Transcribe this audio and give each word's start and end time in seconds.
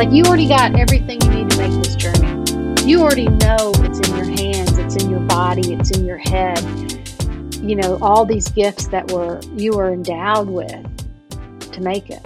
Like 0.00 0.12
you 0.12 0.24
already 0.24 0.48
got 0.48 0.74
everything 0.76 1.20
you 1.20 1.28
need 1.28 1.50
to 1.50 1.58
make 1.58 1.82
this 1.82 1.94
journey. 1.94 2.88
You 2.90 3.02
already 3.02 3.28
know 3.28 3.70
it's 3.80 4.08
in 4.08 4.16
your 4.16 4.24
hands, 4.24 4.78
it's 4.78 4.96
in 4.96 5.10
your 5.10 5.20
body, 5.20 5.74
it's 5.74 5.90
in 5.90 6.06
your 6.06 6.16
head. 6.16 6.58
You 7.60 7.76
know, 7.76 7.98
all 8.00 8.24
these 8.24 8.48
gifts 8.48 8.88
that 8.88 9.12
were 9.12 9.42
you 9.56 9.76
were 9.76 9.92
endowed 9.92 10.48
with 10.48 11.70
to 11.72 11.80
make 11.82 12.08
it. 12.08 12.24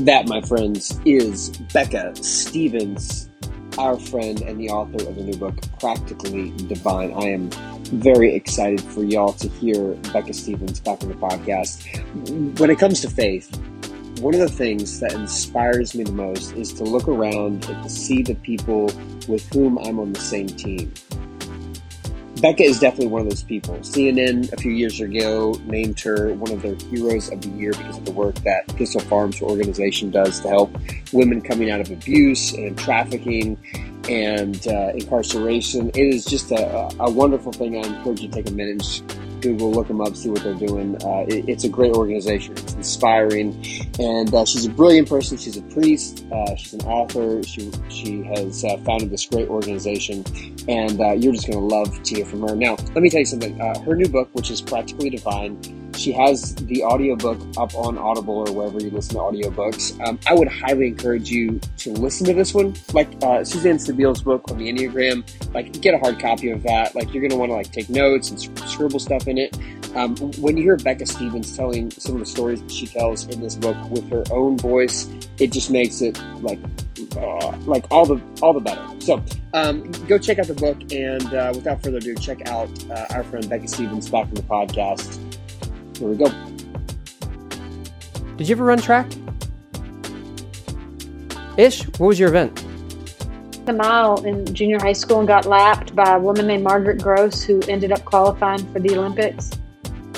That, 0.00 0.26
my 0.26 0.40
friends, 0.40 0.98
is 1.04 1.50
Becca 1.72 2.16
Stevens, 2.24 3.30
our 3.78 3.96
friend 4.00 4.40
and 4.40 4.58
the 4.58 4.70
author 4.70 5.08
of 5.08 5.14
the 5.14 5.22
new 5.22 5.36
book, 5.36 5.54
Practically 5.78 6.50
Divine. 6.66 7.12
I 7.12 7.28
am 7.28 7.50
very 7.84 8.34
excited 8.34 8.80
for 8.80 9.04
y'all 9.04 9.32
to 9.34 9.48
hear 9.48 9.92
Becca 10.12 10.32
Stevens 10.32 10.80
back 10.80 11.04
on 11.04 11.10
the 11.10 11.14
podcast. 11.14 12.58
When 12.58 12.68
it 12.68 12.80
comes 12.80 13.00
to 13.02 13.08
faith, 13.08 13.48
one 14.20 14.34
of 14.34 14.40
the 14.40 14.48
things 14.48 15.00
that 15.00 15.12
inspires 15.12 15.94
me 15.94 16.04
the 16.04 16.12
most 16.12 16.52
is 16.54 16.72
to 16.74 16.84
look 16.84 17.08
around 17.08 17.64
and 17.68 17.82
to 17.82 17.90
see 17.90 18.22
the 18.22 18.34
people 18.36 18.86
with 19.28 19.46
whom 19.52 19.78
I'm 19.78 19.98
on 19.98 20.12
the 20.12 20.20
same 20.20 20.46
team. 20.46 20.92
Becca 22.40 22.62
is 22.62 22.78
definitely 22.78 23.06
one 23.06 23.22
of 23.22 23.30
those 23.30 23.42
people. 23.42 23.74
CNN 23.76 24.52
a 24.52 24.56
few 24.58 24.70
years 24.70 25.00
ago 25.00 25.58
named 25.64 25.98
her 26.00 26.34
one 26.34 26.52
of 26.52 26.60
their 26.60 26.74
heroes 26.74 27.30
of 27.30 27.40
the 27.40 27.48
year 27.48 27.72
because 27.72 27.96
of 27.96 28.04
the 28.04 28.12
work 28.12 28.34
that 28.36 28.68
Thistle 28.72 29.00
Farms 29.00 29.40
organization 29.40 30.10
does 30.10 30.40
to 30.40 30.48
help 30.48 30.76
women 31.12 31.40
coming 31.40 31.70
out 31.70 31.80
of 31.80 31.90
abuse 31.90 32.52
and 32.52 32.76
trafficking 32.76 33.58
and 34.10 34.68
uh, 34.68 34.92
incarceration. 34.94 35.88
It 35.90 35.96
is 35.96 36.26
just 36.26 36.52
a, 36.52 36.90
a, 37.00 37.10
wonderful 37.10 37.52
thing. 37.52 37.76
I 37.76 37.86
encourage 37.86 38.20
you 38.20 38.28
to 38.28 38.34
take 38.34 38.48
a 38.48 38.52
minute 38.52 39.02
Google, 39.40 39.72
look 39.72 39.88
them 39.88 40.00
up, 40.00 40.16
see 40.16 40.30
what 40.30 40.42
they're 40.42 40.54
doing. 40.54 40.96
Uh, 41.02 41.24
it, 41.28 41.48
it's 41.48 41.64
a 41.64 41.68
great 41.68 41.92
organization. 41.92 42.52
It's 42.52 42.74
inspiring, 42.74 43.64
and 43.98 44.32
uh, 44.34 44.44
she's 44.44 44.66
a 44.66 44.70
brilliant 44.70 45.08
person. 45.08 45.36
She's 45.36 45.56
a 45.56 45.62
priest. 45.62 46.24
Uh, 46.32 46.54
she's 46.56 46.74
an 46.74 46.82
author. 46.82 47.42
She 47.42 47.70
she 47.88 48.22
has 48.24 48.64
uh, 48.64 48.76
founded 48.78 49.10
this 49.10 49.26
great 49.26 49.48
organization, 49.48 50.24
and 50.68 51.00
uh, 51.00 51.12
you're 51.12 51.32
just 51.32 51.46
going 51.46 51.58
to 51.58 51.64
love 51.64 52.02
to 52.02 52.14
hear 52.14 52.24
from 52.24 52.42
her. 52.42 52.56
Now, 52.56 52.76
let 52.94 53.02
me 53.02 53.10
tell 53.10 53.20
you 53.20 53.26
something. 53.26 53.60
Uh, 53.60 53.78
her 53.80 53.94
new 53.94 54.08
book, 54.08 54.28
which 54.32 54.50
is 54.50 54.60
Practically 54.60 55.10
Divine 55.10 55.85
she 55.96 56.12
has 56.12 56.54
the 56.54 56.82
audiobook 56.84 57.40
up 57.56 57.74
on 57.74 57.98
Audible 57.98 58.48
or 58.48 58.52
wherever 58.52 58.80
you 58.80 58.90
listen 58.90 59.14
to 59.16 59.20
audiobooks. 59.20 59.98
Um, 60.06 60.18
I 60.26 60.34
would 60.34 60.48
highly 60.48 60.88
encourage 60.88 61.30
you 61.30 61.60
to 61.78 61.92
listen 61.92 62.26
to 62.26 62.34
this 62.34 62.54
one. 62.54 62.74
Like 62.92 63.08
uh, 63.22 63.44
Suzanne 63.44 63.78
Stabile's 63.78 64.22
book 64.22 64.50
on 64.50 64.58
the 64.58 64.72
Enneagram, 64.72 65.24
like 65.54 65.80
get 65.80 65.94
a 65.94 65.98
hard 65.98 66.20
copy 66.20 66.50
of 66.50 66.62
that. 66.64 66.94
Like 66.94 67.12
you're 67.12 67.20
going 67.20 67.30
to 67.30 67.36
want 67.36 67.50
to 67.50 67.56
like 67.56 67.72
take 67.72 67.88
notes 67.88 68.30
and 68.30 68.40
scribble 68.68 69.00
stuff 69.00 69.26
in 69.26 69.38
it. 69.38 69.56
Um, 69.94 70.14
when 70.38 70.56
you 70.56 70.62
hear 70.62 70.76
Becca 70.76 71.06
Stevens 71.06 71.56
telling 71.56 71.90
some 71.90 72.14
of 72.14 72.20
the 72.20 72.26
stories 72.26 72.60
that 72.60 72.70
she 72.70 72.86
tells 72.86 73.26
in 73.28 73.40
this 73.40 73.54
book 73.54 73.76
with 73.90 74.08
her 74.10 74.24
own 74.30 74.58
voice, 74.58 75.08
it 75.38 75.52
just 75.52 75.70
makes 75.70 76.02
it 76.02 76.20
like 76.42 76.58
uh, 77.16 77.56
like 77.64 77.86
all 77.90 78.04
the 78.04 78.20
all 78.42 78.52
the 78.52 78.60
better. 78.60 78.86
So 79.00 79.22
um, 79.54 79.90
go 80.06 80.18
check 80.18 80.38
out 80.38 80.46
the 80.48 80.54
book, 80.54 80.76
and 80.92 81.32
uh, 81.32 81.52
without 81.54 81.82
further 81.82 81.98
ado, 81.98 82.14
check 82.16 82.46
out 82.46 82.68
uh, 82.90 83.06
our 83.10 83.24
friend 83.24 83.48
Becca 83.48 83.68
Stevens 83.68 84.10
back 84.10 84.26
from 84.26 84.34
the 84.34 84.42
podcast. 84.42 85.18
Here 85.98 86.08
we 86.08 86.16
go. 86.16 86.28
Did 88.36 88.48
you 88.48 88.54
ever 88.54 88.64
run 88.64 88.78
track? 88.78 89.10
Ish, 91.56 91.84
what 91.98 92.08
was 92.08 92.18
your 92.18 92.28
event? 92.28 92.62
The 93.64 93.72
mile 93.72 94.22
in 94.24 94.44
junior 94.54 94.78
high 94.78 94.92
school 94.92 95.18
and 95.18 95.26
got 95.26 95.46
lapped 95.46 95.96
by 95.96 96.14
a 96.14 96.18
woman 96.20 96.46
named 96.46 96.62
Margaret 96.62 97.02
Gross 97.02 97.42
who 97.42 97.60
ended 97.62 97.92
up 97.92 98.04
qualifying 98.04 98.64
for 98.72 98.78
the 98.78 98.96
Olympics. 98.96 99.50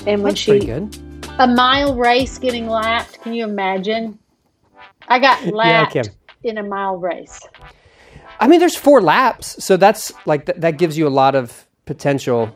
And 0.07 0.23
when 0.23 0.33
That's 0.33 0.41
she 0.41 0.51
pretty 0.53 0.67
good. 0.67 0.99
a 1.39 1.47
mile 1.47 1.95
race 1.97 2.39
getting 2.39 2.67
lapped, 2.69 3.21
can 3.23 3.35
you 3.35 3.45
imagine? 3.45 4.19
I 5.07 5.19
got 5.19 5.41
Yeah, 5.45 5.53
I 5.53 5.55
lapped 5.55 6.11
in 6.43 6.59
a 6.59 6.63
mile 6.63 6.97
race. 6.97 7.41
I 8.41 8.47
mean, 8.49 8.61
there's 8.61 8.77
four 8.77 9.01
laps, 9.01 9.65
so 9.65 9.77
that's 9.77 10.13
like 10.27 10.47
th- 10.47 10.59
that 10.59 10.77
gives 10.79 10.97
you 10.99 11.07
a 11.07 11.11
lot 11.11 11.35
of 11.35 11.67
potential, 11.87 12.55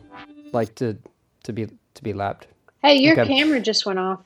like 0.53 0.75
to 0.75 0.97
to 1.43 1.53
be 1.53 1.67
to 1.95 2.03
be 2.03 2.13
lapped. 2.13 2.47
Hey, 2.83 2.95
your 2.95 3.19
Okay. 3.19 3.27
camera 3.27 3.59
just 3.59 3.85
went 3.85 3.97
off. 3.99 4.19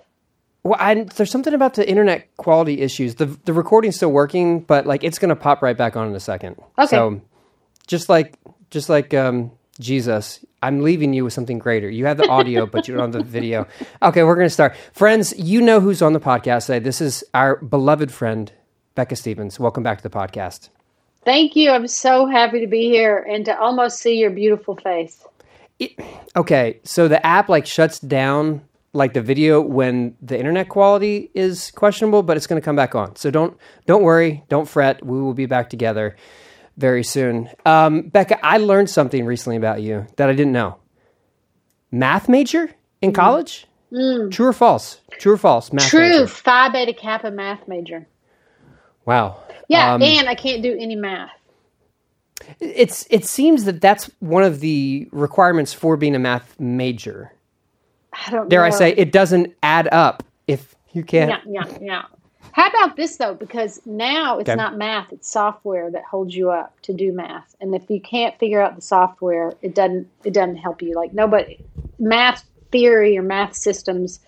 Well, 0.63 0.75
I, 0.79 0.95
there's 1.03 1.31
something 1.31 1.53
about 1.53 1.75
the 1.75 1.87
internet 1.87 2.35
quality 2.37 2.81
issues. 2.81 3.15
The 3.15 3.27
the 3.45 3.53
recording's 3.53 3.95
still 3.95 4.11
working, 4.11 4.59
but 4.61 4.85
like 4.85 5.03
it's 5.03 5.19
gonna 5.19 5.35
pop 5.35 5.61
right 5.61 5.77
back 5.77 5.95
on 5.95 6.07
in 6.09 6.15
a 6.15 6.19
second. 6.19 6.57
Okay. 6.77 6.87
So, 6.87 7.21
just 7.85 8.09
like 8.09 8.37
just 8.69 8.89
like 8.89 9.13
um, 9.13 9.51
Jesus, 9.79 10.43
I'm 10.61 10.81
leaving 10.81 11.13
you 11.13 11.23
with 11.23 11.31
something 11.33 11.59
greater. 11.59 11.89
You 11.89 12.05
have 12.07 12.17
the 12.17 12.27
audio, 12.27 12.65
but 12.65 12.87
you 12.87 12.95
don't 12.95 13.13
have 13.13 13.23
the 13.23 13.29
video. 13.39 13.65
Okay, 14.01 14.23
we're 14.23 14.35
gonna 14.35 14.49
start, 14.49 14.75
friends. 14.91 15.33
You 15.37 15.61
know 15.61 15.79
who's 15.79 16.01
on 16.01 16.11
the 16.13 16.19
podcast 16.19 16.65
today. 16.65 16.79
This 16.79 16.99
is 16.99 17.23
our 17.33 17.57
beloved 17.57 18.11
friend 18.11 18.51
Becca 18.95 19.15
Stevens. 19.15 19.59
Welcome 19.59 19.83
back 19.83 19.99
to 19.99 20.03
the 20.03 20.09
podcast. 20.09 20.69
Thank 21.23 21.55
you. 21.55 21.71
I'm 21.71 21.87
so 21.87 22.25
happy 22.25 22.59
to 22.61 22.67
be 22.67 22.89
here 22.89 23.19
and 23.29 23.45
to 23.45 23.57
almost 23.57 23.99
see 23.99 24.17
your 24.17 24.31
beautiful 24.31 24.75
face. 24.75 25.23
Okay, 26.35 26.79
so 26.83 27.07
the 27.07 27.23
app 27.25 27.49
like 27.49 27.65
shuts 27.65 27.99
down 27.99 28.61
like 28.93 29.13
the 29.13 29.21
video 29.21 29.61
when 29.61 30.15
the 30.21 30.37
internet 30.37 30.69
quality 30.69 31.29
is 31.33 31.71
questionable, 31.71 32.23
but 32.23 32.35
it's 32.37 32.47
going 32.47 32.59
to 32.59 32.65
come 32.65 32.75
back 32.75 32.95
on. 32.95 33.15
So 33.15 33.29
don't 33.29 33.57
don't 33.85 34.03
worry, 34.03 34.43
don't 34.49 34.67
fret. 34.67 35.05
We 35.05 35.21
will 35.21 35.33
be 35.33 35.45
back 35.45 35.69
together 35.69 36.15
very 36.77 37.03
soon. 37.03 37.49
Um, 37.65 38.03
Becca, 38.09 38.43
I 38.45 38.57
learned 38.57 38.89
something 38.89 39.25
recently 39.25 39.57
about 39.57 39.81
you 39.81 40.07
that 40.17 40.29
I 40.29 40.33
didn't 40.33 40.53
know. 40.53 40.77
Math 41.91 42.27
major 42.27 42.71
in 43.01 43.13
college? 43.13 43.67
True 43.91 44.47
or 44.47 44.53
false? 44.53 44.99
True 45.19 45.33
or 45.33 45.37
false? 45.37 45.71
Math 45.71 45.89
True, 45.89 45.99
major. 46.01 46.27
Phi 46.27 46.69
Beta 46.69 46.93
Kappa 46.93 47.31
math 47.31 47.67
major. 47.67 48.07
Wow. 49.05 49.41
Yeah, 49.69 49.93
Um, 49.93 50.01
and 50.01 50.27
I 50.27 50.35
can't 50.35 50.61
do 50.61 50.75
any 50.77 50.95
math. 50.95 51.31
It's 52.59 53.07
it 53.09 53.25
seems 53.25 53.65
that 53.65 53.81
that's 53.81 54.09
one 54.19 54.43
of 54.43 54.59
the 54.61 55.07
requirements 55.11 55.73
for 55.73 55.97
being 55.97 56.15
a 56.15 56.19
math 56.19 56.59
major. 56.59 57.33
I 58.13 58.31
don't 58.31 58.49
Dare 58.49 58.61
know. 58.61 58.65
I 58.65 58.69
say 58.71 58.93
it 58.93 59.11
doesn't 59.11 59.55
add 59.63 59.87
up 59.91 60.23
if 60.47 60.75
you 60.93 61.03
can't 61.03 61.29
Yeah, 61.29 61.41
yeah, 61.47 61.65
yeah. 61.81 62.03
How 62.51 62.67
about 62.69 62.95
this 62.95 63.17
though? 63.17 63.35
Because 63.35 63.81
now 63.85 64.39
it's 64.39 64.49
Okay. 64.49 64.55
not 64.55 64.77
math; 64.77 65.13
it's 65.13 65.29
software 65.31 65.91
that 65.91 66.03
holds 66.05 66.35
you 66.35 66.51
up 66.51 66.79
to 66.83 66.93
do 66.93 67.11
math. 67.13 67.55
And 67.61 67.75
if 67.75 67.89
you 67.89 68.01
can't 68.01 68.37
figure 68.39 68.61
out 68.61 68.75
the 68.75 68.81
software, 68.81 69.53
it 69.61 69.75
doesn't 69.75 70.07
it 70.23 70.33
doesn't 70.33 70.57
help 70.57 70.81
you. 70.81 70.95
Like 70.95 71.13
nobody, 71.13 71.59
math 71.99 72.43
theory 72.71 73.17
or 73.17 73.23
math 73.23 73.55
systems 73.55 74.19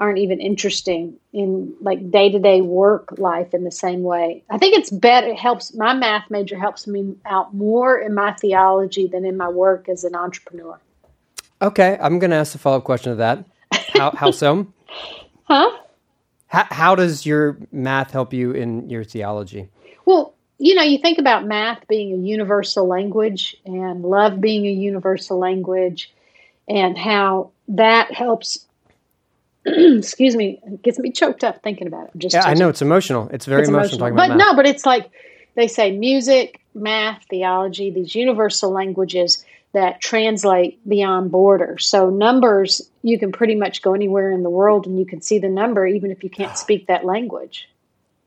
aren't 0.00 0.18
even 0.18 0.40
interesting 0.40 1.14
in 1.34 1.74
like 1.80 2.10
day 2.10 2.30
to 2.32 2.38
day 2.38 2.62
work 2.62 3.18
life 3.18 3.52
in 3.52 3.64
the 3.64 3.70
same 3.70 4.02
way. 4.02 4.42
I 4.48 4.56
think 4.56 4.76
it's 4.78 4.90
better. 4.90 5.28
It 5.28 5.38
helps 5.38 5.74
my 5.74 5.92
math 5.92 6.30
major 6.30 6.58
helps 6.58 6.86
me 6.86 7.14
out 7.26 7.54
more 7.54 7.98
in 7.98 8.14
my 8.14 8.32
theology 8.32 9.06
than 9.06 9.26
in 9.26 9.36
my 9.36 9.48
work 9.48 9.90
as 9.90 10.02
an 10.04 10.14
entrepreneur. 10.14 10.80
Okay, 11.60 11.98
I'm 12.00 12.18
going 12.18 12.30
to 12.30 12.36
ask 12.36 12.52
the 12.52 12.58
follow 12.58 12.78
up 12.78 12.84
question 12.84 13.12
of 13.12 13.18
that. 13.18 13.44
How, 13.92 14.10
how 14.12 14.30
so? 14.30 14.66
Huh? 15.44 15.70
How, 16.46 16.66
how 16.70 16.94
does 16.94 17.26
your 17.26 17.58
math 17.70 18.10
help 18.10 18.32
you 18.32 18.52
in 18.52 18.88
your 18.88 19.04
theology? 19.04 19.68
Well, 20.06 20.34
you 20.56 20.74
know, 20.74 20.82
you 20.82 20.98
think 20.98 21.18
about 21.18 21.46
math 21.46 21.86
being 21.88 22.12
a 22.12 22.16
universal 22.16 22.86
language 22.88 23.54
and 23.66 24.02
love 24.02 24.40
being 24.40 24.66
a 24.66 24.70
universal 24.70 25.38
language 25.38 26.10
and 26.68 26.96
how 26.96 27.50
that 27.68 28.12
helps 28.12 28.66
excuse 29.66 30.36
me, 30.36 30.60
it 30.64 30.82
gets 30.82 30.98
me 30.98 31.10
choked 31.12 31.44
up 31.44 31.62
thinking 31.62 31.86
about 31.86 32.08
it. 32.08 32.12
Just 32.16 32.34
Yeah, 32.34 32.42
I 32.44 32.54
know 32.54 32.68
it's 32.68 32.82
emotional. 32.82 33.28
It's 33.32 33.46
very 33.46 33.62
it's 33.62 33.68
emotional, 33.68 33.98
talking 33.98 34.14
about 34.14 34.28
but 34.28 34.36
math. 34.36 34.46
no, 34.46 34.56
but 34.56 34.66
it's 34.66 34.86
like 34.86 35.10
they 35.54 35.68
say 35.68 35.90
music, 35.90 36.60
math, 36.74 37.24
theology, 37.28 37.90
these 37.90 38.14
universal 38.14 38.70
languages 38.70 39.44
that 39.72 40.00
translate 40.00 40.86
beyond 40.88 41.30
borders. 41.30 41.86
So 41.86 42.10
numbers, 42.10 42.90
you 43.02 43.18
can 43.18 43.32
pretty 43.32 43.54
much 43.54 43.82
go 43.82 43.94
anywhere 43.94 44.32
in 44.32 44.42
the 44.42 44.50
world 44.50 44.86
and 44.86 44.98
you 44.98 45.06
can 45.06 45.20
see 45.20 45.38
the 45.38 45.48
number 45.48 45.86
even 45.86 46.10
if 46.10 46.24
you 46.24 46.30
can't 46.30 46.56
speak 46.56 46.86
that 46.86 47.04
language. 47.04 47.68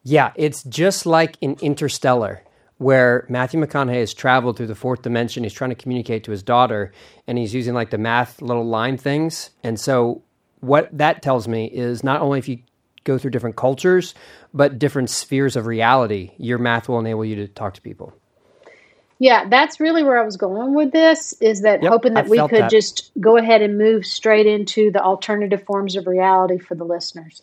Yeah, 0.04 0.34
it's 0.36 0.64
just 0.64 1.06
like 1.06 1.38
in 1.42 1.56
Interstellar, 1.62 2.44
where 2.78 3.26
Matthew 3.30 3.60
McConaughey 3.60 3.96
has 3.96 4.14
traveled 4.14 4.58
through 4.58 4.68
the 4.68 4.76
fourth 4.76 5.02
dimension. 5.02 5.44
He's 5.44 5.54
trying 5.54 5.70
to 5.70 5.76
communicate 5.76 6.26
to 6.26 6.32
his 6.32 6.44
daughter, 6.44 6.92
and 7.26 7.38
he's 7.38 7.54
using 7.54 7.74
like 7.74 7.90
the 7.90 7.98
math 7.98 8.42
little 8.42 8.66
line 8.66 8.98
things. 8.98 9.52
And 9.64 9.80
so, 9.80 10.22
what 10.64 10.90
that 10.98 11.22
tells 11.22 11.48
me 11.48 11.66
is 11.66 12.04
not 12.04 12.22
only 12.22 12.40
if 12.40 12.48
you 12.48 12.60
go 13.04 13.18
through 13.18 13.32
different 13.32 13.56
cultures, 13.56 14.16
but 14.54 14.80
different 14.80 15.10
spheres 15.10 15.56
of 15.56 15.66
reality, 15.66 16.32
your 16.38 16.58
math 16.58 16.88
will 16.88 17.00
enable 17.00 17.26
you 17.26 17.36
to 17.36 17.48
talk 17.48 17.74
to 17.74 17.82
people. 17.82 18.14
Yeah, 19.20 19.48
that's 19.50 19.80
really 19.80 20.04
where 20.04 20.20
I 20.20 20.26
was 20.26 20.38
going 20.38 20.74
with 20.74 20.92
this 20.92 21.34
is 21.42 21.62
that 21.62 21.82
Yep, 21.82 21.92
hoping 21.92 22.14
that 22.16 22.26
I 22.26 22.30
we 22.30 22.38
could 22.44 22.60
that. 22.62 22.72
just 22.72 23.12
go 23.20 23.38
ahead 23.38 23.62
and 23.62 23.78
move 23.78 24.06
straight 24.06 24.48
into 24.48 24.92
the 24.92 25.02
alternative 25.02 25.64
forms 25.64 25.96
of 25.96 26.08
reality 26.08 26.58
for 26.58 26.76
the 26.76 26.84
listeners. 26.84 27.42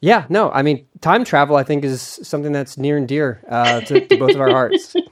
Yeah, 0.00 0.26
no, 0.28 0.50
I 0.50 0.62
mean, 0.62 0.86
time 1.00 1.24
travel, 1.24 1.54
I 1.54 1.62
think, 1.62 1.84
is 1.84 2.02
something 2.02 2.50
that's 2.52 2.76
near 2.76 2.96
and 2.96 3.06
dear 3.06 3.44
uh, 3.48 3.82
to, 3.82 4.00
to 4.00 4.16
both 4.16 4.34
of 4.34 4.40
our 4.40 4.50
hearts. 4.50 4.96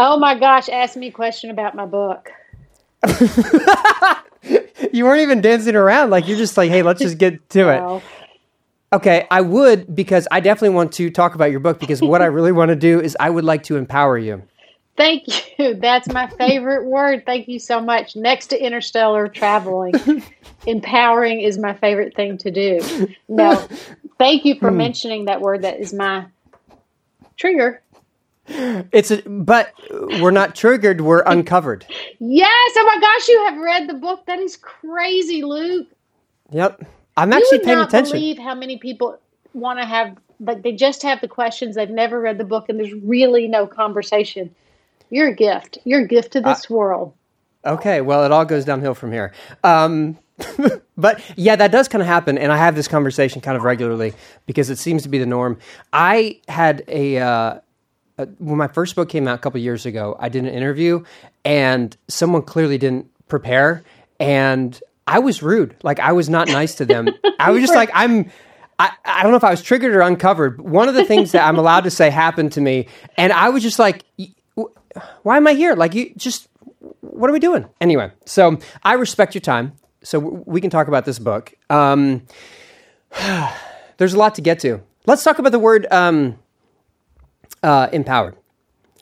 Oh 0.00 0.16
my 0.16 0.38
gosh, 0.38 0.68
ask 0.68 0.96
me 0.96 1.08
a 1.08 1.12
question 1.12 1.50
about 1.50 1.74
my 1.74 1.84
book. 1.84 2.30
you 4.92 5.04
weren't 5.04 5.22
even 5.22 5.40
dancing 5.40 5.76
around. 5.76 6.10
Like, 6.10 6.28
you're 6.28 6.38
just 6.38 6.56
like, 6.56 6.70
hey, 6.70 6.82
let's 6.82 7.00
just 7.00 7.18
get 7.18 7.48
to 7.50 7.68
it. 7.68 8.02
Okay, 8.90 9.26
I 9.30 9.42
would 9.42 9.94
because 9.94 10.26
I 10.30 10.40
definitely 10.40 10.74
want 10.74 10.92
to 10.94 11.10
talk 11.10 11.34
about 11.34 11.50
your 11.50 11.60
book 11.60 11.78
because 11.78 12.00
what 12.00 12.22
I 12.22 12.26
really 12.26 12.52
want 12.52 12.70
to 12.70 12.76
do 12.76 13.00
is 13.00 13.16
I 13.20 13.28
would 13.28 13.44
like 13.44 13.64
to 13.64 13.76
empower 13.76 14.16
you. 14.16 14.42
Thank 14.96 15.58
you. 15.58 15.74
That's 15.74 16.08
my 16.08 16.26
favorite 16.26 16.84
word. 16.86 17.24
Thank 17.24 17.48
you 17.48 17.60
so 17.60 17.80
much. 17.80 18.16
Next 18.16 18.48
to 18.48 18.60
interstellar 18.60 19.28
traveling, 19.28 19.94
empowering 20.66 21.40
is 21.40 21.56
my 21.56 21.74
favorite 21.74 22.16
thing 22.16 22.38
to 22.38 22.50
do. 22.50 23.08
No, 23.28 23.54
thank 24.18 24.44
you 24.44 24.58
for 24.58 24.70
hmm. 24.70 24.78
mentioning 24.78 25.26
that 25.26 25.40
word. 25.40 25.62
That 25.62 25.78
is 25.78 25.92
my 25.92 26.26
trigger. 27.36 27.80
It's 28.48 29.10
a, 29.10 29.22
but 29.28 29.72
we're 29.90 30.30
not 30.30 30.54
triggered. 30.54 31.00
We're 31.00 31.22
uncovered. 31.22 31.86
Yes. 32.18 32.72
Oh 32.76 32.84
my 32.86 33.00
gosh, 33.00 33.28
you 33.28 33.44
have 33.44 33.58
read 33.58 33.88
the 33.88 33.94
book. 33.94 34.26
That 34.26 34.38
is 34.38 34.56
crazy, 34.56 35.42
Luke. 35.42 35.88
Yep. 36.50 36.86
I'm 37.16 37.32
actually 37.32 37.60
paying 37.60 37.78
attention. 37.78 38.12
believe 38.12 38.38
how 38.38 38.54
many 38.54 38.78
people 38.78 39.18
want 39.52 39.80
to 39.80 39.84
have, 39.84 40.16
like, 40.40 40.62
they 40.62 40.72
just 40.72 41.02
have 41.02 41.20
the 41.20 41.28
questions. 41.28 41.74
They've 41.74 41.90
never 41.90 42.20
read 42.20 42.38
the 42.38 42.44
book, 42.44 42.68
and 42.68 42.78
there's 42.78 42.94
really 42.94 43.48
no 43.48 43.66
conversation. 43.66 44.54
You're 45.10 45.28
a 45.28 45.34
gift. 45.34 45.78
You're 45.84 46.02
a 46.02 46.06
gift 46.06 46.32
to 46.32 46.40
this 46.40 46.70
world. 46.70 47.12
Okay, 47.64 48.00
well, 48.00 48.24
it 48.24 48.30
all 48.30 48.44
goes 48.44 48.64
downhill 48.64 48.94
from 48.94 49.10
here. 49.10 49.32
Um, 49.64 50.18
but 50.96 51.20
yeah, 51.36 51.56
that 51.56 51.72
does 51.72 51.88
kind 51.88 52.02
of 52.02 52.06
happen, 52.06 52.38
and 52.38 52.52
I 52.52 52.56
have 52.56 52.76
this 52.76 52.86
conversation 52.86 53.40
kind 53.40 53.56
of 53.56 53.64
regularly 53.64 54.14
because 54.46 54.70
it 54.70 54.78
seems 54.78 55.02
to 55.02 55.08
be 55.08 55.18
the 55.18 55.26
norm. 55.26 55.58
I 55.92 56.40
had 56.48 56.84
a, 56.86 57.18
uh, 57.18 57.60
a 58.18 58.26
when 58.38 58.58
my 58.58 58.68
first 58.68 58.96
book 58.96 59.08
came 59.08 59.26
out 59.28 59.36
a 59.36 59.38
couple 59.38 59.60
years 59.60 59.86
ago. 59.86 60.16
I 60.18 60.28
did 60.28 60.44
an 60.44 60.50
interview, 60.50 61.04
and 61.44 61.96
someone 62.08 62.42
clearly 62.42 62.78
didn't 62.78 63.06
prepare, 63.28 63.84
and 64.20 64.78
I 65.06 65.20
was 65.20 65.42
rude. 65.42 65.76
Like 65.82 66.00
I 66.00 66.12
was 66.12 66.28
not 66.28 66.48
nice 66.48 66.74
to 66.76 66.84
them. 66.84 67.08
I 67.38 67.50
was 67.50 67.60
just 67.60 67.74
like 67.74 67.90
I'm. 67.94 68.30
I, 68.80 68.92
I 69.04 69.22
don't 69.24 69.32
know 69.32 69.36
if 69.36 69.44
I 69.44 69.50
was 69.50 69.60
triggered 69.60 69.92
or 69.92 70.02
uncovered. 70.02 70.60
One 70.60 70.88
of 70.88 70.94
the 70.94 71.04
things 71.04 71.32
that 71.32 71.44
I'm 71.44 71.58
allowed 71.58 71.82
to 71.82 71.90
say 71.90 72.10
happened 72.10 72.52
to 72.52 72.60
me, 72.60 72.86
and 73.16 73.32
I 73.32 73.48
was 73.48 73.62
just 73.62 73.78
like, 73.78 74.04
"Why 75.22 75.36
am 75.36 75.46
I 75.46 75.54
here? 75.54 75.74
Like 75.74 75.94
you 75.94 76.12
just 76.16 76.48
what 77.00 77.28
are 77.28 77.32
we 77.32 77.40
doing? 77.40 77.66
Anyway, 77.80 78.12
so 78.24 78.58
I 78.82 78.94
respect 78.94 79.34
your 79.34 79.40
time. 79.40 79.72
So 80.02 80.18
we 80.18 80.60
can 80.60 80.70
talk 80.70 80.88
about 80.88 81.04
this 81.04 81.18
book. 81.18 81.52
Um, 81.70 82.22
there's 83.96 84.14
a 84.14 84.18
lot 84.18 84.36
to 84.36 84.40
get 84.40 84.60
to. 84.60 84.80
Let's 85.06 85.24
talk 85.24 85.38
about 85.38 85.52
the 85.52 85.58
word 85.58 85.86
um, 85.90 86.38
uh, 87.62 87.88
empowered. 87.92 88.36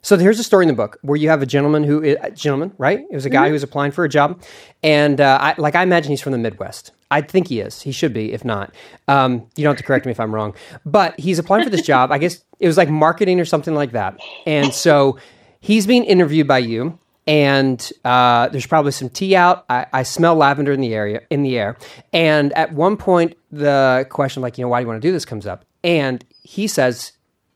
So 0.06 0.17
here's 0.17 0.38
a 0.38 0.44
story 0.44 0.62
in 0.62 0.69
the 0.69 0.75
book 0.75 0.99
where 1.03 1.17
you 1.17 1.31
have 1.31 1.43
a 1.43 1.47
gentleman 1.47 1.82
who, 1.82 2.00
is, 2.00 2.17
a 2.23 2.31
gentleman, 2.31 2.73
right? 2.79 3.00
It 3.11 3.14
was 3.14 3.26
a 3.26 3.29
guy 3.29 3.49
who 3.49 3.55
was 3.55 3.64
applying 3.64 3.91
for 3.91 4.05
a 4.05 4.08
job, 4.08 4.41
and 4.81 5.20
uh, 5.20 5.37
I, 5.41 5.55
like 5.58 5.75
I 5.75 5.82
imagine 5.82 6.11
he's 6.11 6.20
from 6.20 6.31
the 6.31 6.38
Midwest. 6.38 6.93
I 7.11 7.23
think 7.23 7.49
he 7.49 7.58
is. 7.58 7.82
He 7.82 7.91
should 7.91 8.12
be, 8.12 8.32
if 8.32 8.44
not. 8.44 8.73
Um, 9.08 9.49
you 9.56 9.64
don't 9.64 9.73
have 9.73 9.79
to 9.79 9.82
correct 9.82 10.06
me 10.06 10.12
if 10.12 10.20
I'm 10.20 10.32
wrong. 10.32 10.55
But 10.85 11.19
he's 11.19 11.41
applying 11.41 11.64
for 11.64 11.70
this 11.70 11.82
job. 11.82 12.12
I 12.12 12.19
guess 12.19 12.44
it 12.61 12.69
was 12.69 12.76
like 12.76 12.88
marketing 12.88 13.41
or 13.41 13.44
something 13.44 13.75
like 13.75 13.93
that. 13.93 14.20
And 14.47 14.73
so 14.73 15.19
he's 15.59 15.88
being 15.88 16.05
interviewed 16.05 16.47
by 16.47 16.59
you, 16.59 17.00
and 17.26 17.93
uh, 18.05 18.49
there's 18.50 18.69
probably 18.69 18.93
some 18.93 19.09
tea 19.09 19.35
out. 19.35 19.64
I, 19.69 19.87
I 19.93 20.02
smell 20.05 20.37
lavender 20.37 20.70
in 20.70 20.81
the 20.81 20.94
area 20.94 21.23
in 21.31 21.43
the 21.43 21.59
air. 21.59 21.76
And 22.12 22.52
at 22.52 22.73
one 22.73 22.97
point, 22.97 23.35
the 23.50 24.06
question 24.09 24.41
like, 24.41 24.56
you 24.56 24.64
know, 24.64 24.69
why 24.69 24.79
do 24.79 24.82
you 24.85 24.87
want 24.87 25.02
to 25.02 25.09
do 25.09 25.11
this 25.11 25.25
comes 25.25 25.49
up, 25.49 25.64
and 25.82 26.25
he 26.44 26.69
says, 26.69 27.11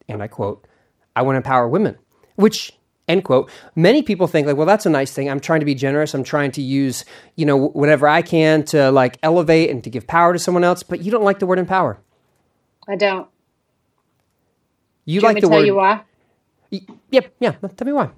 and 0.08 0.20
I 0.20 0.26
quote, 0.26 0.66
"I 1.16 1.22
want 1.22 1.34
to 1.34 1.38
empower 1.38 1.68
women," 1.68 1.96
which 2.36 2.72
end 3.08 3.24
quote 3.24 3.50
many 3.74 4.02
people 4.02 4.28
think 4.28 4.46
like 4.46 4.56
well 4.56 4.66
that's 4.66 4.86
a 4.86 4.90
nice 4.90 5.12
thing 5.12 5.28
i'm 5.28 5.40
trying 5.40 5.58
to 5.58 5.66
be 5.66 5.74
generous 5.74 6.14
i'm 6.14 6.22
trying 6.22 6.52
to 6.52 6.62
use 6.62 7.04
you 7.34 7.44
know 7.44 7.56
whatever 7.56 8.06
i 8.06 8.22
can 8.22 8.62
to 8.62 8.88
like 8.92 9.18
elevate 9.24 9.68
and 9.68 9.82
to 9.82 9.90
give 9.90 10.06
power 10.06 10.32
to 10.32 10.38
someone 10.38 10.62
else 10.62 10.84
but 10.84 11.02
you 11.02 11.10
don't 11.10 11.24
like 11.24 11.40
the 11.40 11.46
word 11.46 11.58
empower 11.58 11.98
I 12.86 12.94
don't. 12.94 13.26
you 15.06 15.20
Do 15.20 15.26
like 15.26 15.36
the 15.36 15.40
to 15.42 15.46
tell 15.48 15.58
word 15.58 15.66
you 15.66 15.74
why? 15.74 16.02
yep 17.10 17.34
yeah 17.40 17.52
tell 17.76 17.86
me 17.86 17.92
why 17.92 18.10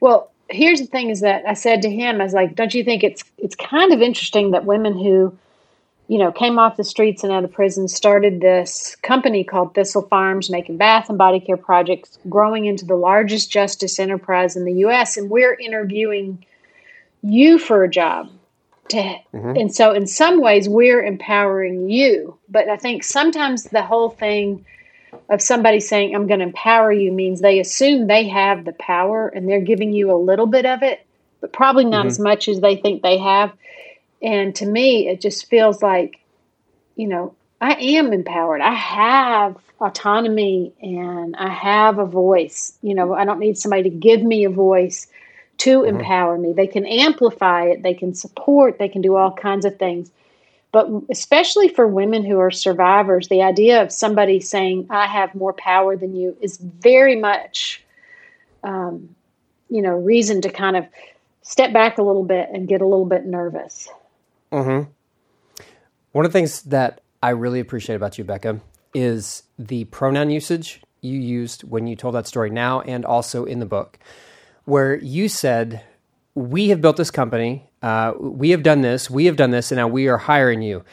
Well, 0.00 0.32
here's 0.48 0.80
the 0.80 0.86
thing: 0.86 1.10
is 1.10 1.20
that 1.20 1.44
I 1.46 1.54
said 1.54 1.82
to 1.82 1.90
him, 1.90 2.20
I 2.20 2.24
was 2.24 2.32
like, 2.34 2.54
"Don't 2.56 2.74
you 2.74 2.82
think 2.84 3.04
it's 3.04 3.22
it's 3.38 3.54
kind 3.56 3.92
of 3.92 4.02
interesting 4.02 4.50
that 4.52 4.64
women 4.64 4.94
who, 4.98 5.36
you 6.08 6.18
know, 6.18 6.30
came 6.30 6.58
off 6.58 6.76
the 6.76 6.84
streets 6.84 7.24
and 7.24 7.32
out 7.32 7.44
of 7.44 7.52
prison 7.52 7.88
started 7.88 8.40
this 8.40 8.96
company 8.96 9.42
called 9.42 9.74
Thistle 9.74 10.02
Farms, 10.02 10.50
making 10.50 10.76
bath 10.76 11.08
and 11.08 11.16
body 11.16 11.40
care 11.40 11.56
projects, 11.56 12.18
growing 12.28 12.66
into 12.66 12.84
the 12.84 12.96
largest 12.96 13.50
justice 13.50 13.98
enterprise 13.98 14.56
in 14.56 14.64
the 14.64 14.74
U.S. 14.80 15.16
And 15.16 15.30
we're 15.30 15.54
interviewing 15.54 16.44
you 17.22 17.58
for 17.58 17.84
a 17.84 17.88
job." 17.88 18.30
To, 18.90 18.98
mm-hmm. 18.98 19.56
And 19.56 19.74
so, 19.74 19.92
in 19.92 20.06
some 20.06 20.42
ways, 20.42 20.68
we're 20.68 21.02
empowering 21.02 21.88
you. 21.88 22.36
But 22.50 22.68
I 22.68 22.76
think 22.76 23.02
sometimes 23.02 23.64
the 23.64 23.82
whole 23.82 24.10
thing 24.10 24.66
of 25.30 25.40
somebody 25.40 25.80
saying 25.80 26.14
I'm 26.14 26.26
going 26.26 26.40
to 26.40 26.46
empower 26.46 26.92
you 26.92 27.12
means 27.12 27.40
they 27.40 27.60
assume 27.60 28.06
they 28.06 28.28
have 28.28 28.64
the 28.64 28.72
power 28.72 29.28
and 29.28 29.48
they're 29.48 29.60
giving 29.60 29.92
you 29.92 30.12
a 30.12 30.20
little 30.20 30.46
bit 30.46 30.66
of 30.66 30.82
it, 30.82 31.06
but 31.40 31.52
probably 31.52 31.84
not 31.84 32.00
mm-hmm. 32.00 32.08
as 32.08 32.18
much 32.18 32.48
as 32.48 32.60
they 32.60 32.76
think 32.76 33.02
they 33.02 33.18
have. 33.18 33.52
And 34.24 34.54
to 34.56 34.66
me, 34.66 35.06
it 35.06 35.20
just 35.20 35.50
feels 35.50 35.82
like, 35.82 36.18
you 36.96 37.06
know, 37.06 37.34
I 37.60 37.74
am 37.74 38.12
empowered. 38.12 38.62
I 38.62 38.72
have 38.72 39.56
autonomy 39.80 40.72
and 40.80 41.36
I 41.36 41.50
have 41.50 41.98
a 41.98 42.06
voice. 42.06 42.72
You 42.80 42.94
know, 42.94 43.12
I 43.12 43.26
don't 43.26 43.38
need 43.38 43.58
somebody 43.58 43.82
to 43.82 43.90
give 43.90 44.22
me 44.22 44.44
a 44.44 44.50
voice 44.50 45.08
to 45.58 45.84
empower 45.84 46.38
me. 46.38 46.54
They 46.54 46.66
can 46.66 46.86
amplify 46.86 47.66
it, 47.66 47.82
they 47.82 47.94
can 47.94 48.14
support, 48.14 48.78
they 48.78 48.88
can 48.88 49.02
do 49.02 49.14
all 49.14 49.30
kinds 49.30 49.64
of 49.64 49.78
things. 49.78 50.10
But 50.72 50.88
especially 51.10 51.68
for 51.68 51.86
women 51.86 52.24
who 52.24 52.40
are 52.40 52.50
survivors, 52.50 53.28
the 53.28 53.42
idea 53.42 53.82
of 53.82 53.92
somebody 53.92 54.40
saying, 54.40 54.88
I 54.90 55.06
have 55.06 55.34
more 55.34 55.52
power 55.52 55.96
than 55.96 56.16
you 56.16 56.36
is 56.40 56.56
very 56.56 57.14
much, 57.14 57.84
um, 58.64 59.14
you 59.70 59.82
know, 59.82 59.92
reason 59.92 60.40
to 60.40 60.48
kind 60.48 60.76
of 60.76 60.86
step 61.42 61.72
back 61.72 61.98
a 61.98 62.02
little 62.02 62.24
bit 62.24 62.48
and 62.52 62.66
get 62.66 62.80
a 62.80 62.86
little 62.86 63.06
bit 63.06 63.26
nervous. 63.26 63.88
One 66.12 66.24
of 66.24 66.32
the 66.32 66.38
things 66.38 66.62
that 66.62 67.00
I 67.22 67.30
really 67.30 67.60
appreciate 67.60 67.96
about 67.96 68.18
you, 68.18 68.24
Becca, 68.24 68.60
is 68.94 69.42
the 69.58 69.84
pronoun 69.86 70.30
usage 70.30 70.80
you 71.00 71.18
used 71.18 71.64
when 71.64 71.86
you 71.86 71.96
told 71.96 72.14
that 72.14 72.26
story 72.26 72.50
now 72.50 72.80
and 72.82 73.04
also 73.04 73.44
in 73.44 73.58
the 73.58 73.66
book, 73.66 73.98
where 74.64 74.96
you 74.96 75.28
said, 75.28 75.82
We 76.34 76.68
have 76.68 76.80
built 76.80 76.96
this 76.96 77.10
company, 77.10 77.68
uh, 77.82 78.12
we 78.18 78.50
have 78.50 78.62
done 78.62 78.82
this, 78.82 79.10
we 79.10 79.26
have 79.26 79.36
done 79.36 79.50
this, 79.50 79.70
and 79.70 79.78
now 79.78 79.88
we 79.88 80.08
are 80.08 80.18
hiring 80.18 80.62
you. 80.62 80.84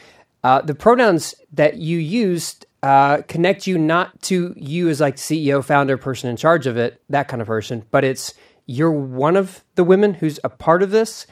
Uh, 0.44 0.62
the 0.62 0.75
pronouns 0.75 1.36
that 1.54 1.78
you 1.78 1.98
used 2.00 2.66
uh, 2.84 3.22
connect 3.28 3.68
you 3.68 3.78
not 3.78 4.19
to 4.24 4.54
you 4.58 4.90
as 4.90 5.00
like 5.00 5.18
CEO, 5.18 5.63
founder, 5.63 5.98
person 5.98 6.30
in 6.30 6.36
charge 6.36 6.66
of 6.66 6.78
it, 6.78 7.01
that 7.10 7.27
kind 7.27 7.41
of 7.41 7.48
person, 7.48 7.86
but 7.91 8.03
it's 8.03 8.34
you're 8.65 8.91
one 8.91 9.38
of 9.38 9.63
the 9.75 9.84
women 9.84 10.15
who's 10.15 10.39
a 10.44 10.50
part 10.50 10.82
of 10.82 10.91
this. 10.91 11.27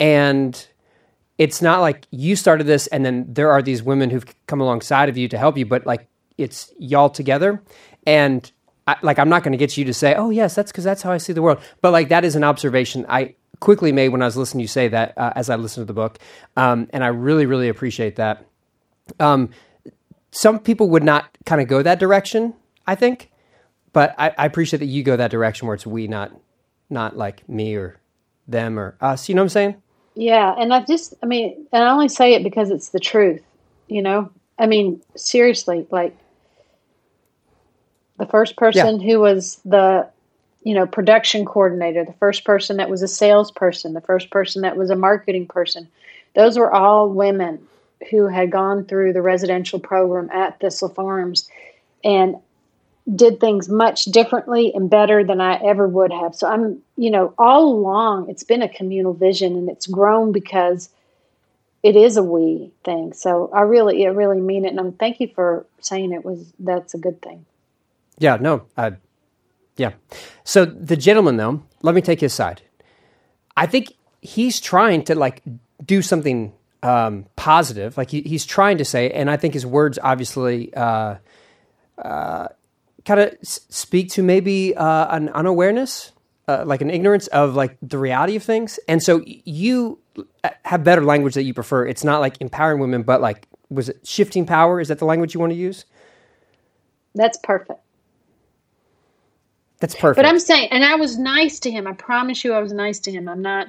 And 0.00 0.66
it's 1.38 1.60
not 1.60 1.80
like 1.80 2.06
you 2.10 2.36
started 2.36 2.66
this 2.66 2.86
and 2.88 3.04
then 3.04 3.26
there 3.28 3.50
are 3.50 3.62
these 3.62 3.82
women 3.82 4.10
who've 4.10 4.24
come 4.46 4.60
alongside 4.60 5.08
of 5.08 5.16
you 5.16 5.28
to 5.28 5.38
help 5.38 5.56
you, 5.58 5.66
but 5.66 5.86
like 5.86 6.06
it's 6.38 6.72
y'all 6.78 7.10
together. 7.10 7.62
And 8.06 8.50
I, 8.86 8.96
like 9.02 9.18
I'm 9.18 9.28
not 9.28 9.42
going 9.42 9.52
to 9.52 9.58
get 9.58 9.76
you 9.76 9.84
to 9.86 9.94
say, 9.94 10.14
"Oh 10.14 10.30
yes, 10.30 10.54
that's 10.54 10.70
because 10.70 10.84
that's 10.84 11.02
how 11.02 11.10
I 11.10 11.18
see 11.18 11.32
the 11.32 11.42
world." 11.42 11.58
But 11.80 11.92
like 11.92 12.08
that 12.10 12.24
is 12.24 12.36
an 12.36 12.44
observation 12.44 13.06
I 13.08 13.34
quickly 13.60 13.92
made 13.92 14.10
when 14.10 14.20
I 14.20 14.26
was 14.26 14.36
listening 14.36 14.60
to 14.60 14.62
you 14.64 14.68
say 14.68 14.88
that 14.88 15.16
uh, 15.16 15.32
as 15.34 15.48
I 15.48 15.56
listened 15.56 15.82
to 15.82 15.86
the 15.86 15.94
book, 15.94 16.18
um, 16.56 16.88
and 16.92 17.02
I 17.02 17.08
really 17.08 17.46
really 17.46 17.68
appreciate 17.68 18.16
that. 18.16 18.44
Um, 19.18 19.50
some 20.30 20.58
people 20.58 20.90
would 20.90 21.04
not 21.04 21.36
kind 21.46 21.60
of 21.60 21.68
go 21.68 21.82
that 21.82 21.98
direction, 21.98 22.54
I 22.86 22.94
think, 22.94 23.30
but 23.92 24.14
I, 24.18 24.32
I 24.36 24.46
appreciate 24.46 24.80
that 24.80 24.86
you 24.86 25.02
go 25.02 25.16
that 25.16 25.30
direction 25.30 25.66
where 25.66 25.74
it's 25.74 25.86
we, 25.86 26.06
not 26.06 26.32
not 26.90 27.16
like 27.16 27.48
me 27.48 27.74
or 27.74 28.00
them 28.46 28.78
or 28.78 28.96
us. 29.00 29.28
You 29.28 29.34
know 29.34 29.42
what 29.42 29.46
I'm 29.46 29.50
saying? 29.50 29.82
Yeah, 30.14 30.54
and 30.56 30.72
I 30.72 30.80
just, 30.84 31.14
I 31.22 31.26
mean, 31.26 31.66
and 31.72 31.82
I 31.82 31.90
only 31.90 32.08
say 32.08 32.34
it 32.34 32.44
because 32.44 32.70
it's 32.70 32.90
the 32.90 33.00
truth, 33.00 33.42
you 33.88 34.02
know? 34.02 34.30
I 34.58 34.66
mean, 34.66 35.00
seriously, 35.16 35.86
like 35.90 36.16
the 38.18 38.26
first 38.26 38.56
person 38.56 39.00
who 39.00 39.18
was 39.18 39.60
the, 39.64 40.08
you 40.62 40.74
know, 40.74 40.86
production 40.86 41.44
coordinator, 41.44 42.04
the 42.04 42.12
first 42.14 42.44
person 42.44 42.76
that 42.76 42.88
was 42.88 43.02
a 43.02 43.08
salesperson, 43.08 43.92
the 43.92 44.00
first 44.00 44.30
person 44.30 44.62
that 44.62 44.76
was 44.76 44.90
a 44.90 44.96
marketing 44.96 45.46
person, 45.46 45.88
those 46.34 46.56
were 46.56 46.72
all 46.72 47.08
women 47.08 47.66
who 48.10 48.28
had 48.28 48.52
gone 48.52 48.84
through 48.84 49.12
the 49.12 49.22
residential 49.22 49.80
program 49.80 50.30
at 50.30 50.60
Thistle 50.60 50.88
Farms 50.88 51.48
and 52.04 52.36
did 53.12 53.38
things 53.38 53.68
much 53.68 54.06
differently 54.06 54.72
and 54.74 54.88
better 54.88 55.24
than 55.24 55.40
I 55.40 55.56
ever 55.62 55.86
would 55.86 56.12
have. 56.12 56.34
So 56.34 56.48
I'm, 56.48 56.82
you 56.96 57.10
know, 57.10 57.34
all 57.36 57.64
along 57.68 58.30
it's 58.30 58.44
been 58.44 58.62
a 58.62 58.68
communal 58.68 59.12
vision 59.12 59.56
and 59.56 59.68
it's 59.68 59.86
grown 59.86 60.32
because 60.32 60.88
it 61.82 61.96
is 61.96 62.16
a 62.16 62.22
we 62.22 62.72
thing. 62.82 63.12
So 63.12 63.50
I 63.52 63.60
really, 63.62 64.06
I 64.06 64.10
really 64.10 64.40
mean 64.40 64.64
it. 64.64 64.68
And 64.68 64.80
I'm 64.80 64.92
thank 64.92 65.20
you 65.20 65.28
for 65.28 65.66
saying 65.80 66.12
it 66.12 66.24
was, 66.24 66.50
that's 66.58 66.94
a 66.94 66.98
good 66.98 67.20
thing. 67.20 67.44
Yeah, 68.18 68.36
no, 68.36 68.64
I, 68.76 68.94
yeah. 69.76 69.92
So 70.44 70.64
the 70.64 70.96
gentleman, 70.96 71.36
though, 71.36 71.62
let 71.82 71.94
me 71.94 72.00
take 72.00 72.20
his 72.20 72.32
side. 72.32 72.62
I 73.56 73.66
think 73.66 73.92
he's 74.22 74.60
trying 74.60 75.04
to 75.04 75.14
like 75.14 75.42
do 75.84 76.00
something 76.00 76.54
um, 76.82 77.26
positive. 77.36 77.98
Like 77.98 78.10
he, 78.10 78.22
he's 78.22 78.46
trying 78.46 78.78
to 78.78 78.84
say, 78.84 79.10
and 79.10 79.30
I 79.30 79.36
think 79.36 79.52
his 79.52 79.66
words 79.66 79.98
obviously 80.02 80.72
uh, 80.74 81.16
uh, 81.98 82.48
kind 83.04 83.20
of 83.20 83.36
speak 83.42 84.10
to 84.10 84.22
maybe 84.22 84.74
uh, 84.76 85.14
an 85.16 85.28
unawareness, 85.30 86.12
uh, 86.48 86.64
like 86.66 86.80
an 86.80 86.90
ignorance 86.90 87.26
of 87.28 87.54
like 87.54 87.76
the 87.82 87.98
reality 87.98 88.36
of 88.36 88.42
things. 88.42 88.78
And 88.88 89.02
so 89.02 89.22
you 89.26 89.98
have 90.64 90.84
better 90.84 91.04
language 91.04 91.34
that 91.34 91.44
you 91.44 91.54
prefer. 91.54 91.86
It's 91.86 92.04
not 92.04 92.20
like 92.20 92.40
empowering 92.40 92.80
women, 92.80 93.02
but 93.02 93.20
like 93.20 93.46
was 93.70 93.88
it 93.88 94.06
shifting 94.06 94.46
power? 94.46 94.80
Is 94.80 94.88
that 94.88 94.98
the 94.98 95.04
language 95.04 95.34
you 95.34 95.40
want 95.40 95.52
to 95.52 95.58
use? 95.58 95.84
That's 97.14 97.38
perfect. 97.38 97.80
That's 99.80 99.94
perfect. 99.94 100.16
But 100.16 100.26
I'm 100.26 100.38
saying, 100.38 100.68
and 100.70 100.84
I 100.84 100.94
was 100.94 101.18
nice 101.18 101.60
to 101.60 101.70
him. 101.70 101.86
I 101.86 101.92
promise 101.92 102.44
you, 102.44 102.52
I 102.52 102.60
was 102.60 102.72
nice 102.72 103.00
to 103.00 103.12
him. 103.12 103.28
I'm 103.28 103.42
not, 103.42 103.68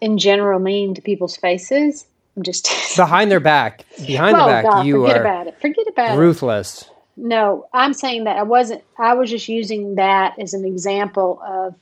in 0.00 0.18
general, 0.18 0.58
mean 0.60 0.94
to 0.94 1.02
people's 1.02 1.36
faces. 1.36 2.06
I'm 2.36 2.42
just 2.42 2.70
behind 2.96 3.30
their 3.30 3.40
back, 3.40 3.84
behind 4.06 4.36
oh 4.36 4.40
the 4.40 4.46
back, 4.46 4.64
God, 4.64 4.86
you 4.86 5.02
forget 5.02 5.16
are 5.16 5.20
about 5.20 5.46
it. 5.48 5.60
Forget 5.60 5.86
about 5.88 6.14
it. 6.14 6.89
No, 7.22 7.66
I'm 7.72 7.92
saying 7.92 8.24
that 8.24 8.36
I 8.38 8.42
wasn't. 8.42 8.82
I 8.98 9.14
was 9.14 9.30
just 9.30 9.48
using 9.48 9.96
that 9.96 10.38
as 10.38 10.54
an 10.54 10.64
example 10.64 11.40
of 11.46 11.74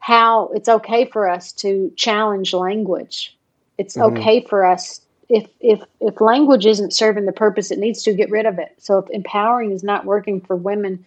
how 0.00 0.48
it's 0.54 0.68
okay 0.68 1.04
for 1.04 1.28
us 1.28 1.52
to 1.52 1.92
challenge 1.96 2.52
language. 2.52 3.36
It's 3.78 3.96
Mhm. 3.96 4.12
okay 4.12 4.40
for 4.40 4.64
us 4.64 5.00
if 5.28 5.48
if 5.60 5.80
if 6.00 6.20
language 6.20 6.66
isn't 6.66 6.92
serving 6.92 7.26
the 7.26 7.32
purpose 7.32 7.70
it 7.70 7.78
needs 7.78 8.02
to, 8.02 8.12
get 8.12 8.30
rid 8.30 8.44
of 8.44 8.58
it. 8.58 8.72
So 8.78 8.98
if 8.98 9.08
empowering 9.10 9.70
is 9.72 9.82
not 9.82 10.04
working 10.04 10.40
for 10.40 10.56
women 10.56 11.04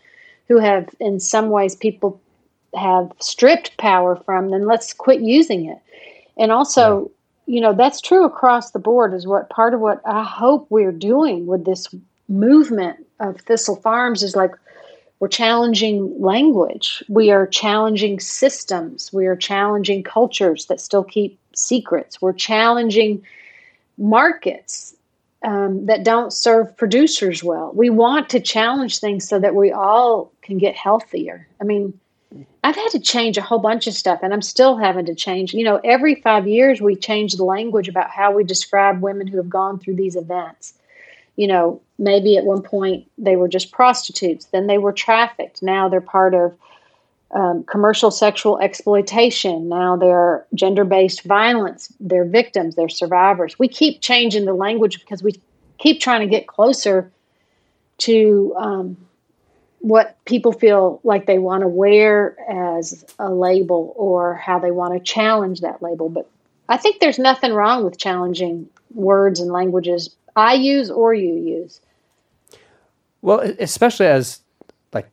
who 0.48 0.58
have, 0.58 0.89
in 1.00 1.20
some 1.20 1.50
ways, 1.50 1.75
people 1.75 2.20
have 2.75 3.12
stripped 3.20 3.77
power 3.77 4.15
from, 4.15 4.50
then 4.50 4.65
let's 4.65 4.94
quit 4.94 5.22
using 5.22 5.65
it. 5.65 5.79
And 6.38 6.51
also, 6.51 7.12
you 7.46 7.62
know, 7.62 7.74
that's 7.74 8.01
true 8.01 8.25
across 8.25 8.72
the 8.72 8.79
board. 8.79 9.13
Is 9.13 9.27
what 9.27 9.50
part 9.50 9.74
of 9.74 9.79
what 9.79 10.01
I 10.05 10.24
hope 10.24 10.67
we're 10.70 10.91
doing 10.91 11.46
with 11.46 11.65
this 11.65 11.88
movement 12.27 13.05
of 13.20 13.39
Thistle 13.41 13.75
Farms 13.77 14.24
is 14.24 14.36
like 14.36 14.51
we're 15.20 15.27
challenging 15.29 16.22
language. 16.22 17.03
We 17.08 17.32
are 17.32 17.48
challenging 17.48 18.20
systems. 18.20 19.13
We 19.13 19.27
are 19.27 19.36
challenging 19.36 20.03
cultures 20.03 20.65
that 20.65 20.82
still 20.82 21.03
keep 21.03 21.39
secrets. 21.55 22.22
We're 22.22 22.34
challenging 22.34 23.24
markets 23.98 24.96
um, 25.44 25.86
that 25.86 26.03
don't 26.03 26.34
serve 26.34 26.75
producers 26.75 27.44
well. 27.44 27.72
We 27.74 27.89
want 27.89 28.29
to 28.29 28.39
challenge 28.39 29.00
things 29.00 29.27
so 29.27 29.39
that 29.39 29.55
we 29.55 29.72
all 29.72 30.32
can 30.41 30.58
get 30.58 30.75
healthier. 30.75 31.48
I 31.62 31.63
mean, 31.63 31.98
I've 32.63 32.75
had 32.75 32.89
to 32.89 33.00
change 33.00 33.38
a 33.38 33.41
whole 33.41 33.60
bunch 33.60 33.88
of 33.88 33.94
stuff, 33.94 34.20
and 34.24 34.34
I'm 34.34 34.41
still 34.41 34.75
having 34.75 35.05
to 35.05 35.15
change. 35.15 35.53
You 35.53 35.63
know, 35.63 35.79
every 35.84 36.15
five 36.15 36.48
years 36.48 36.82
we 36.82 36.96
change 36.96 37.34
the 37.34 37.46
language 37.46 37.88
about 37.88 38.10
how 38.10 38.32
we 38.32 38.44
describe 38.44 39.01
women 39.01 39.27
who 39.27 39.38
have 39.38 39.50
gone 39.50 39.79
through 39.79 39.96
these 39.96 40.15
events. 40.15 40.74
You 41.35 41.47
know, 41.47 41.81
maybe 41.97 42.37
at 42.37 42.45
one 42.45 42.61
point 42.61 43.09
they 43.17 43.35
were 43.35 43.47
just 43.47 43.71
prostitutes, 43.71 44.45
then 44.45 44.67
they 44.67 44.77
were 44.77 44.93
trafficked. 44.93 45.61
Now 45.61 45.89
they're 45.89 46.01
part 46.01 46.33
of 46.33 46.57
um, 47.31 47.63
commercial 47.65 48.11
sexual 48.11 48.59
exploitation. 48.59 49.67
Now 49.67 49.97
they're 49.97 50.45
gender 50.53 50.85
based 50.85 51.23
violence. 51.23 51.91
They're 51.99 52.25
victims, 52.25 52.75
they're 52.75 52.89
survivors. 52.89 53.59
We 53.59 53.67
keep 53.67 54.01
changing 54.01 54.45
the 54.45 54.53
language 54.53 54.99
because 54.99 55.21
we 55.21 55.33
keep 55.77 55.99
trying 55.99 56.21
to 56.21 56.27
get 56.27 56.47
closer 56.47 57.11
to 57.97 58.53
um, 58.57 58.97
what 59.79 60.17
people 60.25 60.51
feel 60.51 60.99
like 61.03 61.25
they 61.25 61.37
want 61.37 61.61
to 61.61 61.67
wear 61.67 62.35
as 62.49 63.05
a 63.19 63.31
label 63.31 63.93
or 63.95 64.35
how 64.35 64.59
they 64.59 64.71
want 64.71 64.93
to 64.93 64.99
challenge 64.99 65.61
that 65.61 65.81
label. 65.81 66.09
But 66.09 66.29
I 66.67 66.77
think 66.77 66.99
there's 66.99 67.19
nothing 67.19 67.53
wrong 67.53 67.83
with 67.83 67.97
challenging 67.97 68.69
words 68.93 69.39
and 69.39 69.51
languages 69.51 70.15
I 70.35 70.53
use 70.55 70.89
or 70.91 71.13
you 71.13 71.33
use. 71.35 71.81
Well, 73.21 73.39
especially 73.59 74.07
as 74.07 74.41
like 74.93 75.09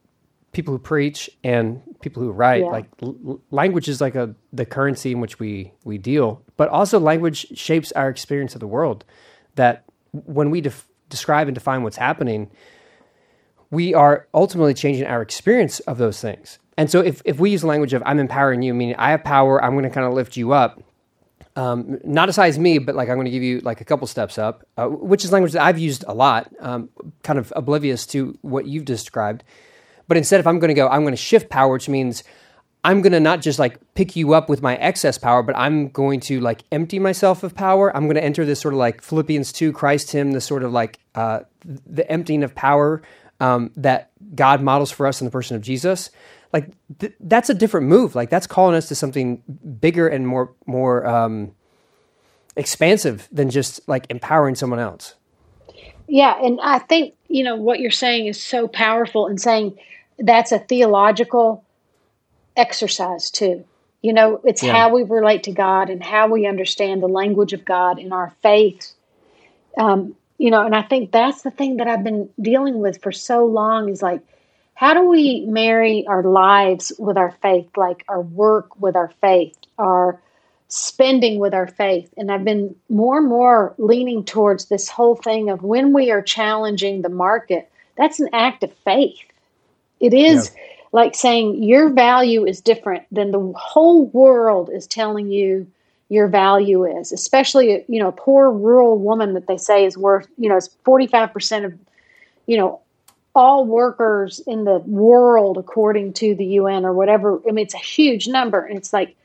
people 0.52 0.72
who 0.74 0.78
preach 0.78 1.30
and 1.42 1.80
people 2.00 2.22
who 2.22 2.30
write, 2.30 2.62
Yeah. 2.62 2.68
like 2.70 2.86
l- 3.02 3.40
language 3.50 3.88
is 3.88 4.00
like 4.00 4.14
a 4.14 4.34
the 4.52 4.66
currency 4.66 5.12
in 5.12 5.20
which 5.20 5.38
we 5.38 5.72
we 5.84 5.98
deal, 5.98 6.42
but 6.56 6.68
also 6.68 6.98
language 7.00 7.46
shapes 7.56 7.92
our 7.92 8.08
experience 8.08 8.54
of 8.54 8.60
the 8.60 8.66
world. 8.66 9.04
That 9.54 9.84
when 10.12 10.50
we 10.50 10.60
def- 10.60 10.86
describe 11.08 11.48
and 11.48 11.54
define 11.54 11.82
what's 11.82 11.96
happening, 11.96 12.50
we 13.70 13.94
are 13.94 14.26
ultimately 14.34 14.74
changing 14.74 15.06
our 15.06 15.22
experience 15.22 15.80
of 15.80 15.96
those 15.98 16.20
things. 16.20 16.58
And 16.76 16.90
so, 16.90 17.00
if 17.00 17.22
if 17.24 17.38
we 17.38 17.50
use 17.50 17.64
language 17.64 17.94
of 17.94 18.02
"I'm 18.04 18.18
empowering 18.18 18.62
you," 18.62 18.74
meaning 18.74 18.96
I 18.98 19.10
have 19.10 19.24
power, 19.24 19.62
I'm 19.62 19.72
going 19.72 19.84
to 19.84 19.90
kind 19.90 20.06
of 20.06 20.12
lift 20.14 20.36
you 20.36 20.52
up. 20.52 20.82
Um, 21.54 21.99
not 22.02 22.30
as 22.30 22.37
high 22.37 22.47
as 22.47 22.59
me, 22.59 22.78
but 22.78 22.94
like 22.94 23.11
I'm 23.11 23.16
going 23.16 23.26
to 23.26 23.30
give 23.30 23.42
you 23.42 23.61
like 23.61 23.80
a 23.82 23.85
couple 23.85 24.06
steps 24.06 24.38
up, 24.38 24.66
uh, 24.78 24.87
which 24.87 25.25
is 25.25 25.32
language 25.32 25.52
that 25.52 25.62
I've 25.62 25.78
used 25.78 26.02
a 26.09 26.14
lot, 26.14 26.50
um, 26.61 26.88
kind 27.23 27.38
of 27.38 27.52
oblivious 27.54 28.06
to 28.06 28.38
what 28.40 28.66
you've 28.66 28.87
described. 28.87 29.44
But 30.09 30.16
instead, 30.16 30.40
if 30.40 30.47
I'm 30.47 30.59
going 30.59 30.68
to 30.68 30.75
go, 30.75 30.88
I'm 30.88 31.02
going 31.02 31.12
to 31.12 31.16
shift 31.16 31.50
power, 31.50 31.73
which 31.73 31.88
means 31.88 32.25
I'm 32.85 33.00
going 33.00 33.12
to 33.12 33.21
not 33.21 33.40
just 33.40 33.59
like 33.59 33.78
pick 33.94 34.16
you 34.16 34.35
up 34.35 34.49
with 34.49 34.61
my 34.61 34.76
excess 34.76 35.16
power, 35.16 35.42
but 35.42 35.56
I'm 35.56 35.88
going 35.88 36.21
to 36.21 36.40
like 36.40 36.64
empty 36.73 36.99
myself 36.99 37.42
of 37.42 37.54
power. 37.54 37.94
I'm 37.97 38.04
going 38.04 38.16
to 38.16 38.25
enter 38.25 38.44
this 38.44 38.61
sort 38.61 38.75
of 38.75 38.78
like 38.78 39.02
Philippians 39.02 39.52
2, 39.52 39.73
Christ 39.73 40.11
Him, 40.11 40.32
the 40.32 40.40
sort 40.40 40.64
of 40.64 40.73
like 40.73 40.99
uh, 41.14 41.40
the 41.64 42.11
emptying 42.11 42.42
of 42.42 42.54
power 42.54 43.02
um, 43.40 43.71
that 43.76 44.11
God 44.35 44.62
models 44.62 44.90
for 44.90 45.06
us 45.06 45.21
in 45.21 45.26
the 45.26 45.30
person 45.30 45.54
of 45.54 45.62
Jesus. 45.62 46.11
Like 46.52 46.71
th- 46.99 47.14
that's 47.21 47.50
a 47.50 47.54
different 47.54 47.87
move. 47.87 48.14
Like 48.14 48.30
that's 48.30 48.47
calling 48.47 48.75
us 48.75 48.88
to 48.88 48.94
something 48.94 49.42
bigger 49.80 50.09
and 50.09 50.26
more 50.26 50.52
more 50.66 51.06
um, 51.06 51.52
expansive 52.56 53.28
than 53.32 53.50
just 53.50 53.87
like 53.88 54.06
empowering 54.11 54.54
someone 54.54 54.78
else. 54.78 55.14
Yeah, 56.09 56.38
and 56.42 56.61
I 56.62 56.78
think 56.78 57.14
you 57.28 57.44
know 57.44 57.56
what 57.56 57.80
you're 57.80 57.90
saying 57.90 58.26
is 58.26 58.42
so 58.42 58.68
powerful 58.68 59.26
and 59.26 59.40
saying 59.40 59.78
that's 60.18 60.52
a 60.52 60.59
theological 60.59 61.64
exercise 62.56 63.30
too. 63.30 63.64
You 64.02 64.12
know, 64.12 64.40
it's 64.44 64.62
Yeah. 64.62 64.73
how 64.73 64.94
we 64.94 65.04
relate 65.04 65.44
to 65.44 65.52
God 65.52 65.88
and 65.88 66.02
how 66.02 66.28
we 66.28 66.47
understand 66.47 67.02
the 67.02 67.09
language 67.09 67.52
of 67.52 67.64
God 67.64 67.99
in 67.99 68.12
our 68.12 68.35
faith. 68.42 68.92
Um, 69.78 70.16
you 70.38 70.50
know, 70.50 70.66
and 70.66 70.75
I 70.75 70.82
think 70.82 71.12
that's 71.12 71.42
the 71.42 71.50
thing 71.52 71.76
that 71.76 71.87
I've 71.87 72.04
been 72.04 72.28
dealing 72.40 72.80
with 72.80 73.00
for 73.00 73.12
so 73.12 73.47
long 73.47 73.88
is 73.88 74.02
like, 74.02 74.21
how 74.82 74.94
do 74.94 75.08
we 75.08 75.46
marry 75.46 76.04
our 76.08 76.24
lives 76.24 76.90
with 76.98 77.16
our 77.16 77.30
faith, 77.40 77.68
like 77.76 78.04
our 78.08 78.20
work 78.20 78.80
with 78.80 78.96
our 78.96 79.12
faith, 79.20 79.56
our 79.78 80.20
spending 80.66 81.38
with 81.38 81.54
our 81.54 81.68
faith? 81.68 82.12
And 82.16 82.32
I've 82.32 82.42
been 82.42 82.74
more 82.88 83.18
and 83.18 83.28
more 83.28 83.76
leaning 83.78 84.24
towards 84.24 84.64
this 84.64 84.88
whole 84.88 85.14
thing 85.14 85.50
of 85.50 85.62
when 85.62 85.92
we 85.92 86.10
are 86.10 86.20
challenging 86.20 87.02
the 87.02 87.08
market, 87.08 87.70
that's 87.96 88.18
an 88.18 88.30
act 88.32 88.64
of 88.64 88.74
faith. 88.78 89.20
It 90.00 90.14
is 90.14 90.50
like 90.90 91.14
saying 91.14 91.62
your 91.62 91.90
value 91.90 92.44
is 92.44 92.60
different 92.60 93.04
than 93.12 93.30
the 93.30 93.52
whole 93.56 94.06
world 94.06 94.68
is 94.68 94.88
telling 94.88 95.30
you 95.30 95.64
your 96.08 96.26
value 96.26 96.84
is, 96.84 97.12
especially 97.12 97.84
you 97.86 98.00
know 98.00 98.08
a 98.08 98.12
poor 98.12 98.50
rural 98.50 98.98
woman 98.98 99.34
that 99.34 99.46
they 99.46 99.58
say 99.58 99.86
is 99.86 99.96
worth 99.96 100.26
you 100.38 100.48
know 100.48 100.56
is 100.56 100.70
forty 100.84 101.06
five 101.06 101.32
percent 101.32 101.66
of 101.66 101.72
you 102.46 102.56
know 102.56 102.81
all 103.34 103.64
workers 103.64 104.40
in 104.46 104.64
the 104.64 104.78
world 104.78 105.56
according 105.56 106.12
to 106.14 106.34
the 106.34 106.44
UN 106.44 106.84
or 106.84 106.92
whatever. 106.92 107.40
I 107.48 107.52
mean, 107.52 107.64
it's 107.64 107.74
a 107.74 107.78
huge 107.78 108.28
number, 108.28 108.64
and 108.64 108.76
it's 108.76 108.92
like 108.92 109.16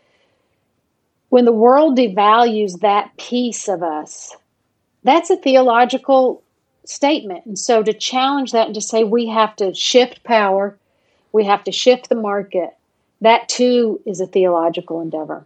when 1.29 1.45
the 1.45 1.51
world 1.51 1.97
devalues 1.97 2.79
that 2.79 3.15
piece 3.17 3.67
of 3.67 3.83
us, 3.83 4.35
that's 5.03 5.29
a 5.29 5.37
theological 5.37 6.43
statement. 6.85 7.45
And 7.45 7.59
so 7.59 7.83
to 7.83 7.93
challenge 7.93 8.53
that 8.53 8.67
and 8.67 8.75
to 8.75 8.81
say 8.81 9.03
we 9.03 9.27
have 9.27 9.55
to 9.57 9.73
shift 9.73 10.23
power, 10.23 10.77
we 11.31 11.45
have 11.45 11.63
to 11.65 11.71
shift 11.71 12.09
the 12.09 12.15
market, 12.15 12.75
that 13.21 13.49
too 13.49 14.01
is 14.05 14.21
a 14.21 14.27
theological 14.27 15.01
endeavor. 15.01 15.45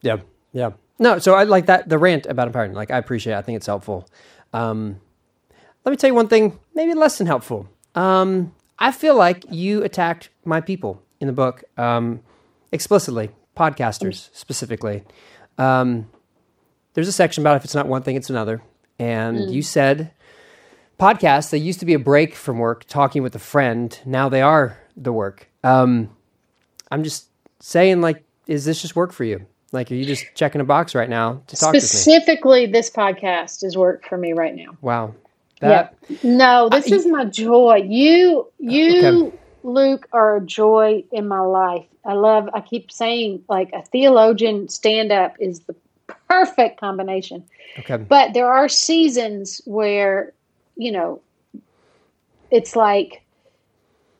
Yeah, 0.00 0.18
yeah. 0.52 0.72
No, 0.98 1.18
so 1.18 1.34
I 1.34 1.44
like 1.44 1.66
that 1.66 1.88
the 1.88 1.98
rant 1.98 2.26
about 2.26 2.46
empowering. 2.46 2.72
Like 2.72 2.90
I 2.90 2.98
appreciate. 2.98 3.34
it. 3.34 3.38
I 3.38 3.42
think 3.42 3.56
it's 3.56 3.66
helpful. 3.66 4.08
Um, 4.52 5.00
let 5.84 5.90
me 5.90 5.96
tell 5.96 6.08
you 6.08 6.14
one 6.14 6.28
thing, 6.28 6.58
maybe 6.74 6.94
less 6.94 7.18
than 7.18 7.26
helpful. 7.26 7.68
Um, 7.94 8.54
I 8.78 8.92
feel 8.92 9.16
like 9.16 9.44
you 9.50 9.82
attacked 9.82 10.30
my 10.44 10.60
people 10.60 11.02
in 11.20 11.26
the 11.26 11.32
book 11.32 11.64
um, 11.76 12.20
explicitly, 12.72 13.30
podcasters 13.56 14.30
specifically. 14.32 15.04
Um, 15.58 16.10
there's 16.94 17.08
a 17.08 17.12
section 17.12 17.42
about 17.42 17.56
if 17.56 17.64
it's 17.64 17.74
not 17.74 17.86
one 17.86 18.02
thing, 18.02 18.16
it's 18.16 18.30
another, 18.30 18.62
and 18.98 19.52
you 19.52 19.62
said 19.62 20.10
podcasts 20.98 21.50
they 21.50 21.58
used 21.58 21.80
to 21.80 21.86
be 21.86 21.94
a 21.94 21.98
break 21.98 22.34
from 22.34 22.58
work, 22.58 22.84
talking 22.84 23.22
with 23.22 23.34
a 23.34 23.40
friend. 23.40 23.98
Now 24.04 24.28
they 24.28 24.42
are 24.42 24.78
the 24.96 25.12
work. 25.12 25.48
Um, 25.62 26.10
I'm 26.90 27.02
just 27.04 27.28
saying, 27.60 28.00
like, 28.00 28.22
is 28.46 28.64
this 28.64 28.82
just 28.82 28.94
work 28.94 29.12
for 29.12 29.24
you? 29.24 29.46
Like, 29.72 29.90
are 29.90 29.94
you 29.94 30.04
just 30.04 30.26
checking 30.34 30.60
a 30.60 30.64
box 30.64 30.94
right 30.94 31.08
now 31.08 31.42
to 31.48 31.56
talk? 31.56 31.74
Specifically, 31.74 32.66
this 32.66 32.90
podcast 32.90 33.64
is 33.64 33.76
work 33.76 34.06
for 34.08 34.16
me 34.16 34.32
right 34.32 34.54
now. 34.54 34.76
Wow, 34.80 35.14
that 35.64 35.94
yeah. 36.08 36.16
No, 36.22 36.68
this 36.68 36.90
I- 36.92 36.96
is 36.96 37.06
my 37.06 37.24
joy. 37.24 37.76
You, 37.86 38.46
uh, 38.48 38.70
you, 38.70 39.06
Okay. 39.26 39.38
Luke, 39.62 40.06
are 40.12 40.36
a 40.36 40.40
joy 40.40 41.04
in 41.10 41.26
my 41.26 41.40
life. 41.40 41.86
I 42.04 42.12
love. 42.12 42.48
I 42.52 42.60
keep 42.60 42.92
saying, 42.92 43.42
like 43.48 43.70
a 43.72 43.82
theologian 43.82 44.68
stand 44.68 45.10
up 45.10 45.36
is 45.40 45.60
the 45.60 45.74
perfect 46.28 46.78
combination. 46.78 47.44
Okay. 47.78 47.96
But 47.96 48.34
there 48.34 48.52
are 48.52 48.68
seasons 48.68 49.62
where, 49.64 50.32
you 50.76 50.92
know, 50.92 51.20
it's 52.50 52.76
like, 52.76 53.24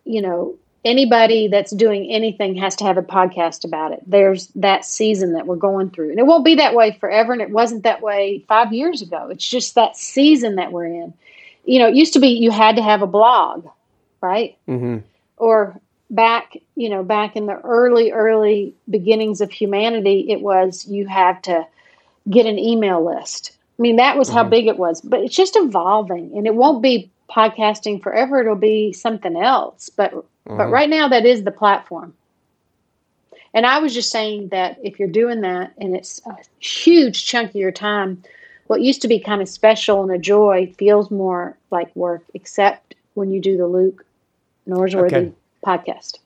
you 0.05 0.23
know, 0.23 0.57
anybody 0.85 1.49
that's 1.49 1.73
doing 1.73 2.11
anything 2.11 2.55
has 2.57 2.77
to 2.77 2.85
have 2.85 2.97
a 2.97 3.03
podcast 3.03 3.65
about 3.65 3.93
it. 3.93 4.03
There's 4.07 4.49
that 4.49 4.85
season 4.85 5.33
that 5.35 5.47
we're 5.47 5.57
going 5.57 5.91
through. 5.91 6.11
And 6.11 6.19
it 6.19 6.27
won't 6.27 6.45
be 6.45 6.55
that 6.57 6.75
way 6.75 6.97
forever. 7.01 7.33
And 7.33 7.43
it 7.43 7.51
wasn't 7.51 7.85
that 7.85 8.03
way 8.03 8.45
five 8.49 8.73
years 8.73 9.03
ago. 9.03 9.29
It's 9.31 9.49
just 9.49 9.75
that 9.75 9.97
season 9.97 10.57
that 10.57 10.73
we're 10.73 10.87
in. 10.87 11.15
You 11.65 11.79
know, 11.79 11.89
it 11.89 11.95
used 11.95 12.13
to 12.15 12.21
be 12.21 12.29
you 12.29 12.51
had 12.51 12.77
to 12.77 12.83
have 12.83 13.03
a 13.03 13.07
blog, 13.07 13.67
right? 14.21 14.57
Mm-hmm. 14.69 14.99
Or 15.37 15.81
back, 16.11 16.57
you 16.77 16.89
know, 16.89 17.03
back 17.03 17.37
in 17.37 17.47
the 17.47 17.59
early, 17.61 18.13
early 18.13 18.75
beginnings 18.89 19.41
of 19.41 19.51
humanity, 19.51 20.27
it 20.29 20.41
was 20.41 20.87
you 20.87 21.07
have 21.07 21.41
to 21.43 21.67
get 22.29 22.47
an 22.47 22.59
email 22.59 23.05
list. 23.05 23.57
I 23.79 23.83
mean, 23.83 23.97
that 23.97 24.17
was 24.17 24.29
how 24.29 24.45
Mhm. 24.45 24.51
big 24.51 24.67
it 24.67 24.79
was, 24.79 25.01
but 25.01 25.21
it's 25.21 25.35
just 25.35 25.57
evolving 25.57 26.33
and 26.37 26.47
it 26.47 26.55
won't 26.55 26.83
be 26.83 27.11
podcasting 27.31 28.03
forever. 28.03 28.41
It'll 28.41 28.55
be 28.55 28.93
something 28.93 29.37
else. 29.37 29.89
But 29.89 30.13
but 30.47 30.69
Mhm. 30.69 30.71
right 30.71 30.91
now, 30.91 31.09
that 31.09 31.25
is 31.25 31.43
the 31.43 31.51
platform. 31.51 32.15
And 33.55 33.65
I 33.65 33.79
was 33.79 33.95
just 33.95 34.11
saying 34.11 34.49
that 34.49 34.79
if 34.83 34.99
you're 34.99 35.09
doing 35.09 35.41
that 35.41 35.73
and 35.79 35.97
it's 35.97 36.21
a 36.27 36.37
huge 36.59 37.25
chunk 37.25 37.51
of 37.51 37.57
your 37.57 37.73
time, 37.73 38.23
what 38.67 38.81
used 38.81 39.03
to 39.03 39.09
be 39.09 39.19
kind 39.21 39.43
of 39.43 39.49
special 39.49 40.03
and 40.03 40.11
a 40.13 40.19
joy 40.19 40.73
feels 40.79 41.11
more 41.11 41.57
like 41.71 41.95
work, 41.95 42.23
except 42.35 42.95
when 43.15 43.31
you 43.31 43.41
do 43.41 43.57
the 43.57 43.67
Luke 43.67 44.05
Norsworthy 44.69 45.07
Okay. 45.07 45.33
podcast. 45.65 46.19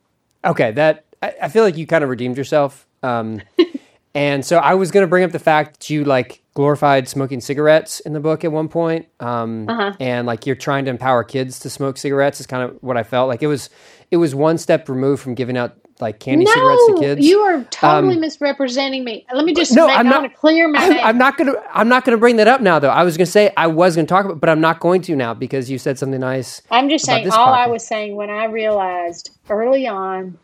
Okay, 0.44 0.70
that 0.72 1.04
I, 1.22 1.34
I 1.42 1.48
feel 1.48 1.64
like 1.64 1.76
you 1.76 1.86
kind 1.86 2.04
of 2.04 2.10
redeemed 2.10 2.36
yourself. 2.36 2.86
Um, 3.02 3.42
and 4.14 4.44
so 4.44 4.58
I 4.58 4.74
was 4.74 4.90
going 4.90 5.02
to 5.04 5.08
bring 5.08 5.24
up 5.24 5.32
the 5.32 5.38
fact 5.38 5.80
that 5.80 5.90
you 5.90 6.04
like 6.04 6.42
glorified 6.54 7.08
smoking 7.08 7.40
cigarettes 7.40 8.00
in 8.00 8.12
the 8.14 8.20
book 8.20 8.44
at 8.44 8.50
one 8.52 8.68
point, 8.68 9.06
um, 9.20 9.68
Uh-huh. 9.68 9.92
and 10.00 10.26
like 10.26 10.46
you're 10.46 10.56
trying 10.56 10.84
to 10.86 10.90
empower 10.90 11.22
kids 11.24 11.58
to 11.60 11.70
smoke 11.70 11.96
cigarettes 11.98 12.40
is 12.40 12.46
kind 12.46 12.62
of 12.64 12.76
what 12.80 12.96
I 12.96 13.02
felt 13.04 13.28
like. 13.28 13.42
It 13.42 13.46
was 13.48 13.70
it 14.10 14.16
was 14.16 14.34
one 14.34 14.58
step 14.58 14.88
removed 14.88 15.22
from 15.22 15.34
giving 15.34 15.56
out 15.56 15.76
like 16.00 16.20
candy 16.20 16.46
cigarettes 16.46 16.86
to 16.86 16.96
kids. 17.00 17.26
you 17.26 17.40
are 17.40 17.64
totally 17.64 18.14
Um, 18.14 18.20
misrepresenting 18.20 19.02
me. 19.04 19.26
Let 19.34 19.44
me 19.44 19.52
just 19.52 19.74
no, 19.74 19.88
make, 19.88 19.98
I'm 19.98 20.06
not- 20.08 20.32
clear 20.34 20.68
my 20.68 20.78
I'm. 20.78 20.92
I'm 21.06 21.18
not 21.18 21.36
gonna. 21.36 21.54
I'm 21.74 21.88
not 21.88 22.04
gonna 22.04 22.16
bring 22.18 22.36
that 22.36 22.46
up 22.48 22.60
now, 22.60 22.78
though. 22.78 22.88
I 22.88 23.02
was 23.02 23.16
gonna 23.16 23.26
say 23.26 23.52
I 23.56 23.66
was 23.66 23.96
gonna 23.96 24.06
talk 24.06 24.24
about, 24.24 24.40
but 24.40 24.48
I'm 24.48 24.60
not 24.60 24.78
going 24.80 25.02
to 25.02 25.16
now 25.16 25.34
because 25.34 25.68
you 25.70 25.76
said 25.78 25.98
something 25.98 26.20
nice. 26.20 26.62
I'm 26.70 26.88
just 26.88 27.04
saying, 27.04 27.24
this 27.24 27.34
all 27.34 27.52
I 27.52 27.66
was 27.66 27.84
saying 27.84 28.14
when 28.16 28.30
I 28.30 28.44
realized 28.46 29.30
early 29.50 29.86
on, 29.88 30.38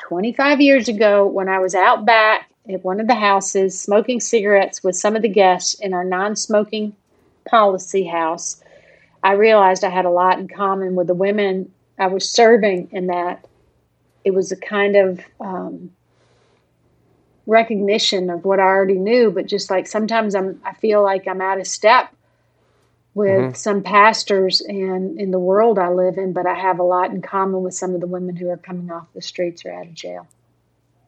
25 0.00 0.60
years 0.60 0.88
ago, 0.88 1.26
when 1.26 1.48
I 1.48 1.58
was 1.58 1.74
out 1.74 2.04
back 2.04 2.48
at 2.68 2.84
one 2.84 3.00
of 3.00 3.06
the 3.06 3.14
houses 3.14 3.78
smoking 3.78 4.20
cigarettes 4.20 4.82
with 4.82 4.96
some 4.96 5.16
of 5.16 5.22
the 5.22 5.28
guests 5.28 5.74
in 5.74 5.94
our 5.94 6.04
non 6.04 6.36
smoking 6.36 6.94
policy 7.48 8.04
house, 8.04 8.62
I 9.22 9.32
realized 9.32 9.84
I 9.84 9.90
had 9.90 10.04
a 10.04 10.10
lot 10.10 10.38
in 10.38 10.48
common 10.48 10.94
with 10.94 11.06
the 11.06 11.14
women 11.14 11.72
I 11.98 12.08
was 12.08 12.30
serving 12.30 12.88
in 12.92 13.06
that 13.06 13.46
it 14.24 14.34
was 14.34 14.52
a 14.52 14.56
kind 14.56 14.96
of 14.96 15.20
um, 15.40 15.90
recognition 17.46 18.28
of 18.28 18.44
what 18.44 18.58
I 18.58 18.64
already 18.64 18.98
knew, 18.98 19.30
but 19.30 19.46
just 19.46 19.70
like 19.70 19.86
sometimes 19.86 20.34
I'm, 20.34 20.60
I 20.64 20.74
feel 20.74 21.02
like 21.02 21.28
I'm 21.28 21.40
out 21.40 21.60
of 21.60 21.66
step 21.66 22.12
with 23.14 23.52
Mhm. 23.52 23.56
some 23.56 23.82
pastors 23.82 24.60
and 24.60 25.18
in 25.18 25.30
the 25.30 25.38
world 25.38 25.78
I 25.78 25.88
live 25.88 26.18
in, 26.18 26.32
but 26.32 26.46
I 26.46 26.54
have 26.54 26.78
a 26.78 26.82
lot 26.84 27.10
in 27.10 27.22
common 27.22 27.62
with 27.62 27.74
some 27.74 27.94
of 27.94 28.00
the 28.00 28.06
women 28.06 28.36
who 28.36 28.50
are 28.50 28.56
coming 28.58 28.90
off 28.90 29.06
the 29.14 29.22
streets 29.22 29.64
or 29.64 29.72
out 29.72 29.86
of 29.86 29.94
jail. 29.94 30.26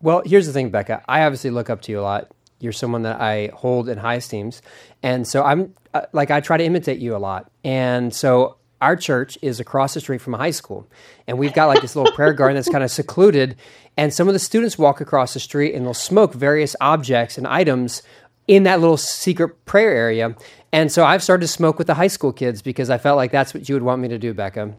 Well, 0.01 0.23
here's 0.25 0.47
the 0.47 0.53
thing, 0.53 0.71
Becca. 0.71 1.03
I 1.09 1.23
obviously 1.23 1.51
look 1.51 1.71
up 1.71 1.83
to 1.83 1.93
you 1.93 2.01
a 2.01 2.03
lot. 2.03 2.31
You're 2.61 2.73
someone 2.73 3.03
that 3.03 3.21
I 3.21 3.51
hold 3.55 3.89
in 3.89 3.99
high 3.99 4.17
esteems, 4.17 4.63
and 5.03 5.27
so 5.27 5.45
I'm 5.45 5.75
uh, 5.95 6.03
like 6.13 6.31
I 6.31 6.41
try 6.41 6.57
to 6.57 6.65
imitate 6.65 6.99
you 6.99 7.15
a 7.15 7.19
lot. 7.19 7.51
And 7.63 8.13
so 8.13 8.57
our 8.81 8.97
church 8.97 9.39
is 9.43 9.61
across 9.61 9.95
the 9.95 10.01
street 10.01 10.21
from 10.21 10.35
a 10.35 10.39
high 10.39 10.51
school, 10.51 10.89
and 11.27 11.39
we've 11.39 11.53
got 11.53 11.67
like 11.67 11.83
this 11.83 11.95
little 11.95 12.13
prayer 12.13 12.33
garden 12.33 12.57
that's 12.57 12.69
kind 12.69 12.83
of 12.83 12.91
secluded. 12.91 13.57
And 13.97 14.15
some 14.15 14.29
of 14.29 14.33
the 14.33 14.41
students 14.41 14.79
walk 14.79 15.01
across 15.01 15.35
the 15.35 15.41
street 15.41 15.75
and 15.75 15.85
they'll 15.85 15.95
smoke 15.95 16.33
various 16.33 16.77
objects 16.81 17.37
and 17.37 17.49
items 17.49 18.03
in 18.47 18.63
that 18.63 18.81
little 18.81 18.97
secret 18.97 19.65
prayer 19.67 19.91
area. 19.91 20.37
And 20.73 20.91
so 20.93 21.05
I've 21.05 21.23
started 21.23 21.43
to 21.43 21.49
smoke 21.49 21.79
with 21.79 21.87
the 21.87 21.95
high 21.95 22.09
school 22.09 22.33
kids 22.33 22.63
because 22.63 22.91
I 22.91 22.99
felt 22.99 23.17
like 23.17 23.33
that's 23.33 23.53
what 23.53 23.69
you 23.69 23.75
would 23.75 23.83
want 23.83 24.01
me 24.01 24.09
to 24.09 24.19
do, 24.19 24.35
Becca. 24.35 24.75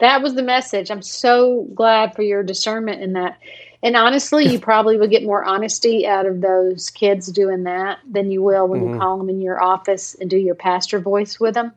That 0.00 0.22
was 0.22 0.34
the 0.34 0.42
message. 0.42 0.90
I'm 0.90 1.02
so 1.02 1.68
glad 1.74 2.14
for 2.14 2.22
your 2.22 2.42
discernment 2.42 3.02
in 3.02 3.12
that. 3.12 3.38
And 3.82 3.96
honestly, 3.96 4.46
you 4.46 4.60
probably 4.60 4.98
would 4.98 5.10
get 5.10 5.22
more 5.24 5.42
honesty 5.42 6.06
out 6.06 6.26
of 6.26 6.40
those 6.40 6.90
kids 6.90 7.28
doing 7.28 7.64
that 7.64 7.98
than 8.08 8.30
you 8.30 8.42
will 8.42 8.68
when 8.68 8.86
you 8.86 8.98
call 8.98 9.16
them 9.16 9.30
in 9.30 9.40
your 9.40 9.62
office 9.62 10.14
and 10.20 10.28
do 10.28 10.36
your 10.36 10.54
pastor 10.54 11.00
voice 11.00 11.40
with 11.40 11.54
them. 11.54 11.72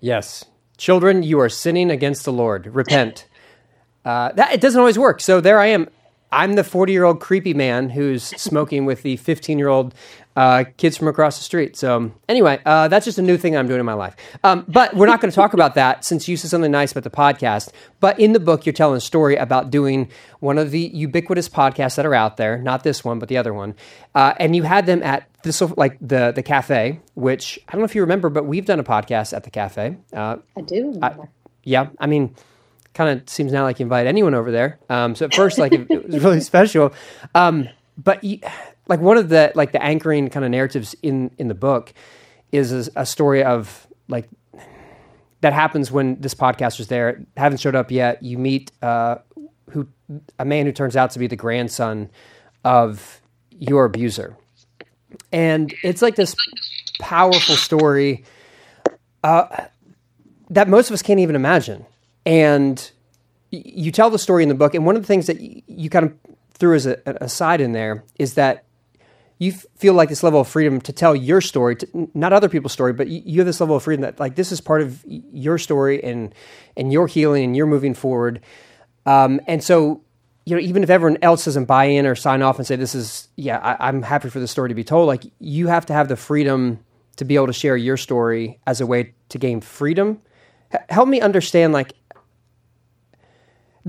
Yes. 0.00 0.44
Children, 0.76 1.24
you 1.24 1.40
are 1.40 1.48
sinning 1.48 1.90
against 1.90 2.24
the 2.24 2.32
Lord. 2.32 2.68
Repent. 2.68 3.26
uh, 4.04 4.32
that 4.32 4.52
it 4.52 4.60
doesn't 4.60 4.78
always 4.78 4.98
work. 4.98 5.20
So 5.20 5.40
there 5.40 5.58
I 5.58 5.66
am. 5.66 5.88
I'm 6.32 6.54
the 6.54 6.62
40 6.62 6.92
year 6.92 7.04
old 7.04 7.20
creepy 7.20 7.54
man 7.54 7.90
who's 7.90 8.22
smoking 8.22 8.84
with 8.84 9.02
the 9.02 9.16
15 9.16 9.58
year 9.58 9.68
old 9.68 9.94
uh, 10.36 10.64
kids 10.76 10.96
from 10.96 11.08
across 11.08 11.38
the 11.38 11.44
street. 11.44 11.76
So 11.76 12.12
anyway, 12.28 12.60
uh, 12.64 12.88
that's 12.88 13.04
just 13.04 13.18
a 13.18 13.22
new 13.22 13.36
thing 13.36 13.56
I'm 13.56 13.66
doing 13.66 13.80
in 13.80 13.86
my 13.86 13.94
life. 13.94 14.16
Um, 14.44 14.64
but 14.68 14.94
we're 14.94 15.06
not 15.06 15.20
going 15.20 15.30
to 15.30 15.34
talk 15.34 15.54
about 15.54 15.74
that 15.74 16.04
since 16.04 16.28
you 16.28 16.36
said 16.36 16.50
something 16.50 16.70
nice 16.70 16.92
about 16.92 17.04
the 17.04 17.10
podcast. 17.10 17.70
But 17.98 18.18
in 18.18 18.32
the 18.32 18.40
book, 18.40 18.64
you're 18.64 18.72
telling 18.72 18.96
a 18.96 19.00
story 19.00 19.36
about 19.36 19.70
doing 19.70 20.08
one 20.38 20.56
of 20.56 20.70
the 20.70 20.80
ubiquitous 20.80 21.48
podcasts 21.48 21.96
that 21.96 22.06
are 22.06 22.14
out 22.14 22.36
there, 22.36 22.58
not 22.58 22.84
this 22.84 23.04
one, 23.04 23.18
but 23.18 23.28
the 23.28 23.36
other 23.36 23.52
one. 23.52 23.74
Uh, 24.14 24.34
and 24.38 24.54
you 24.54 24.62
had 24.62 24.86
them 24.86 25.02
at 25.02 25.28
this, 25.42 25.60
like 25.76 25.98
the 26.00 26.32
the 26.32 26.42
cafe, 26.42 27.00
which 27.14 27.58
I 27.68 27.72
don't 27.72 27.80
know 27.80 27.86
if 27.86 27.94
you 27.94 28.02
remember, 28.02 28.28
but 28.30 28.46
we've 28.46 28.66
done 28.66 28.78
a 28.78 28.84
podcast 28.84 29.34
at 29.34 29.44
the 29.44 29.50
cafe. 29.50 29.96
Uh, 30.12 30.36
I 30.56 30.60
do 30.60 30.92
remember. 30.92 31.28
yeah, 31.64 31.88
I 31.98 32.06
mean, 32.06 32.34
kind 32.94 33.20
of 33.20 33.28
seems 33.28 33.52
now 33.52 33.64
like 33.64 33.80
you 33.80 33.84
invite 33.84 34.06
anyone 34.06 34.34
over 34.34 34.50
there. 34.50 34.78
Um, 34.88 35.14
so 35.14 35.26
at 35.26 35.34
first, 35.34 35.58
like 35.58 35.72
it, 35.72 35.86
it 35.90 36.06
was 36.06 36.22
really 36.22 36.40
special. 36.40 36.92
Um, 37.34 37.68
but 37.96 38.22
you, 38.24 38.40
like 38.90 39.00
one 39.00 39.16
of 39.16 39.28
the 39.30 39.52
like 39.54 39.72
the 39.72 39.82
anchoring 39.82 40.28
kind 40.28 40.44
of 40.44 40.50
narratives 40.50 40.94
in 41.02 41.30
in 41.38 41.48
the 41.48 41.54
book 41.54 41.94
is 42.52 42.88
a, 42.88 42.90
a 42.96 43.06
story 43.06 43.42
of 43.42 43.86
like 44.08 44.28
that 45.40 45.54
happens 45.54 45.90
when 45.90 46.20
this 46.20 46.34
podcaster's 46.34 46.88
there. 46.88 47.24
Haven't 47.36 47.58
showed 47.58 47.76
up 47.76 47.90
yet. 47.90 48.22
You 48.22 48.36
meet 48.36 48.72
uh, 48.82 49.18
who 49.70 49.88
a 50.38 50.44
man 50.44 50.66
who 50.66 50.72
turns 50.72 50.96
out 50.96 51.12
to 51.12 51.18
be 51.18 51.28
the 51.28 51.36
grandson 51.36 52.10
of 52.64 53.22
your 53.50 53.84
abuser, 53.86 54.36
and 55.32 55.72
it's 55.82 56.02
like 56.02 56.16
this 56.16 56.34
powerful 57.00 57.56
story 57.56 58.24
that 59.22 60.68
most 60.68 60.90
of 60.90 60.94
us 60.94 61.02
can't 61.02 61.20
even 61.20 61.36
imagine. 61.36 61.86
And 62.26 62.90
you 63.50 63.92
tell 63.92 64.10
the 64.10 64.18
story 64.18 64.42
in 64.42 64.48
the 64.48 64.54
book, 64.54 64.74
and 64.74 64.84
one 64.84 64.96
of 64.96 65.02
the 65.02 65.06
things 65.06 65.28
that 65.28 65.40
you 65.40 65.88
kind 65.88 66.06
of 66.06 66.14
threw 66.54 66.74
as 66.74 66.86
a, 66.86 67.08
an 67.08 67.18
aside 67.20 67.60
in 67.60 67.72
there 67.72 68.04
is 68.18 68.34
that 68.34 68.64
you 69.40 69.52
feel 69.52 69.94
like 69.94 70.10
this 70.10 70.22
level 70.22 70.42
of 70.42 70.48
freedom 70.48 70.82
to 70.82 70.92
tell 70.92 71.16
your 71.16 71.40
story, 71.40 71.74
to, 71.74 72.10
not 72.12 72.34
other 72.34 72.48
people's 72.50 72.72
story, 72.72 72.92
but 72.92 73.08
you 73.08 73.40
have 73.40 73.46
this 73.46 73.58
level 73.58 73.74
of 73.74 73.82
freedom 73.82 74.02
that 74.02 74.20
like 74.20 74.34
this 74.34 74.52
is 74.52 74.60
part 74.60 74.82
of 74.82 75.02
your 75.08 75.56
story 75.56 76.04
and 76.04 76.34
and 76.76 76.92
your 76.92 77.06
healing 77.06 77.44
and 77.44 77.56
you're 77.56 77.66
moving 77.66 77.94
forward. 77.94 78.42
Um, 79.06 79.40
and 79.46 79.64
so, 79.64 80.02
you 80.44 80.54
know, 80.54 80.60
even 80.60 80.82
if 80.82 80.90
everyone 80.90 81.18
else 81.22 81.46
doesn't 81.46 81.64
buy 81.64 81.86
in 81.86 82.04
or 82.04 82.14
sign 82.14 82.42
off 82.42 82.58
and 82.58 82.66
say 82.66 82.76
this 82.76 82.94
is, 82.94 83.28
yeah, 83.36 83.58
I, 83.58 83.88
I'm 83.88 84.02
happy 84.02 84.28
for 84.28 84.40
the 84.40 84.46
story 84.46 84.68
to 84.68 84.74
be 84.74 84.84
told. 84.84 85.06
Like 85.06 85.24
you 85.38 85.68
have 85.68 85.86
to 85.86 85.94
have 85.94 86.08
the 86.08 86.16
freedom 86.16 86.84
to 87.16 87.24
be 87.24 87.34
able 87.34 87.46
to 87.46 87.54
share 87.54 87.78
your 87.78 87.96
story 87.96 88.60
as 88.66 88.82
a 88.82 88.86
way 88.86 89.14
to 89.30 89.38
gain 89.38 89.62
freedom. 89.62 90.20
H- 90.70 90.82
help 90.90 91.08
me 91.08 91.22
understand, 91.22 91.72
like, 91.72 91.94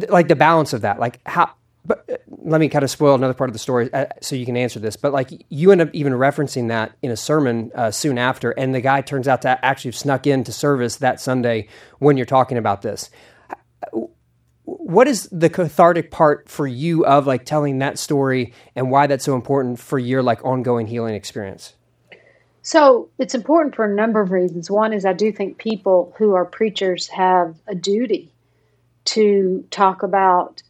like 0.08 0.30
the 0.30 0.38
balance 0.38 0.72
of 0.72 0.82
that. 0.82 0.98
Like 0.98 1.20
how. 1.28 1.56
But 1.86 2.10
uh, 2.12 2.18
let 2.44 2.62
me 2.62 2.70
kind 2.70 2.84
of 2.84 2.92
spoil 2.92 3.16
another 3.16 3.34
part 3.34 3.50
of 3.50 3.54
the 3.54 3.60
story 3.60 3.92
uh, 3.94 4.06
so 4.22 4.36
you 4.36 4.46
can 4.46 4.58
answer 4.58 4.80
this. 4.80 4.96
But 4.96 5.14
like 5.14 5.46
you 5.50 5.72
end 5.72 5.82
up 5.82 5.90
even 5.94 6.14
referencing 6.14 6.68
that 6.70 6.94
in 7.02 7.12
a 7.12 7.18
sermon 7.18 7.72
uh, 7.76 7.92
soon 7.92 8.18
after, 8.18 8.52
and 8.52 8.74
the 8.74 8.82
guy 8.82 9.02
turns 9.02 9.28
out 9.28 9.42
to 9.44 9.66
actually 9.66 9.90
have 9.90 9.98
snuck 9.98 10.28
into 10.28 10.52
service 10.52 10.98
that 10.98 11.20
Sunday 11.20 11.68
when 12.00 12.18
you're 12.18 12.26
talking 12.26 12.58
about 12.58 12.82
this 12.82 13.10
what 14.64 15.08
is 15.08 15.28
the 15.32 15.50
cathartic 15.50 16.12
part 16.12 16.48
for 16.48 16.66
you 16.66 17.06
of 17.06 17.28
like 17.28 17.46
telling 17.46 17.80
that 17.80 17.98
story 17.98 18.54
and 18.76 18.90
why 18.90 19.08
that's 19.08 19.26
so 19.26 19.36
important 19.36 19.80
for 19.80 20.00
your 20.00 20.24
like 20.24 20.44
ongoing 20.46 20.88
healing 20.88 21.16
experience 21.16 21.74
So 22.62 23.10
it's 23.18 23.34
important 23.34 23.76
for 23.76 23.86
a 23.86 23.94
number 23.94 24.22
of 24.22 24.32
reasons. 24.32 24.70
One 24.70 24.94
is 24.94 25.06
I 25.06 25.14
do 25.14 25.32
think 25.32 25.58
people 25.58 26.14
who 26.18 26.36
are 26.36 26.46
preachers 26.46 27.08
have 27.08 27.56
a 27.68 27.74
duty 27.74 28.32
to 29.06 29.66
talk 29.72 30.04
about 30.04 30.62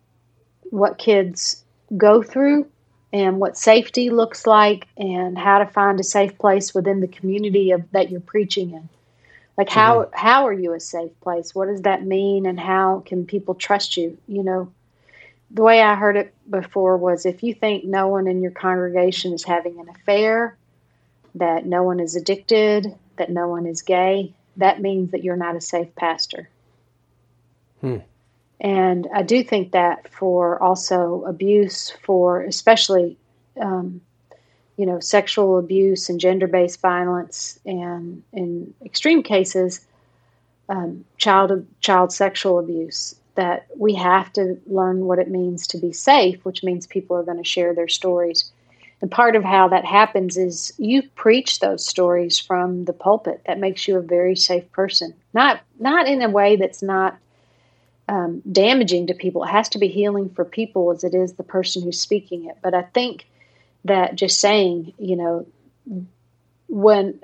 what 0.72 0.98
kids 0.98 1.64
go 1.96 2.24
through 2.24 2.66
and 3.14 3.40
what 3.40 3.58
safety 3.58 4.10
looks 4.10 4.48
like 4.48 4.88
and 4.98 5.38
how 5.38 5.60
to 5.60 5.66
find 5.66 6.00
a 6.00 6.04
safe 6.04 6.38
place 6.38 6.74
within 6.74 7.02
the 7.02 7.08
community 7.08 7.72
of 7.72 7.90
that 7.92 8.10
you're 8.10 8.22
preaching 8.22 8.72
in. 8.72 8.90
Like 9.58 9.70
how 9.70 10.10
how 10.14 10.48
are 10.48 10.54
you 10.54 10.74
a 10.74 10.80
safe 10.80 11.12
place? 11.20 11.54
What 11.54 11.68
does 11.68 11.82
that 11.82 12.06
mean 12.06 12.46
and 12.46 12.60
how 12.60 13.04
can 13.06 13.26
people 13.26 13.54
trust 13.54 13.98
you? 13.98 14.18
You 14.28 14.44
know, 14.44 14.72
the 15.52 15.62
way 15.62 15.82
I 15.82 15.96
heard 15.96 16.16
it 16.16 16.34
before 16.50 16.98
was 16.98 17.26
if 17.26 17.44
you 17.44 17.54
think 17.54 17.84
no 17.84 18.08
one 18.08 18.28
in 18.28 18.42
your 18.42 18.52
congregation 18.52 19.34
is 19.34 19.44
having 19.44 19.80
an 19.80 19.90
affair 19.90 20.58
that 21.36 21.66
no 21.66 21.84
one 21.84 22.00
is 22.00 22.16
addicted, 22.16 22.96
that 23.18 23.30
no 23.30 23.50
one 23.50 23.66
is 23.66 23.82
gay, 23.82 24.34
that 24.58 24.82
means 24.82 25.12
that 25.12 25.24
you're 25.24 25.36
not 25.36 25.56
a 25.56 25.62
safe 25.62 25.94
pastor. 25.96 26.50
Hmm. 27.82 27.98
And 28.62 29.08
I 29.14 29.24
do 29.24 29.44
think 29.44 29.72
that 29.72 30.08
for 30.08 30.62
also 30.62 31.24
abuse, 31.26 31.90
for 32.04 32.42
especially, 32.44 33.18
um, 33.60 34.02
you 34.78 34.86
know, 34.86 35.00
sexual 35.00 35.58
abuse 35.58 36.10
and 36.10 36.20
gender 36.20 36.48
based 36.48 36.80
violence, 36.80 37.60
and 37.66 38.22
in 38.32 38.72
extreme 38.86 39.24
cases, 39.24 39.86
um, 40.70 41.04
child 41.18 41.66
child 41.82 42.14
sexual 42.14 42.60
abuse, 42.60 43.16
that 43.34 43.66
we 43.76 43.96
have 43.96 44.32
to 44.34 44.60
learn 44.68 45.06
what 45.06 45.18
it 45.18 45.30
means 45.30 45.66
to 45.68 45.80
be 45.80 45.92
safe, 45.92 46.46
which 46.46 46.64
means 46.64 46.86
people 46.86 47.18
are 47.18 47.24
going 47.24 47.40
to 47.40 47.44
share 47.44 47.74
their 47.74 47.88
stories. 47.88 48.52
And 49.02 49.10
part 49.10 49.36
of 49.36 49.44
how 49.44 49.70
that 49.70 49.86
happens 49.86 50.38
is 50.38 50.72
you 50.78 51.02
preach 51.16 51.60
those 51.60 51.84
stories 51.84 52.38
from 52.38 52.86
the 52.86 52.94
pulpit. 52.94 53.42
That 53.48 53.58
makes 53.58 53.88
you 53.88 53.98
a 53.98 54.02
very 54.02 54.36
safe 54.36 54.72
person. 54.72 55.16
Not 55.34 55.62
not 55.80 56.08
in 56.08 56.22
a 56.22 56.30
way 56.30 56.58
that's 56.58 56.84
not 56.84 57.18
um, 58.12 58.42
damaging 58.52 59.08
to 59.08 59.14
people. 59.14 59.46
It 59.46 59.52
has 59.52 59.70
to 59.70 59.80
be 59.80 59.88
healing 59.88 60.30
for 60.30 60.44
people 60.44 60.92
as 60.92 61.06
it 61.06 61.16
is 61.16 61.34
the 61.34 61.44
person 61.44 61.82
who's 61.82 62.00
speaking 62.00 62.46
it. 62.46 62.58
But 62.62 62.74
I 62.74 62.82
think 62.82 63.26
that 63.86 64.16
just 64.16 64.42
saying, 64.42 64.94
you 65.00 65.16
know, 65.16 65.48
when 66.68 67.22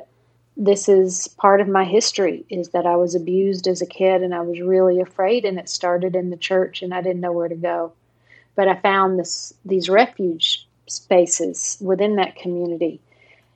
this 0.55 0.87
is 0.87 1.27
part 1.27 1.59
of 1.59 1.67
my 1.67 1.83
history 1.83 2.45
is 2.49 2.69
that 2.69 2.85
I 2.85 2.95
was 2.95 3.15
abused 3.15 3.67
as 3.67 3.81
a 3.81 3.85
kid 3.85 4.23
and 4.23 4.33
I 4.33 4.39
was 4.39 4.61
really 4.61 5.01
afraid 5.01 5.43
and 5.43 5.59
it 5.59 5.67
started 5.67 6.15
in 6.15 6.29
the 6.29 6.37
church 6.37 6.81
and 6.81 6.93
I 6.93 7.01
didn't 7.01 7.21
know 7.21 7.33
where 7.33 7.49
to 7.49 7.55
go. 7.55 7.91
But 8.55 8.69
I 8.69 8.75
found 8.75 9.19
this 9.19 9.53
these 9.65 9.89
refuge 9.89 10.65
spaces 10.87 11.77
within 11.81 12.15
that 12.15 12.37
community. 12.37 13.01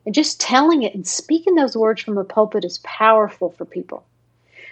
And 0.05 0.13
just 0.13 0.41
telling 0.41 0.83
it 0.83 0.93
and 0.93 1.07
speaking 1.07 1.55
those 1.55 1.77
words 1.77 2.01
from 2.01 2.17
a 2.17 2.25
pulpit 2.25 2.65
is 2.65 2.79
powerful 2.79 3.51
for 3.51 3.63
people. 3.63 4.03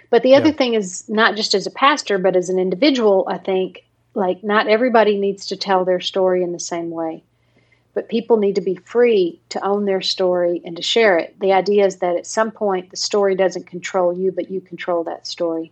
But 0.09 0.23
the 0.23 0.35
other 0.35 0.49
yeah. 0.49 0.53
thing 0.53 0.73
is 0.73 1.07
not 1.07 1.35
just 1.35 1.53
as 1.53 1.67
a 1.67 1.71
pastor, 1.71 2.17
but 2.17 2.35
as 2.35 2.49
an 2.49 2.59
individual, 2.59 3.25
I 3.29 3.37
think 3.37 3.85
like 4.15 4.43
not 4.43 4.67
everybody 4.67 5.17
needs 5.17 5.45
to 5.47 5.55
tell 5.55 5.85
their 5.85 5.99
story 5.99 6.43
in 6.43 6.51
the 6.51 6.59
same 6.59 6.89
way 6.89 7.23
but 7.93 8.07
people 8.07 8.37
need 8.37 8.55
to 8.55 8.61
be 8.61 8.75
free 8.75 9.39
to 9.49 9.61
own 9.65 9.85
their 9.85 10.01
story 10.01 10.61
and 10.63 10.75
to 10.75 10.81
share 10.81 11.17
it. 11.17 11.37
The 11.39 11.53
idea 11.53 11.85
is 11.85 11.97
that 11.97 12.15
at 12.15 12.27
some 12.27 12.51
point 12.51 12.91
the 12.91 12.97
story 12.97 13.35
doesn't 13.35 13.67
control 13.67 14.17
you, 14.17 14.31
but 14.31 14.49
you 14.49 14.61
control 14.61 15.03
that 15.03 15.25
story. 15.27 15.71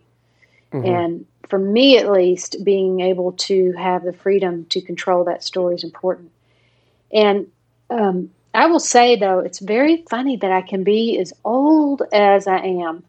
Mm-hmm. 0.72 0.86
And 0.86 1.26
for 1.48 1.58
me, 1.58 1.96
at 1.96 2.10
least, 2.10 2.62
being 2.64 3.00
able 3.00 3.32
to 3.32 3.72
have 3.72 4.04
the 4.04 4.12
freedom 4.12 4.66
to 4.66 4.82
control 4.82 5.24
that 5.24 5.42
story 5.42 5.76
is 5.76 5.84
important. 5.84 6.30
And 7.12 7.46
um, 7.88 8.30
I 8.52 8.66
will 8.66 8.80
say, 8.80 9.16
though, 9.16 9.38
it's 9.38 9.60
very 9.60 10.04
funny 10.10 10.36
that 10.36 10.52
I 10.52 10.60
can 10.60 10.84
be 10.84 11.18
as 11.18 11.32
old 11.44 12.02
as 12.12 12.46
I 12.46 12.58
am, 12.58 13.04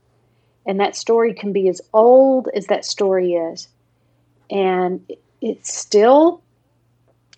and 0.69 0.79
that 0.79 0.95
story 0.95 1.33
can 1.33 1.51
be 1.51 1.67
as 1.67 1.81
old 1.93 2.47
as 2.53 2.67
that 2.67 2.85
story 2.85 3.33
is. 3.33 3.67
And 4.51 5.03
it's 5.41 5.73
still 5.73 6.43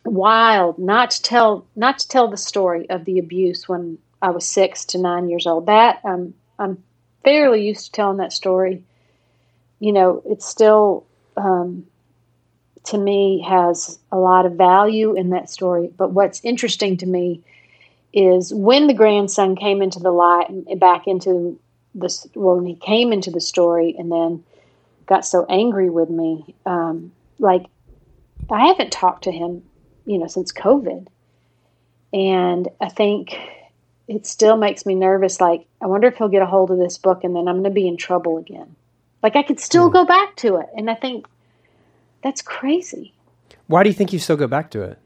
wild 0.03 0.77
not 0.77 1.11
to 1.11 1.21
tell 1.21 1.65
not 1.73 1.99
to 1.99 2.07
tell 2.09 2.27
the 2.27 2.35
story 2.35 2.89
of 2.89 3.05
the 3.05 3.19
abuse 3.19 3.69
when 3.69 3.99
I 4.21 4.31
was 4.31 4.45
six 4.45 4.83
to 4.87 4.97
nine 4.97 5.29
years 5.29 5.47
old. 5.47 5.67
That 5.67 6.01
um, 6.03 6.33
I'm 6.59 6.83
fairly 7.23 7.65
used 7.65 7.85
to 7.85 7.91
telling 7.93 8.17
that 8.17 8.33
story. 8.33 8.83
You 9.79 9.93
know, 9.93 10.21
it's 10.25 10.45
still 10.45 11.05
um, 11.37 11.85
to 12.87 12.97
me 12.97 13.45
has 13.47 13.97
a 14.11 14.17
lot 14.17 14.45
of 14.45 14.53
value 14.53 15.15
in 15.15 15.29
that 15.29 15.49
story. 15.49 15.89
But 15.95 16.11
what's 16.11 16.43
interesting 16.43 16.97
to 16.97 17.05
me 17.05 17.43
is 18.11 18.53
when 18.53 18.87
the 18.87 18.93
grandson 18.93 19.55
came 19.55 19.81
into 19.81 19.99
the 19.99 20.11
light 20.11 20.49
and 20.49 20.77
back 20.81 21.07
into 21.07 21.57
this 21.93 22.27
well, 22.35 22.55
when 22.55 22.65
he 22.65 22.75
came 22.75 23.11
into 23.13 23.31
the 23.31 23.41
story 23.41 23.95
and 23.97 24.11
then 24.11 24.43
got 25.05 25.25
so 25.25 25.45
angry 25.49 25.89
with 25.89 26.09
me. 26.09 26.55
Um, 26.65 27.11
like 27.39 27.65
I 28.49 28.67
haven't 28.67 28.91
talked 28.91 29.23
to 29.25 29.31
him 29.31 29.63
you 30.05 30.17
know, 30.17 30.27
since 30.27 30.51
COVID. 30.51 31.07
And 32.13 32.67
I 32.79 32.89
think 32.89 33.37
it 34.07 34.25
still 34.25 34.57
makes 34.57 34.85
me 34.85 34.95
nervous. 34.95 35.39
Like, 35.39 35.65
I 35.81 35.87
wonder 35.87 36.07
if 36.07 36.17
he'll 36.17 36.29
get 36.29 36.41
a 36.41 36.47
hold 36.47 36.71
of 36.71 36.77
this 36.77 36.97
book 36.97 37.23
and 37.23 37.35
then 37.35 37.47
I'm 37.47 37.55
going 37.55 37.63
to 37.63 37.69
be 37.69 37.87
in 37.87 37.97
trouble 37.97 38.37
again. 38.37 38.75
Like, 39.23 39.35
I 39.35 39.43
could 39.43 39.59
still 39.59 39.89
mm. 39.89 39.93
go 39.93 40.05
back 40.05 40.35
to 40.37 40.57
it. 40.57 40.67
And 40.75 40.89
I 40.89 40.95
think 40.95 41.27
that's 42.23 42.41
crazy. 42.41 43.13
Why 43.67 43.83
do 43.83 43.89
you 43.89 43.93
think 43.93 44.11
you 44.11 44.19
still 44.19 44.37
go 44.37 44.47
back 44.47 44.71
to 44.71 44.81
it? 44.81 44.97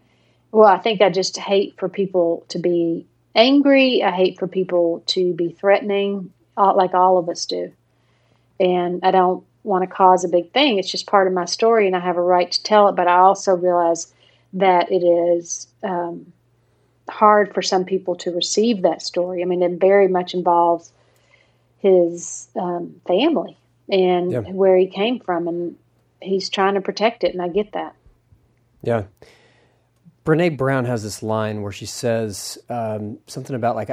Well, 0.51 0.69
I 0.69 0.77
think 0.77 1.01
I 1.01 1.09
just 1.09 1.37
hate 1.37 1.77
for 1.77 1.89
people 1.89 2.45
to 2.47 2.57
be 2.57 3.05
angry. 3.35 4.01
I 4.01 4.11
hate 4.11 4.39
for 4.39 4.47
people 4.47 5.03
to 5.07 5.33
be 5.33 5.51
threatening, 5.51 6.31
like 6.57 6.93
all 6.93 7.17
of 7.17 7.29
us 7.29 7.45
do. 7.45 7.71
And 8.59 9.01
I 9.03 9.11
don't 9.11 9.43
want 9.63 9.83
to 9.83 9.93
cause 9.93 10.23
a 10.23 10.29
big 10.29 10.51
thing. 10.51 10.79
It's 10.79 10.91
just 10.91 11.07
part 11.07 11.27
of 11.27 11.33
my 11.33 11.45
story, 11.45 11.87
and 11.87 11.95
I 11.95 11.99
have 11.99 12.17
a 12.17 12.21
right 12.21 12.51
to 12.51 12.63
tell 12.63 12.87
it. 12.87 12.95
But 12.95 13.07
I 13.07 13.17
also 13.17 13.55
realize 13.55 14.13
that 14.53 14.91
it 14.91 15.03
is 15.03 15.67
um, 15.83 16.31
hard 17.09 17.53
for 17.53 17.61
some 17.61 17.83
people 17.83 18.15
to 18.15 18.31
receive 18.31 18.83
that 18.83 19.01
story. 19.01 19.41
I 19.41 19.45
mean, 19.45 19.61
it 19.61 19.79
very 19.79 20.07
much 20.07 20.33
involves 20.33 20.91
his 21.79 22.47
um, 22.55 23.01
family 23.07 23.57
and 23.89 24.31
yeah. 24.31 24.39
where 24.39 24.77
he 24.77 24.87
came 24.87 25.19
from, 25.19 25.47
and 25.47 25.75
he's 26.21 26.49
trying 26.49 26.75
to 26.75 26.81
protect 26.81 27.23
it, 27.23 27.33
and 27.33 27.41
I 27.41 27.49
get 27.49 27.73
that. 27.73 27.95
Yeah. 28.81 29.03
Brene 30.25 30.57
Brown 30.57 30.85
has 30.85 31.03
this 31.03 31.21
line 31.21 31.61
where 31.61 31.71
she 31.71 31.85
says 31.85 32.57
um, 32.69 33.19
something 33.27 33.55
about 33.55 33.75
like, 33.75 33.89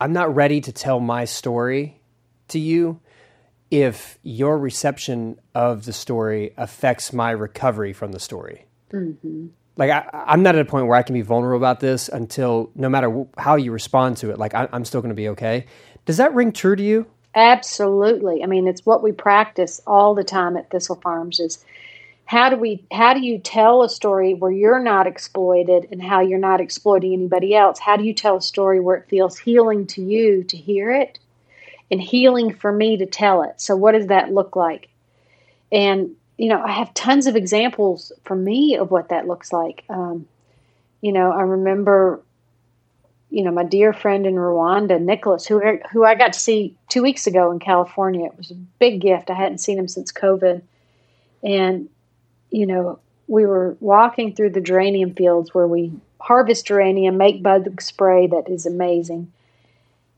"I'm 0.00 0.12
not 0.12 0.34
ready 0.34 0.60
to 0.60 0.72
tell 0.72 1.00
my 1.00 1.24
story 1.24 2.00
to 2.48 2.58
you." 2.58 3.00
If 3.68 4.16
your 4.22 4.58
reception 4.58 5.40
of 5.52 5.86
the 5.86 5.92
story 5.92 6.54
affects 6.56 7.12
my 7.12 7.32
recovery 7.32 7.92
from 7.92 8.12
the 8.12 8.20
story, 8.20 8.66
Mm-hmm. 8.92 9.46
Like 9.76 9.90
I, 9.90 10.32
am 10.32 10.42
not 10.42 10.54
at 10.54 10.62
a 10.62 10.64
point 10.64 10.86
where 10.86 10.96
I 10.96 11.02
can 11.02 11.14
be 11.14 11.22
vulnerable 11.22 11.58
about 11.58 11.80
this 11.80 12.08
until 12.08 12.70
no 12.74 12.88
matter 12.88 13.26
how 13.36 13.56
you 13.56 13.72
respond 13.72 14.16
to 14.18 14.30
it, 14.30 14.38
like 14.38 14.54
I, 14.54 14.68
I'm 14.72 14.84
still 14.84 15.02
going 15.02 15.10
to 15.10 15.16
be 15.16 15.28
okay. 15.30 15.66
Does 16.06 16.16
that 16.16 16.34
ring 16.34 16.52
true 16.52 16.76
to 16.76 16.82
you? 16.82 17.06
Absolutely. 17.34 18.42
I 18.42 18.46
mean, 18.46 18.66
it's 18.66 18.86
what 18.86 19.02
we 19.02 19.12
practice 19.12 19.82
all 19.86 20.14
the 20.14 20.24
time 20.24 20.56
at 20.56 20.70
Thistle 20.70 20.96
Farms 20.96 21.38
is 21.40 21.62
how 22.26 22.50
do 22.50 22.56
we 22.56 22.84
how 22.92 23.14
do 23.14 23.20
you 23.20 23.38
tell 23.38 23.82
a 23.82 23.88
story 23.88 24.34
where 24.34 24.50
you're 24.50 24.82
not 24.82 25.06
exploited 25.06 25.88
and 25.92 26.02
how 26.02 26.20
you're 26.20 26.38
not 26.38 26.60
exploiting 26.60 27.12
anybody 27.14 27.54
else? 27.54 27.78
How 27.78 27.96
do 27.96 28.04
you 28.04 28.12
tell 28.12 28.36
a 28.36 28.42
story 28.42 28.80
where 28.80 28.96
it 28.96 29.08
feels 29.08 29.38
healing 29.38 29.86
to 29.88 30.02
you 30.02 30.42
to 30.44 30.56
hear 30.56 30.92
it 30.92 31.20
and 31.90 32.02
healing 32.02 32.52
for 32.52 32.72
me 32.72 32.96
to 32.96 33.06
tell 33.06 33.42
it? 33.42 33.60
So 33.60 33.76
what 33.76 33.92
does 33.92 34.08
that 34.08 34.32
look 34.32 34.56
like? 34.56 34.88
And 35.70 36.16
you 36.36 36.48
know, 36.48 36.60
I 36.60 36.72
have 36.72 36.92
tons 36.94 37.28
of 37.28 37.36
examples 37.36 38.12
for 38.24 38.34
me 38.34 38.76
of 38.76 38.90
what 38.90 39.08
that 39.08 39.28
looks 39.28 39.52
like. 39.52 39.84
Um, 39.88 40.26
you 41.00 41.12
know, 41.12 41.30
I 41.30 41.42
remember, 41.42 42.20
you 43.30 43.44
know, 43.44 43.52
my 43.52 43.64
dear 43.64 43.92
friend 43.92 44.26
in 44.26 44.34
Rwanda, 44.34 45.00
Nicholas, 45.00 45.46
who 45.46 45.60
who 45.92 46.04
I 46.04 46.16
got 46.16 46.32
to 46.32 46.40
see 46.40 46.76
two 46.88 47.04
weeks 47.04 47.28
ago 47.28 47.52
in 47.52 47.60
California. 47.60 48.26
It 48.26 48.36
was 48.36 48.50
a 48.50 48.56
big 48.80 49.00
gift. 49.00 49.30
I 49.30 49.34
hadn't 49.34 49.58
seen 49.58 49.78
him 49.78 49.86
since 49.86 50.10
COVID, 50.10 50.60
and 51.44 51.88
you 52.56 52.66
know, 52.66 52.98
we 53.28 53.44
were 53.44 53.76
walking 53.80 54.34
through 54.34 54.50
the 54.50 54.62
geranium 54.62 55.12
fields 55.14 55.52
where 55.52 55.66
we 55.66 55.92
harvest 56.18 56.66
geranium, 56.66 57.18
make 57.18 57.42
bug 57.42 57.82
spray 57.82 58.26
that 58.28 58.48
is 58.48 58.64
amazing. 58.64 59.30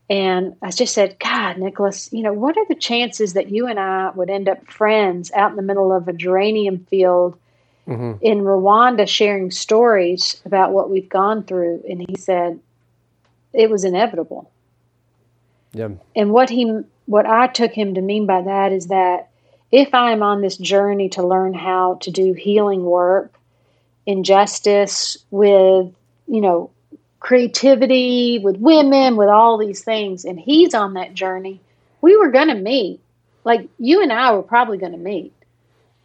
And 0.09 0.55
I 0.61 0.71
just 0.71 0.93
said, 0.93 1.19
God, 1.19 1.57
Nicholas, 1.57 2.09
you 2.13 2.23
know, 2.23 2.31
what 2.31 2.57
are 2.57 2.65
the 2.67 2.75
chances 2.75 3.33
that 3.33 3.51
you 3.51 3.67
and 3.67 3.77
I 3.77 4.11
would 4.11 4.29
end 4.29 4.47
up 4.47 4.65
friends 4.71 5.31
out 5.33 5.51
in 5.51 5.57
the 5.57 5.61
middle 5.61 5.91
of 5.91 6.07
a 6.07 6.13
geranium 6.13 6.79
field 6.89 7.37
mm-hmm. 7.85 8.13
in 8.21 8.39
Rwanda 8.39 9.05
sharing 9.05 9.51
stories 9.51 10.41
about 10.45 10.71
what 10.71 10.89
we've 10.89 11.09
gone 11.09 11.43
through? 11.43 11.83
And 11.89 11.99
he 12.07 12.15
said, 12.15 12.59
it 13.51 13.69
was 13.69 13.83
inevitable. 13.83 14.49
Yeah. 15.73 15.89
And 16.15 16.31
what 16.31 16.49
he, 16.49 16.83
what 17.05 17.25
I 17.25 17.47
took 17.47 17.73
him 17.73 17.95
to 17.95 18.01
mean 18.01 18.25
by 18.25 18.41
that 18.43 18.71
is 18.71 18.87
that 18.87 19.28
if 19.71 19.93
I 19.93 20.11
am 20.11 20.23
on 20.23 20.41
this 20.41 20.57
journey 20.57 21.09
to 21.09 21.25
learn 21.25 21.53
how 21.53 21.95
to 22.01 22.11
do 22.11 22.33
healing 22.33 22.83
work, 22.83 23.33
injustice 24.05 25.17
with, 25.29 25.93
you 26.27 26.41
know, 26.41 26.71
creativity, 27.19 28.39
with 28.39 28.57
women, 28.57 29.15
with 29.15 29.29
all 29.29 29.57
these 29.57 29.83
things. 29.83 30.25
And 30.25 30.39
he's 30.39 30.73
on 30.73 30.93
that 30.93 31.13
journey. 31.13 31.59
We 32.01 32.17
were 32.17 32.31
going 32.31 32.47
to 32.47 32.55
meet. 32.55 33.01
Like 33.43 33.67
you 33.77 34.01
and 34.01 34.11
I 34.11 34.31
were 34.33 34.43
probably 34.43 34.77
going 34.77 34.93
to 34.93 34.97
meet. 34.97 35.33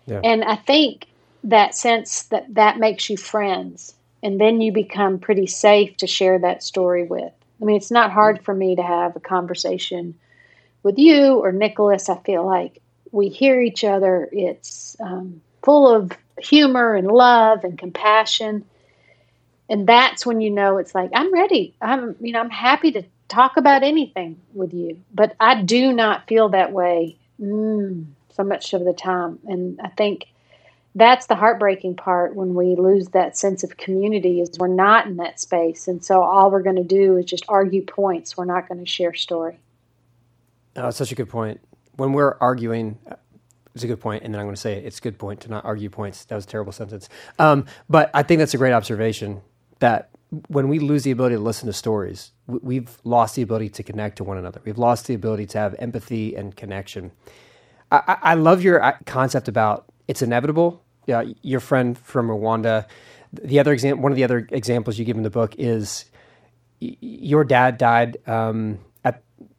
Yeah. 0.07 0.21
And 0.23 0.45
I 0.45 0.57
think 0.57 1.07
that 1.45 1.75
sense 1.75 2.25
that 2.25 2.55
that 2.55 2.79
makes 2.79 3.09
you 3.09 3.17
friends. 3.17 3.95
And 4.23 4.41
then 4.41 4.61
you 4.61 4.73
become 4.73 5.19
pretty 5.19 5.47
safe 5.47 5.97
to 5.99 6.07
share 6.07 6.39
that 6.39 6.63
story 6.63 7.05
with. 7.05 7.33
I 7.61 7.65
mean, 7.65 7.77
it's 7.77 7.91
not 7.91 8.11
hard 8.11 8.43
for 8.45 8.55
me 8.55 8.77
to 8.77 8.83
have 8.83 9.17
a 9.17 9.21
conversation 9.21 10.15
with 10.83 10.99
you 10.99 11.37
or 11.37 11.53
Nicholas. 11.53 12.09
I 12.09 12.17
feel 12.19 12.45
like 12.45 12.81
we 13.15 13.29
hear 13.29 13.61
each 13.61 13.85
other. 13.85 14.29
It's 14.33 14.97
um, 15.01 15.41
full 15.63 15.89
of 15.89 16.13
humor 16.39 16.95
and 16.95 17.07
love 17.07 17.63
and 17.63 17.79
compassion 17.79 18.65
and 19.71 19.87
that's 19.87 20.27
when 20.27 20.41
you 20.41 20.51
know 20.51 20.79
it's 20.79 20.93
like 20.93 21.09
i'm 21.15 21.33
ready 21.33 21.73
i'm 21.81 22.17
you 22.21 22.33
know 22.33 22.41
i'm 22.41 22.51
happy 22.51 22.91
to 22.91 23.05
talk 23.29 23.57
about 23.57 23.83
anything 23.83 24.41
with 24.53 24.73
you. 24.73 25.03
But 25.13 25.35
I 25.41 25.63
do 25.63 25.93
not 25.93 26.27
feel 26.29 26.51
that 26.51 26.73
way 26.73 27.17
mm, 27.41 28.07
so 28.35 28.45
much 28.45 28.73
of 28.73 28.85
the 28.85 28.93
time. 28.93 29.39
And 29.47 29.81
I 29.83 29.89
think 29.89 30.27
that's 30.95 31.27
the 31.27 31.35
heartbreaking 31.35 31.97
part 31.97 32.37
when 32.37 32.55
we 32.55 32.77
lose 32.77 33.09
that 33.09 33.37
sense 33.37 33.65
of 33.65 33.77
community 33.77 34.41
is 34.41 34.59
we're 34.59 34.69
not 34.69 35.07
in 35.07 35.17
that 35.17 35.41
space. 35.41 35.89
And 35.89 36.05
so 36.05 36.23
all 36.23 36.51
we're 36.51 36.63
going 36.63 36.77
to 36.77 36.85
do 36.85 37.17
is 37.17 37.25
just 37.25 37.45
argue 37.49 37.85
points. 37.85 38.37
We're 38.37 38.45
not 38.45 38.69
going 38.69 38.81
to 38.81 38.87
share 38.87 39.15
story. 39.15 39.59
Oh, 40.77 40.83
that's 40.83 40.97
such 40.97 41.13
a 41.13 41.17
good 41.17 41.29
point. 41.29 41.61
When 41.97 42.13
we're 42.13 42.37
arguing, 42.41 42.99
it's 43.75 43.85
a 43.85 43.87
good 43.87 44.01
point, 44.01 44.23
and 44.23 44.33
then 44.33 44.41
I'm 44.41 44.47
going 44.47 44.55
to 44.55 44.61
say 44.61 44.79
it's 44.79 44.99
a 44.99 45.01
good 45.01 45.19
point 45.19 45.41
to 45.43 45.49
not 45.49 45.65
argue 45.65 45.91
points. 45.91 46.25
That 46.27 46.35
was 46.35 46.45
a 46.45 46.49
terrible 46.49 46.73
sentence. 46.73 47.09
Um, 47.39 47.67
but 47.89 48.11
I 48.15 48.23
think 48.23 48.39
that's 48.39 48.55
a 48.55 48.59
great 48.59 48.73
observation 48.73 49.43
that 49.81 50.11
when 50.49 50.69
we 50.69 50.79
lose 50.79 51.05
the 51.05 51.11
ability 51.11 51.37
to 51.37 51.41
listen 51.41 51.67
to 51.67 51.73
stories, 51.73 52.33
we've 52.47 52.99
lost 53.05 53.37
the 53.37 53.43
ability 53.43 53.71
to 53.71 53.83
connect 53.83 54.17
to 54.17 54.25
one 54.25 54.39
another. 54.39 54.61
We've 54.65 54.79
lost 54.79 55.07
the 55.07 55.15
ability 55.15 55.47
to 55.47 55.59
have 55.59 55.75
empathy 55.79 56.35
and 56.35 56.55
connection. 56.55 57.13
I, 57.91 58.19
I 58.23 58.35
love 58.35 58.63
your 58.63 58.83
uh, 58.83 58.97
concept 59.07 59.49
about 59.49 59.87
it's 60.09 60.23
inevitable. 60.23 60.83
Yeah, 61.07 61.25
your 61.43 61.61
friend 61.61 61.99
from 61.99 62.29
Rwanda. 62.29 62.87
The 63.33 63.59
other 63.59 63.73
example, 63.73 64.03
one 64.03 64.13
of 64.13 64.17
the 64.17 64.25
other 64.25 64.49
examples 64.51 64.99
you 64.99 65.05
give 65.05 65.17
in 65.17 65.23
the 65.23 65.31
book 65.31 65.55
is 65.59 66.07
your 66.81 67.45
dad 67.45 67.79
died 67.79 68.17
um, 68.27 68.79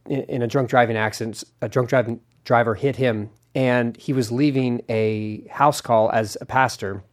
in 0.07 0.41
a 0.41 0.47
drunk 0.47 0.69
driving 0.69 0.97
accident. 0.97 1.43
A 1.61 1.69
drunk 1.69 1.89
driving 1.89 2.21
driver 2.43 2.75
hit 2.75 2.95
him, 2.95 3.29
and 3.53 3.97
he 3.97 4.13
was 4.13 4.31
leaving 4.31 4.81
a 4.89 5.47
house 5.47 5.81
call 5.81 6.11
as 6.11 6.37
a 6.41 6.45
pastor 6.45 7.03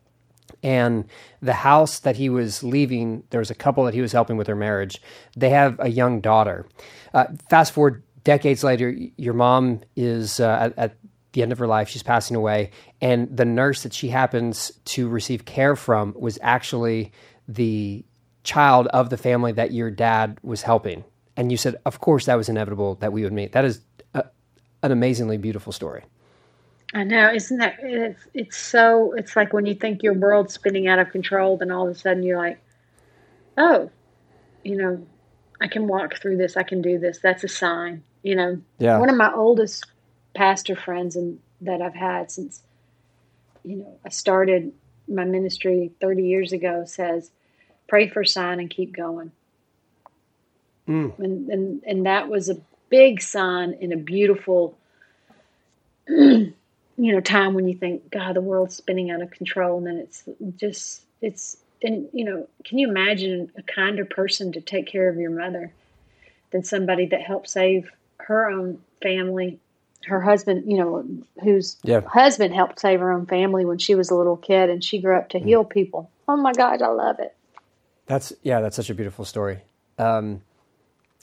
and 0.62 1.04
the 1.40 1.52
house 1.52 1.98
that 2.00 2.16
he 2.16 2.28
was 2.28 2.62
leaving, 2.62 3.24
there 3.30 3.40
was 3.40 3.50
a 3.50 3.54
couple 3.54 3.84
that 3.84 3.94
he 3.94 4.00
was 4.00 4.12
helping 4.12 4.36
with 4.36 4.46
their 4.46 4.56
marriage. 4.56 5.00
They 5.36 5.50
have 5.50 5.76
a 5.80 5.88
young 5.88 6.20
daughter. 6.20 6.66
Uh, 7.12 7.26
fast 7.50 7.72
forward 7.72 8.02
decades 8.24 8.62
later, 8.62 8.94
your 9.16 9.34
mom 9.34 9.80
is 9.96 10.38
uh, 10.38 10.70
at, 10.76 10.78
at 10.78 10.96
the 11.32 11.42
end 11.42 11.52
of 11.52 11.58
her 11.58 11.66
life. 11.66 11.88
She's 11.88 12.02
passing 12.02 12.36
away, 12.36 12.70
and 13.00 13.34
the 13.36 13.44
nurse 13.44 13.82
that 13.82 13.92
she 13.92 14.08
happens 14.08 14.70
to 14.86 15.08
receive 15.08 15.44
care 15.44 15.74
from 15.74 16.14
was 16.16 16.38
actually 16.42 17.12
the 17.48 18.04
child 18.44 18.86
of 18.88 19.10
the 19.10 19.16
family 19.16 19.52
that 19.52 19.72
your 19.72 19.90
dad 19.90 20.38
was 20.42 20.62
helping. 20.62 21.04
And 21.36 21.50
you 21.50 21.56
said, 21.56 21.76
of 21.86 22.00
course, 22.00 22.26
that 22.26 22.36
was 22.36 22.48
inevitable 22.48 22.96
that 22.96 23.12
we 23.12 23.24
would 23.24 23.32
meet. 23.32 23.52
That 23.52 23.64
is 23.64 23.80
a, 24.14 24.24
an 24.82 24.92
amazingly 24.92 25.38
beautiful 25.38 25.72
story. 25.72 26.04
I 26.94 27.04
know, 27.04 27.32
isn't 27.32 27.56
that 27.58 27.76
it's, 27.80 28.28
it's 28.34 28.56
so 28.56 29.14
it's 29.16 29.34
like 29.34 29.52
when 29.54 29.64
you 29.64 29.74
think 29.74 30.02
your 30.02 30.12
world's 30.12 30.52
spinning 30.52 30.88
out 30.88 30.98
of 30.98 31.10
control, 31.10 31.56
then 31.56 31.70
all 31.70 31.88
of 31.88 31.96
a 31.96 31.98
sudden 31.98 32.22
you're 32.22 32.36
like, 32.38 32.60
oh, 33.56 33.90
you 34.62 34.76
know, 34.76 35.06
I 35.60 35.68
can 35.68 35.86
walk 35.86 36.18
through 36.20 36.36
this, 36.36 36.56
I 36.56 36.64
can 36.64 36.82
do 36.82 36.98
this. 36.98 37.18
That's 37.22 37.44
a 37.44 37.48
sign, 37.48 38.02
you 38.22 38.34
know. 38.34 38.60
Yeah. 38.78 38.98
One 38.98 39.08
of 39.08 39.16
my 39.16 39.32
oldest 39.32 39.86
pastor 40.34 40.76
friends 40.76 41.16
and 41.16 41.38
that 41.62 41.80
I've 41.80 41.94
had 41.94 42.30
since, 42.30 42.62
you 43.64 43.76
know, 43.76 43.98
I 44.04 44.10
started 44.10 44.72
my 45.08 45.24
ministry 45.24 45.92
30 46.00 46.22
years 46.24 46.52
ago 46.52 46.84
says, 46.84 47.30
pray 47.88 48.08
for 48.08 48.20
a 48.20 48.26
sign 48.26 48.60
and 48.60 48.68
keep 48.68 48.94
going. 48.94 49.32
Mm. 50.88 51.18
And, 51.18 51.48
and 51.48 51.82
and 51.86 52.06
that 52.06 52.28
was 52.28 52.48
a 52.48 52.60
big 52.88 53.22
sign 53.22 53.76
in 53.80 53.92
a 53.92 53.96
beautiful 53.96 54.76
you 56.08 56.54
know 56.98 57.20
time 57.20 57.54
when 57.54 57.68
you 57.68 57.74
think 57.76 58.10
god 58.10 58.34
the 58.34 58.40
world's 58.40 58.76
spinning 58.76 59.10
out 59.10 59.22
of 59.22 59.30
control 59.30 59.78
and 59.78 59.86
then 59.86 59.96
it's 59.96 60.24
just 60.56 61.02
it's 61.20 61.56
and 61.82 62.08
you 62.12 62.24
know 62.24 62.48
can 62.64 62.78
you 62.78 62.88
imagine 62.88 63.50
a 63.56 63.62
kinder 63.62 64.04
person 64.04 64.52
to 64.52 64.60
take 64.60 64.86
care 64.86 65.08
of 65.08 65.16
your 65.16 65.30
mother 65.30 65.72
than 66.50 66.62
somebody 66.62 67.06
that 67.06 67.22
helped 67.22 67.48
save 67.48 67.90
her 68.18 68.48
own 68.50 68.78
family 69.02 69.58
her 70.06 70.20
husband 70.20 70.70
you 70.70 70.76
know 70.76 71.04
whose 71.42 71.76
yeah. 71.84 72.00
husband 72.00 72.52
helped 72.52 72.80
save 72.80 73.00
her 73.00 73.12
own 73.12 73.24
family 73.26 73.64
when 73.64 73.78
she 73.78 73.94
was 73.94 74.10
a 74.10 74.14
little 74.14 74.36
kid 74.36 74.68
and 74.68 74.82
she 74.82 75.00
grew 75.00 75.16
up 75.16 75.28
to 75.28 75.38
mm. 75.38 75.44
heal 75.44 75.64
people 75.64 76.10
oh 76.28 76.36
my 76.36 76.52
god 76.52 76.82
i 76.82 76.88
love 76.88 77.18
it 77.20 77.34
that's 78.06 78.32
yeah 78.42 78.60
that's 78.60 78.76
such 78.76 78.90
a 78.90 78.94
beautiful 78.94 79.24
story 79.24 79.60
um, 79.98 80.40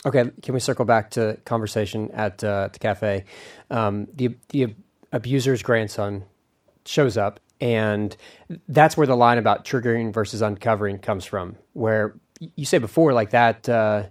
okay 0.06 0.32
can 0.42 0.54
we 0.54 0.60
circle 0.60 0.86
back 0.86 1.12
to 1.12 1.38
conversation 1.46 2.10
at 2.12 2.44
uh, 2.44 2.70
the 2.72 2.80
cafe 2.80 3.26
um, 3.72 4.08
the 4.14 4.36
the 4.50 4.76
abuser's 5.12 5.64
grandson 5.64 6.24
shows 6.86 7.18
up, 7.18 7.40
and 7.62 8.16
that's 8.68 8.98
where 8.98 9.08
the 9.08 9.16
line 9.16 9.38
about 9.38 9.66
triggering 9.66 10.14
versus 10.14 10.42
uncovering 10.42 11.00
comes 11.00 11.26
from. 11.26 11.56
Where 11.74 12.16
you 12.40 12.66
say 12.66 12.78
before, 12.78 13.14
like 13.14 13.32
that, 13.32 13.68
uh, 13.68 14.04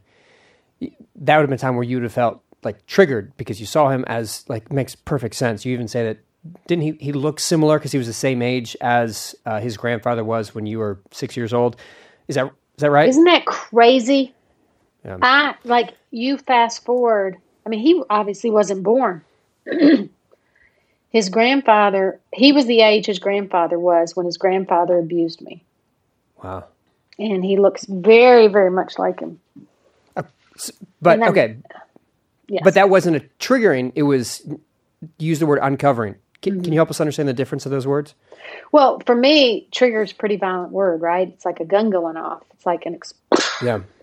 that 0.80 1.36
would 1.36 1.42
have 1.42 1.48
been 1.48 1.54
a 1.54 1.58
time 1.58 1.74
where 1.74 1.84
you 1.84 1.96
would 1.96 2.04
have 2.04 2.12
felt 2.12 2.42
like 2.64 2.86
triggered 2.86 3.36
because 3.36 3.60
you 3.60 3.66
saw 3.66 3.88
him 3.88 4.04
as 4.06 4.44
like 4.48 4.72
makes 4.72 4.94
perfect 4.94 5.34
sense. 5.34 5.64
You 5.64 5.72
even 5.72 5.88
say 5.88 6.04
that 6.04 6.18
didn't 6.66 6.82
he 6.82 6.92
he 7.00 7.12
look 7.12 7.40
similar 7.40 7.78
because 7.78 7.92
he 7.92 7.98
was 7.98 8.06
the 8.06 8.12
same 8.12 8.42
age 8.42 8.76
as 8.80 9.34
uh, 9.46 9.60
his 9.60 9.76
grandfather 9.76 10.24
was 10.24 10.54
when 10.54 10.66
you 10.66 10.78
were 10.78 11.00
six 11.10 11.36
years 11.36 11.52
old. 11.52 11.76
Is 12.28 12.36
that 12.36 12.46
is 12.46 12.82
that 12.82 12.90
right? 12.90 13.08
Isn't 13.08 13.24
that 13.24 13.46
crazy? 13.46 14.34
Yeah. 15.04 15.18
I 15.22 15.54
like 15.64 15.94
you 16.10 16.38
fast 16.38 16.84
forward. 16.84 17.38
I 17.64 17.68
mean, 17.68 17.80
he 17.80 18.02
obviously 18.08 18.50
wasn't 18.50 18.82
born. 18.82 19.24
his 21.10 21.28
grandfather, 21.28 22.20
he 22.32 22.52
was 22.52 22.66
the 22.66 22.80
age 22.80 23.06
his 23.06 23.18
grandfather 23.18 23.78
was 23.78 24.16
when 24.16 24.26
his 24.26 24.36
grandfather 24.36 24.98
abused 24.98 25.40
me. 25.40 25.62
Wow. 26.42 26.64
And 27.18 27.44
he 27.44 27.58
looks 27.58 27.84
very, 27.84 28.48
very 28.48 28.70
much 28.70 28.98
like 28.98 29.20
him. 29.20 29.40
Uh, 30.16 30.22
but, 31.02 31.20
okay. 31.22 31.56
Yes. 32.48 32.62
But 32.64 32.74
that 32.74 32.88
wasn't 32.88 33.16
a 33.16 33.20
triggering, 33.38 33.92
it 33.94 34.04
was, 34.04 34.46
use 35.18 35.38
the 35.38 35.46
word 35.46 35.58
uncovering. 35.60 36.14
Can, 36.40 36.54
mm-hmm. 36.54 36.62
can, 36.62 36.72
you 36.72 36.78
help 36.78 36.90
us 36.90 37.00
understand 37.00 37.28
the 37.28 37.34
difference 37.34 37.66
of 37.66 37.72
those 37.72 37.86
words? 37.86 38.14
Well, 38.72 39.00
for 39.04 39.14
me, 39.14 39.68
trigger 39.72 40.02
is 40.02 40.12
a 40.12 40.14
pretty 40.14 40.36
violent 40.36 40.72
word, 40.72 41.02
right? 41.02 41.28
It's 41.28 41.44
like 41.44 41.60
a 41.60 41.64
gun 41.64 41.90
going 41.90 42.16
off. 42.16 42.42
It's 42.54 42.64
like 42.64 42.86
an. 42.86 42.98
yeah. 43.62 43.80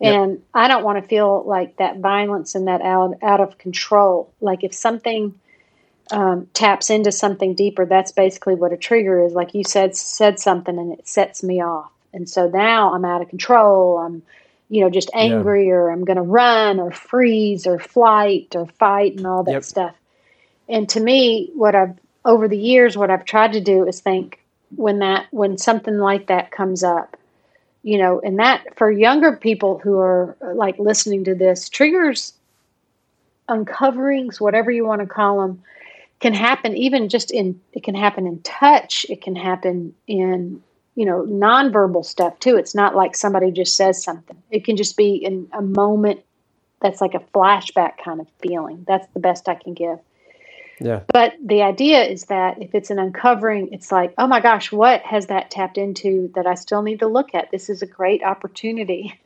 And 0.00 0.32
yep. 0.32 0.40
I 0.54 0.68
don't 0.68 0.84
want 0.84 1.02
to 1.02 1.08
feel 1.08 1.42
like 1.44 1.76
that 1.78 1.98
violence 1.98 2.54
and 2.54 2.68
that 2.68 2.82
out 2.82 3.14
out 3.22 3.40
of 3.40 3.58
control. 3.58 4.32
Like 4.40 4.62
if 4.62 4.72
something 4.72 5.34
um, 6.12 6.48
taps 6.54 6.88
into 6.88 7.12
something 7.12 7.54
deeper, 7.54 7.84
that's 7.84 8.12
basically 8.12 8.54
what 8.54 8.72
a 8.72 8.76
trigger 8.76 9.20
is. 9.24 9.32
Like 9.32 9.54
you 9.54 9.64
said, 9.64 9.96
said 9.96 10.38
something 10.38 10.78
and 10.78 10.92
it 10.92 11.06
sets 11.08 11.42
me 11.42 11.60
off. 11.60 11.90
And 12.12 12.28
so 12.28 12.48
now 12.48 12.94
I'm 12.94 13.04
out 13.04 13.22
of 13.22 13.28
control. 13.28 13.98
I'm, 13.98 14.22
you 14.70 14.82
know, 14.82 14.90
just 14.90 15.10
angry 15.14 15.66
yeah. 15.66 15.72
or 15.72 15.90
I'm 15.90 16.04
going 16.04 16.16
to 16.16 16.22
run 16.22 16.78
or 16.78 16.90
freeze 16.90 17.66
or 17.66 17.78
flight 17.78 18.54
or 18.54 18.66
fight 18.66 19.16
and 19.16 19.26
all 19.26 19.42
that 19.44 19.52
yep. 19.52 19.64
stuff. 19.64 19.94
And 20.68 20.88
to 20.90 21.00
me, 21.00 21.50
what 21.54 21.74
I've, 21.74 21.98
over 22.24 22.48
the 22.48 22.58
years, 22.58 22.96
what 22.96 23.10
I've 23.10 23.24
tried 23.24 23.54
to 23.54 23.60
do 23.60 23.86
is 23.86 24.00
think 24.00 24.40
when 24.76 25.00
that, 25.00 25.26
when 25.30 25.58
something 25.58 25.98
like 25.98 26.28
that 26.28 26.50
comes 26.50 26.82
up, 26.82 27.16
you 27.82 27.98
know, 27.98 28.20
and 28.20 28.38
that 28.38 28.76
for 28.76 28.90
younger 28.90 29.32
people 29.36 29.78
who 29.78 29.98
are 29.98 30.36
uh, 30.42 30.54
like 30.54 30.78
listening 30.78 31.24
to 31.24 31.34
this, 31.34 31.68
triggers, 31.68 32.34
uncoverings, 33.48 34.40
whatever 34.40 34.70
you 34.70 34.84
want 34.84 35.00
to 35.00 35.06
call 35.06 35.40
them, 35.40 35.62
can 36.20 36.34
happen 36.34 36.76
even 36.76 37.08
just 37.08 37.30
in 37.30 37.60
it 37.72 37.84
can 37.84 37.94
happen 37.94 38.26
in 38.26 38.40
touch 38.42 39.06
it 39.08 39.22
can 39.22 39.36
happen 39.36 39.94
in 40.08 40.62
you 40.96 41.06
know 41.06 41.24
nonverbal 41.24 42.04
stuff 42.04 42.38
too. 42.40 42.56
It's 42.56 42.74
not 42.74 42.96
like 42.96 43.14
somebody 43.16 43.52
just 43.52 43.76
says 43.76 44.02
something. 44.02 44.36
It 44.50 44.64
can 44.64 44.76
just 44.76 44.96
be 44.96 45.14
in 45.14 45.48
a 45.52 45.62
moment 45.62 46.20
that's 46.80 47.00
like 47.00 47.14
a 47.14 47.20
flashback 47.34 47.98
kind 48.04 48.20
of 48.20 48.28
feeling. 48.40 48.84
That's 48.86 49.06
the 49.14 49.20
best 49.20 49.48
i 49.48 49.54
can 49.54 49.74
give 49.74 49.98
yeah. 50.80 51.00
But 51.12 51.34
the 51.44 51.62
idea 51.62 52.04
is 52.04 52.24
that 52.26 52.62
if 52.62 52.74
it's 52.74 52.90
an 52.90 52.98
uncovering 52.98 53.72
it's 53.72 53.90
like 53.90 54.14
oh 54.18 54.26
my 54.26 54.40
gosh 54.40 54.70
what 54.72 55.02
has 55.02 55.26
that 55.26 55.50
tapped 55.50 55.78
into 55.78 56.30
that 56.34 56.46
i 56.46 56.54
still 56.54 56.82
need 56.82 57.00
to 57.00 57.06
look 57.06 57.34
at? 57.34 57.50
This 57.50 57.68
is 57.68 57.82
a 57.82 57.86
great 57.86 58.22
opportunity. 58.22 59.18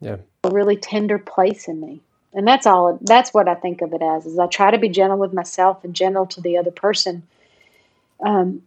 Yeah. 0.00 0.16
A 0.44 0.50
really 0.50 0.76
tender 0.76 1.18
place 1.18 1.68
in 1.68 1.80
me. 1.80 2.00
And 2.34 2.46
that's 2.46 2.66
all 2.66 2.98
that's 3.02 3.34
what 3.34 3.48
i 3.48 3.54
think 3.54 3.82
of 3.82 3.92
it 3.92 4.02
as 4.02 4.26
is 4.26 4.38
i 4.38 4.46
try 4.46 4.70
to 4.70 4.78
be 4.78 4.88
gentle 4.88 5.18
with 5.18 5.32
myself 5.32 5.84
and 5.84 5.94
gentle 5.94 6.26
to 6.26 6.40
the 6.40 6.58
other 6.58 6.70
person. 6.70 7.22
Um, 8.20 8.62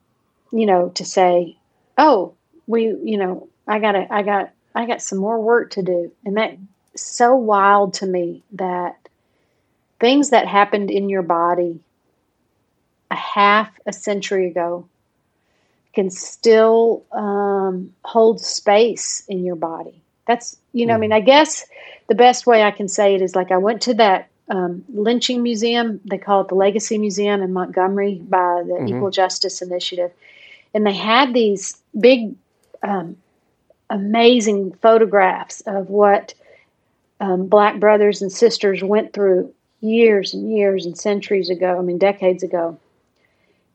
you 0.52 0.66
know 0.66 0.90
to 0.90 1.06
say 1.06 1.58
oh 1.98 2.34
we 2.68 2.84
you 3.04 3.18
know 3.18 3.48
i 3.68 3.80
gotta 3.80 4.08
i 4.14 4.22
got 4.22 4.52
i 4.74 4.86
got 4.86 5.02
some 5.02 5.20
more 5.20 5.40
work 5.40 5.72
to 5.72 5.82
do. 5.82 6.12
And 6.26 6.38
that 6.38 6.58
so 6.96 7.36
wild 7.36 7.96
to 7.96 8.06
me 8.06 8.44
that 8.54 9.05
things 10.06 10.30
that 10.30 10.48
happened 10.48 10.90
in 10.92 11.10
your 11.10 11.22
body 11.24 11.80
a 13.12 13.16
half 13.16 13.70
a 13.86 13.94
century 13.94 14.48
ago 14.48 14.88
can 15.94 16.10
still 16.10 17.04
um, 17.12 17.94
hold 18.04 18.42
space 18.42 19.24
in 19.28 19.44
your 19.44 19.56
body 19.56 20.02
that's 20.28 20.58
you 20.74 20.86
know 20.86 20.94
mm. 20.94 20.98
i 20.98 21.00
mean 21.00 21.14
i 21.14 21.20
guess 21.20 21.66
the 22.08 22.16
best 22.16 22.46
way 22.46 22.64
I 22.64 22.72
can 22.72 22.88
say 22.88 23.16
it 23.16 23.22
is 23.22 23.36
like 23.36 23.52
I 23.52 23.58
went 23.58 23.82
to 23.84 23.94
that 23.96 24.30
um, 24.50 24.84
lynching 24.94 25.42
museum. 25.42 26.00
They 26.06 26.18
call 26.18 26.42
it 26.42 26.50
the 26.50 26.56
Legacy 26.56 26.98
Museum 26.98 27.42
in 27.42 27.54
Montgomery 27.54 28.22
by 28.22 28.64
the 28.66 28.74
mm-hmm. 28.74 28.88
Equal 28.88 29.12
Justice 29.12 29.62
Initiative, 29.62 30.12
and 30.74 30.86
they 30.86 30.94
had 30.94 31.34
these 31.34 31.82
big, 32.00 32.36
um, 32.84 33.18
amazing 33.90 34.74
photographs 34.82 35.62
of 35.62 35.90
what 35.90 36.34
um, 37.20 37.48
black 37.48 37.80
brothers 37.80 38.22
and 38.22 38.32
sisters 38.32 38.84
went 38.84 39.14
through 39.14 39.54
years 39.82 40.34
and 40.34 40.52
years 40.52 40.86
and 40.86 40.98
centuries 40.98 41.50
ago, 41.50 41.78
I 41.78 41.82
mean, 41.82 41.98
decades 41.98 42.44
ago. 42.44 42.80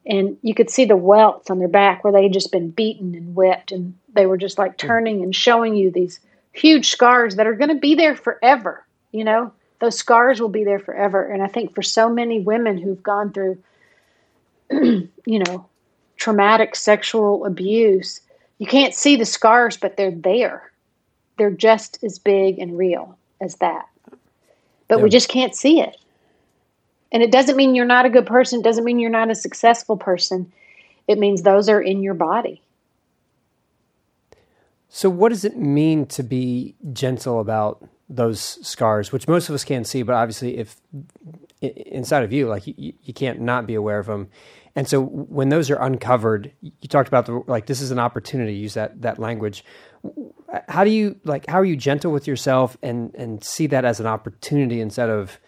And 0.06 0.38
you 0.42 0.54
could 0.54 0.70
see 0.70 0.86
the 0.86 0.96
welts 0.96 1.50
on 1.50 1.58
their 1.58 1.68
back 1.68 2.02
where 2.02 2.12
they 2.12 2.22
had 2.22 2.32
just 2.32 2.52
been 2.52 2.70
beaten 2.70 3.14
and 3.14 3.34
whipped, 3.34 3.70
and 3.70 3.94
they 4.14 4.26
were 4.26 4.38
just 4.38 4.58
like 4.58 4.76
turning 4.76 5.22
and 5.22 5.34
showing 5.34 5.76
you 5.76 5.90
these 5.90 6.20
huge 6.52 6.90
scars 6.90 7.36
that 7.36 7.46
are 7.46 7.54
going 7.54 7.68
to 7.68 7.80
be 7.80 7.94
there 7.94 8.16
forever. 8.16 8.84
You 9.12 9.24
know, 9.24 9.52
those 9.80 9.96
scars 9.96 10.40
will 10.40 10.48
be 10.48 10.64
there 10.64 10.78
forever. 10.78 11.24
And 11.24 11.42
I 11.42 11.48
think 11.48 11.74
for 11.74 11.82
so 11.82 12.08
many 12.08 12.40
women 12.40 12.78
who've 12.78 13.02
gone 13.02 13.32
through, 13.32 13.58
you 14.70 15.08
know, 15.26 15.68
traumatic 16.16 16.76
sexual 16.76 17.44
abuse, 17.44 18.20
you 18.58 18.66
can't 18.66 18.94
see 18.94 19.16
the 19.16 19.24
scars, 19.24 19.76
but 19.76 19.96
they're 19.96 20.10
there. 20.10 20.70
They're 21.38 21.50
just 21.50 22.02
as 22.04 22.18
big 22.18 22.58
and 22.58 22.76
real 22.76 23.18
as 23.40 23.56
that. 23.56 23.86
But 24.90 24.98
yeah. 24.98 25.05
we 25.05 25.09
just 25.09 25.29
can't 25.29 25.55
see 25.55 25.81
it. 25.81 25.96
And 27.12 27.22
it 27.22 27.33
doesn't 27.33 27.57
mean 27.57 27.74
you're 27.74 27.87
not 27.87 28.07
a 28.07 28.11
good 28.11 28.26
person. 28.26 28.61
It 28.61 28.64
doesn't 28.64 28.85
mean 28.85 28.98
you're 28.98 29.11
not 29.11 29.31
a 29.31 29.35
successful 29.35 29.96
person. 29.96 30.53
It 31.09 31.18
means 31.18 31.42
those 31.42 31.68
are 31.68 31.81
in 31.81 32.03
your 32.03 32.14
body. 32.14 32.61
So, 34.88 35.09
what 35.09 35.29
does 35.29 35.44
it 35.44 35.57
mean 35.57 36.07
to 36.07 36.24
be 36.24 36.74
gentle 36.92 37.38
about 37.38 37.88
those 38.09 38.40
scars, 38.66 39.12
which 39.12 39.29
most 39.29 39.48
of 39.48 39.55
us 39.55 39.62
can't 39.62 39.87
see, 39.87 40.03
but 40.03 40.16
obviously, 40.16 40.59
if 40.59 40.76
inside 41.61 42.24
of 42.24 42.33
you, 42.33 42.48
like 42.48 42.66
you, 42.66 42.92
you 43.03 43.14
can't 43.14 43.40
not 43.40 43.66
be 43.68 43.74
aware 43.74 44.00
of 44.00 44.07
them. 44.07 44.29
And 44.74 44.88
so, 44.88 45.00
when 45.03 45.48
those 45.48 45.70
are 45.70 45.81
uncovered, 45.81 46.53
you 46.61 46.88
talked 46.88 47.07
about 47.07 47.26
the 47.26 47.42
like 47.46 47.66
this 47.66 47.81
is 47.81 47.92
an 47.92 48.00
opportunity. 48.00 48.53
To 48.55 48.59
use 48.59 48.74
that 48.74 49.00
that 49.03 49.20
language. 49.20 49.64
How 50.68 50.84
do 50.84 50.90
you 50.90 51.18
like? 51.24 51.46
How 51.46 51.58
are 51.60 51.64
you 51.64 51.76
gentle 51.76 52.12
with 52.12 52.26
yourself 52.26 52.76
and 52.82 53.14
and 53.14 53.42
see 53.42 53.66
that 53.68 53.84
as 53.84 54.00
an 54.00 54.06
opportunity 54.06 54.80
instead 54.80 55.08
of 55.08 55.38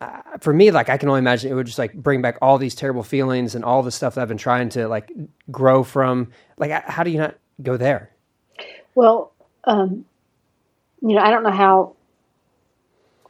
uh, 0.00 0.20
for 0.40 0.52
me, 0.52 0.70
like 0.70 0.88
I 0.88 0.98
can 0.98 1.08
only 1.08 1.20
imagine 1.20 1.50
it 1.50 1.54
would 1.54 1.66
just 1.66 1.78
like 1.78 1.94
bring 1.94 2.20
back 2.20 2.36
all 2.42 2.58
these 2.58 2.74
terrible 2.74 3.02
feelings 3.02 3.54
and 3.54 3.64
all 3.64 3.82
the 3.82 3.90
stuff 3.90 4.14
that 4.14 4.22
I've 4.22 4.28
been 4.28 4.36
trying 4.36 4.68
to 4.70 4.88
like 4.88 5.10
grow 5.50 5.82
from. 5.82 6.32
Like, 6.58 6.70
how 6.70 7.02
do 7.02 7.10
you 7.10 7.18
not 7.18 7.36
go 7.62 7.76
there? 7.76 8.10
Well, 8.94 9.32
um, 9.64 10.04
you 11.00 11.14
know, 11.14 11.22
I 11.22 11.30
don't 11.30 11.42
know 11.42 11.50
how 11.50 11.96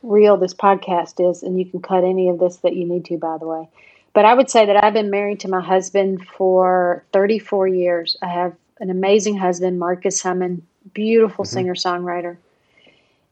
real 0.02 0.36
this 0.36 0.54
podcast 0.54 1.30
is, 1.30 1.42
and 1.42 1.58
you 1.58 1.66
can 1.66 1.80
cut 1.80 2.04
any 2.04 2.28
of 2.28 2.38
this 2.38 2.56
that 2.58 2.74
you 2.74 2.86
need 2.86 3.04
to, 3.06 3.18
by 3.18 3.38
the 3.38 3.46
way. 3.46 3.68
But 4.12 4.24
I 4.24 4.34
would 4.34 4.50
say 4.50 4.66
that 4.66 4.82
I've 4.82 4.94
been 4.94 5.10
married 5.10 5.40
to 5.40 5.48
my 5.48 5.60
husband 5.60 6.26
for 6.36 7.04
34 7.12 7.68
years. 7.68 8.16
I 8.22 8.28
have 8.28 8.54
an 8.80 8.90
amazing 8.90 9.36
husband, 9.36 9.78
Marcus 9.78 10.22
Hummon, 10.22 10.66
beautiful 10.92 11.44
mm-hmm. 11.44 11.52
singer 11.52 11.74
songwriter. 11.74 12.36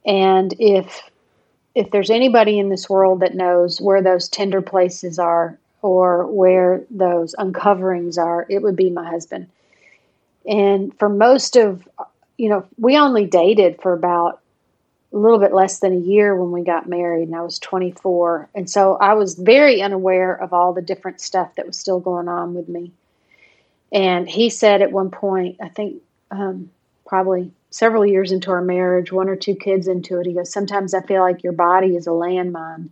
And 0.07 0.55
if 0.59 1.03
if 1.75 1.91
there's 1.91 2.11
anybody 2.11 2.59
in 2.59 2.69
this 2.69 2.89
world 2.89 3.21
that 3.21 3.35
knows 3.35 3.81
where 3.81 4.01
those 4.01 4.29
tender 4.29 4.63
places 4.63 5.19
are 5.19 5.59
or 5.83 6.27
where 6.27 6.83
those 6.89 7.35
uncoverings 7.35 8.17
are, 8.17 8.47
it 8.49 8.63
would 8.63 8.77
be 8.77 8.91
my 8.91 9.09
husband. 9.09 9.49
And 10.47 10.97
for 10.99 11.09
most 11.09 11.57
of 11.57 11.89
you 12.37 12.49
know, 12.49 12.67
we 12.79 12.97
only 12.97 13.27
dated 13.27 13.81
for 13.81 13.93
about 13.93 14.41
a 15.13 15.17
little 15.17 15.39
bit 15.39 15.55
less 15.55 15.79
than 15.79 15.93
a 15.93 16.01
year 16.01 16.35
when 16.35 16.51
we 16.51 16.65
got 16.65 16.89
married, 16.89 17.29
and 17.29 17.37
I 17.37 17.43
was 17.43 17.61
24. 17.61 18.49
And 18.55 18.69
so 18.69 18.97
I 18.97 19.15
was 19.15 19.35
very 19.35 19.81
unaware 19.81 20.35
of 20.35 20.53
all 20.53 20.73
the 20.73 20.83
different 20.83 21.21
stuff 21.21 21.55
that 21.55 21.67
was 21.67 21.79
still 21.79 22.01
going 22.01 22.29
on 22.29 22.55
with 22.55 22.69
me. 22.69 22.91
And 23.95 24.29
he 24.29 24.51
said 24.51 24.83
at 24.83 24.91
one 24.91 25.11
point, 25.11 25.59
I 25.63 25.69
think 25.69 26.03
um, 26.33 26.71
probably 27.07 27.53
several 27.71 28.05
years 28.05 28.33
into 28.33 28.51
our 28.51 28.61
marriage, 28.61 29.13
one 29.13 29.29
or 29.29 29.37
two 29.37 29.55
kids 29.55 29.87
into 29.87 30.19
it, 30.19 30.27
he 30.27 30.35
goes, 30.35 30.53
Sometimes 30.53 30.95
I 30.95 31.01
feel 31.01 31.23
like 31.23 31.45
your 31.45 31.53
body 31.53 31.95
is 31.95 32.09
a 32.09 32.11
landmine. 32.11 32.89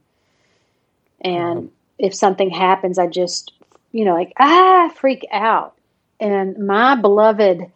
And 1.20 1.72
if 1.98 2.14
something 2.14 2.50
happens, 2.50 2.98
I 2.98 3.08
just, 3.08 3.52
you 3.90 4.04
know, 4.04 4.14
like, 4.14 4.32
ah, 4.38 4.92
freak 4.94 5.26
out. 5.32 5.74
And 6.20 6.66
my 6.66 6.94
beloved 6.94 7.66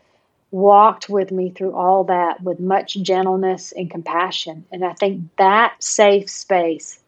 walked 0.53 1.09
with 1.09 1.33
me 1.33 1.51
through 1.51 1.75
all 1.75 2.05
that 2.05 2.41
with 2.41 2.61
much 2.61 2.95
gentleness 2.95 3.73
and 3.73 3.91
compassion. 3.91 4.65
And 4.71 4.85
I 4.85 4.93
think 4.93 5.23
that 5.37 5.83
safe 5.83 6.31
space 6.31 7.01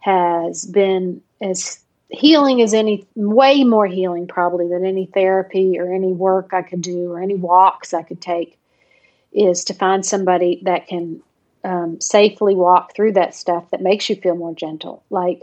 has 0.00 0.66
been 0.66 1.22
as 1.40 1.80
healing 2.10 2.60
is 2.60 2.74
any, 2.74 3.06
way 3.14 3.64
more 3.64 3.86
healing 3.86 4.26
probably 4.26 4.68
than 4.68 4.84
any 4.84 5.06
therapy 5.06 5.78
or 5.78 5.92
any 5.92 6.12
work 6.12 6.52
I 6.52 6.62
could 6.62 6.82
do 6.82 7.12
or 7.12 7.20
any 7.20 7.34
walks 7.34 7.94
I 7.94 8.02
could 8.02 8.20
take, 8.20 8.58
is 9.32 9.64
to 9.64 9.74
find 9.74 10.04
somebody 10.04 10.60
that 10.64 10.86
can 10.88 11.22
um, 11.64 12.00
safely 12.00 12.54
walk 12.54 12.94
through 12.94 13.12
that 13.12 13.34
stuff 13.34 13.70
that 13.70 13.80
makes 13.80 14.08
you 14.08 14.16
feel 14.16 14.34
more 14.34 14.54
gentle. 14.54 15.02
Like, 15.10 15.42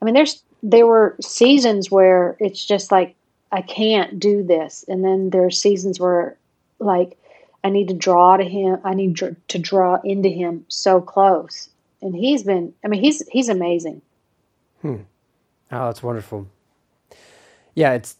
I 0.00 0.04
mean, 0.04 0.14
there's, 0.14 0.42
there 0.62 0.86
were 0.86 1.16
seasons 1.20 1.90
where 1.90 2.36
it's 2.38 2.64
just 2.64 2.92
like, 2.92 3.14
I 3.50 3.62
can't 3.62 4.18
do 4.18 4.42
this. 4.42 4.84
And 4.88 5.04
then 5.04 5.30
there 5.30 5.44
are 5.44 5.50
seasons 5.50 6.00
where 6.00 6.36
like 6.80 7.16
I 7.62 7.70
need 7.70 7.88
to 7.88 7.94
draw 7.94 8.36
to 8.36 8.44
him. 8.44 8.78
I 8.84 8.94
need 8.94 9.16
to 9.16 9.58
draw 9.58 10.00
into 10.02 10.28
him 10.28 10.66
so 10.68 11.00
close. 11.00 11.68
And 12.02 12.14
he's 12.14 12.42
been. 12.42 12.74
I 12.84 12.88
mean, 12.88 13.00
he's 13.00 13.26
he's 13.28 13.48
amazing. 13.48 14.02
Hmm. 14.82 15.02
Oh, 15.70 15.86
that's 15.86 16.02
wonderful. 16.02 16.48
Yeah, 17.74 17.92
it's 17.92 18.16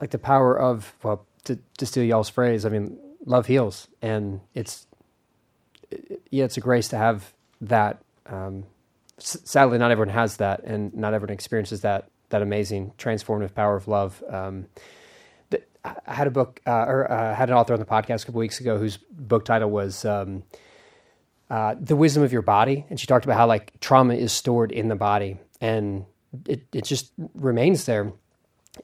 like 0.00 0.10
the 0.10 0.18
power 0.18 0.58
of 0.58 0.94
well, 1.02 1.26
to 1.44 1.58
to 1.78 1.86
steal 1.86 2.04
y'all's 2.04 2.28
phrase. 2.28 2.64
I 2.64 2.68
mean, 2.68 2.98
love 3.26 3.46
heals, 3.46 3.88
and 4.00 4.40
it's 4.54 4.86
yeah, 6.30 6.44
it's 6.44 6.56
a 6.56 6.60
grace 6.60 6.88
to 6.88 6.96
have 6.96 7.32
that. 7.60 8.02
Um, 8.26 8.64
sadly, 9.18 9.78
not 9.78 9.90
everyone 9.90 10.14
has 10.14 10.38
that, 10.38 10.64
and 10.64 10.94
not 10.94 11.14
everyone 11.14 11.34
experiences 11.34 11.82
that 11.82 12.08
that 12.30 12.42
amazing 12.42 12.92
transformative 12.98 13.54
power 13.54 13.76
of 13.76 13.86
love. 13.86 14.22
Um, 14.28 14.66
I 15.84 16.14
had 16.14 16.26
a 16.26 16.30
book 16.30 16.60
uh, 16.66 16.84
or 16.86 17.10
uh, 17.10 17.34
had 17.34 17.50
an 17.50 17.56
author 17.56 17.74
on 17.74 17.78
the 17.78 17.86
podcast 17.86 18.22
a 18.22 18.26
couple 18.26 18.38
weeks 18.38 18.60
ago 18.60 18.78
whose 18.78 18.96
book 18.96 19.44
title 19.44 19.70
was 19.70 20.04
um, 20.04 20.42
uh, 21.50 21.74
"The 21.78 21.94
Wisdom 21.94 22.22
of 22.22 22.32
Your 22.32 22.42
Body," 22.42 22.86
and 22.88 22.98
she 22.98 23.06
talked 23.06 23.24
about 23.24 23.36
how 23.36 23.46
like 23.46 23.78
trauma 23.80 24.14
is 24.14 24.32
stored 24.32 24.72
in 24.72 24.88
the 24.88 24.96
body 24.96 25.38
and 25.60 26.06
it 26.48 26.66
it 26.72 26.84
just 26.84 27.12
remains 27.34 27.84
there. 27.84 28.12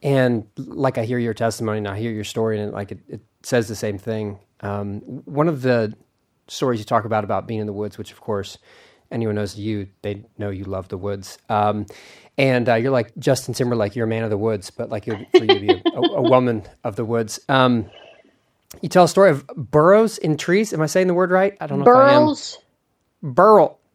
And 0.02 0.46
like 0.56 0.98
I 0.98 1.04
hear 1.04 1.18
your 1.18 1.34
testimony 1.34 1.78
and 1.78 1.88
I 1.88 1.98
hear 1.98 2.12
your 2.12 2.24
story, 2.24 2.60
and 2.60 2.72
like 2.72 2.92
it, 2.92 3.00
it 3.08 3.20
says 3.42 3.68
the 3.68 3.76
same 3.76 3.98
thing. 3.98 4.38
Um, 4.60 5.00
one 5.24 5.48
of 5.48 5.62
the 5.62 5.94
stories 6.48 6.80
you 6.80 6.84
talk 6.84 7.04
about 7.04 7.24
about 7.24 7.46
being 7.46 7.60
in 7.60 7.66
the 7.66 7.72
woods, 7.72 7.98
which 7.98 8.12
of 8.12 8.20
course 8.20 8.58
anyone 9.10 9.34
knows 9.34 9.58
you, 9.58 9.88
they 10.02 10.24
know 10.38 10.50
you 10.50 10.64
love 10.64 10.88
the 10.88 10.98
woods. 10.98 11.38
Um, 11.48 11.86
and 12.38 12.68
uh, 12.68 12.74
you're 12.76 12.92
like 12.92 13.12
Justin 13.18 13.54
Timberlake. 13.54 13.96
You're 13.96 14.06
a 14.06 14.08
man 14.08 14.24
of 14.24 14.30
the 14.30 14.38
woods, 14.38 14.70
but 14.70 14.88
like 14.88 15.06
you're, 15.06 15.18
for 15.32 15.44
you 15.44 15.48
to 15.48 15.60
be 15.60 15.68
a, 15.70 16.00
a, 16.00 16.22
woman 16.22 16.62
of 16.84 16.96
the 16.96 17.04
woods. 17.04 17.40
Um, 17.48 17.90
you 18.80 18.88
tell 18.88 19.04
a 19.04 19.08
story 19.08 19.30
of 19.30 19.46
burrows 19.48 20.16
in 20.18 20.36
trees. 20.36 20.72
Am 20.72 20.80
I 20.80 20.86
saying 20.86 21.08
the 21.08 21.14
word 21.14 21.30
right? 21.30 21.56
I 21.60 21.66
don't 21.66 21.80
know 21.80 21.84
Burrows. 21.84 22.58
if 23.22 23.34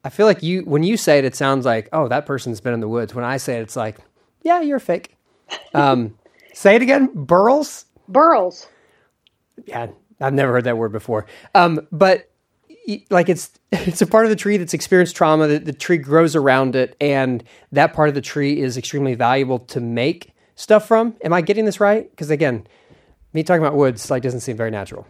I 0.06 0.10
am. 0.10 0.10
Burrow. 0.10 0.10
I 0.10 0.10
feel 0.10 0.26
like 0.26 0.42
you 0.42 0.62
when 0.62 0.82
you 0.82 0.96
say 0.96 1.18
it, 1.18 1.24
it 1.24 1.36
sounds 1.36 1.64
like 1.64 1.88
oh 1.92 2.08
that 2.08 2.26
person's 2.26 2.60
been 2.60 2.74
in 2.74 2.80
the 2.80 2.88
woods. 2.88 3.14
When 3.14 3.24
I 3.24 3.36
say 3.36 3.58
it, 3.58 3.62
it's 3.62 3.76
like 3.76 3.96
yeah, 4.42 4.60
you're 4.60 4.78
fake. 4.78 5.16
Um, 5.74 6.18
say 6.54 6.76
it 6.76 6.82
again. 6.82 7.10
Burrows. 7.14 7.84
Burrows. 8.08 8.68
Yeah, 9.66 9.88
I've 10.20 10.34
never 10.34 10.52
heard 10.52 10.64
that 10.64 10.78
word 10.78 10.92
before. 10.92 11.26
Um, 11.54 11.86
but 11.92 12.30
like 13.10 13.28
it's 13.28 13.50
it's 13.72 14.02
a 14.02 14.06
part 14.06 14.26
of 14.26 14.30
the 14.30 14.36
tree 14.36 14.56
that's 14.56 14.74
experienced 14.74 15.16
trauma 15.16 15.48
that 15.48 15.64
the 15.64 15.72
tree 15.72 15.98
grows 15.98 16.36
around 16.36 16.76
it 16.76 16.96
and 17.00 17.44
that 17.72 17.92
part 17.92 18.08
of 18.08 18.14
the 18.14 18.20
tree 18.20 18.60
is 18.60 18.76
extremely 18.76 19.14
valuable 19.14 19.58
to 19.58 19.80
make 19.80 20.34
stuff 20.54 20.86
from 20.86 21.14
am 21.24 21.32
i 21.32 21.40
getting 21.40 21.64
this 21.64 21.80
right 21.80 22.10
because 22.10 22.30
again 22.30 22.66
me 23.32 23.42
talking 23.42 23.62
about 23.62 23.76
woods 23.76 24.10
like 24.10 24.22
doesn't 24.22 24.40
seem 24.40 24.56
very 24.56 24.70
natural 24.70 25.06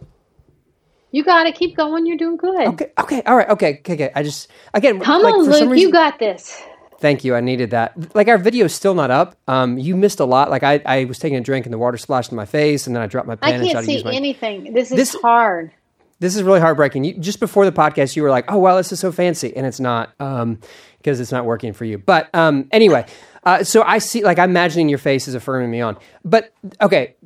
you 1.11 1.25
got 1.25 1.45
to 1.45 1.53
keep 1.53 1.77
going 1.77 2.07
you're 2.07 2.16
doing 2.16 2.37
good 2.37 2.66
okay 2.66 2.92
okay 2.99 3.23
all 3.23 3.37
right 3.37 3.49
okay 3.49 3.79
okay, 3.79 3.95
okay. 3.95 4.11
i 4.14 4.23
just 4.23 4.49
again 4.75 5.00
come 5.00 5.23
like, 5.23 5.35
on 5.35 5.44
luke 5.44 5.52
reason, 5.52 5.79
you 5.79 5.90
got 5.90 6.19
this 6.19 6.63
thank 6.98 7.25
you 7.25 7.35
i 7.35 7.40
needed 7.40 7.71
that 7.71 8.15
like 8.15 8.29
our 8.29 8.38
video 8.38 8.67
is 8.67 8.75
still 8.75 8.94
not 8.94 9.11
up 9.11 9.37
um 9.48 9.79
you 9.79 9.96
missed 9.96 10.21
a 10.21 10.25
lot 10.25 10.50
like 10.50 10.63
i 10.63 10.81
i 10.87 11.04
was 11.04 11.19
taking 11.19 11.38
a 11.38 11.40
drink 11.40 11.67
and 11.67 11.73
the 11.73 11.79
water 11.79 11.96
splashed 11.96 12.31
in 12.31 12.37
my 12.37 12.46
face 12.46 12.87
and 12.87 12.94
then 12.94 13.02
i 13.02 13.07
dropped 13.07 13.29
my 13.29 13.37
pen 13.37 13.61
i 13.61 13.73
can't 13.73 13.85
see 13.85 14.02
my... 14.02 14.13
anything 14.13 14.73
this 14.73 14.90
is 14.90 14.96
this, 14.96 15.15
hard 15.21 15.73
this 16.19 16.35
is 16.35 16.42
really 16.42 16.61
heartbreaking. 16.61 17.04
You, 17.04 17.19
just 17.19 17.40
before 17.40 17.65
the 17.65 17.73
podcast, 17.73 18.17
you 18.17 18.23
were 18.23 18.31
like, 18.31 18.50
"Oh 18.50 18.59
wow, 18.59 18.77
this 18.77 18.92
is 18.92 19.00
so 19.00 19.13
fancy," 19.13 19.54
and 19.54 19.67
it's 19.67 19.81
not 19.81 20.17
because 20.17 20.42
um, 20.42 20.59
it's 21.02 21.33
not 21.33 21.44
working 21.44 21.73
for 21.73 21.85
you. 21.85 21.98
But 21.98 22.35
um, 22.35 22.69
anyway, 22.73 23.07
uh, 23.44 23.65
so 23.65 23.83
I 23.83 23.98
see, 23.98 24.25
like, 24.25 24.38
I'm 24.38 24.50
imagining 24.50 24.88
your 24.88 24.98
face 24.98 25.29
is 25.29 25.35
affirming 25.35 25.71
me 25.71 25.81
on. 25.81 25.98
But 26.25 26.52
okay, 26.81 27.17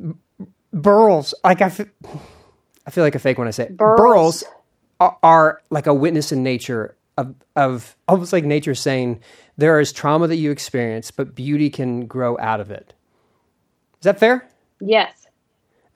burls, 0.72 1.34
like 1.44 1.62
I, 1.62 1.66
f- 1.66 1.86
I 2.86 2.90
feel 2.90 3.04
like 3.04 3.14
a 3.14 3.18
fake 3.18 3.38
when 3.38 3.48
I 3.48 3.52
say 3.52 3.64
it. 3.64 3.76
burls, 3.76 4.44
are, 5.00 5.18
are 5.22 5.62
like 5.70 5.86
a 5.86 5.94
witness 5.94 6.32
in 6.32 6.42
nature 6.42 6.96
of 7.16 7.34
of 7.56 7.96
almost 8.08 8.32
like 8.32 8.44
nature 8.44 8.74
saying 8.74 9.20
there 9.56 9.80
is 9.80 9.92
trauma 9.92 10.26
that 10.26 10.36
you 10.36 10.50
experience, 10.50 11.10
but 11.10 11.34
beauty 11.34 11.70
can 11.70 12.06
grow 12.06 12.38
out 12.38 12.60
of 12.60 12.70
it. 12.70 12.94
Is 14.00 14.04
that 14.04 14.18
fair? 14.18 14.48
Yes. 14.80 15.26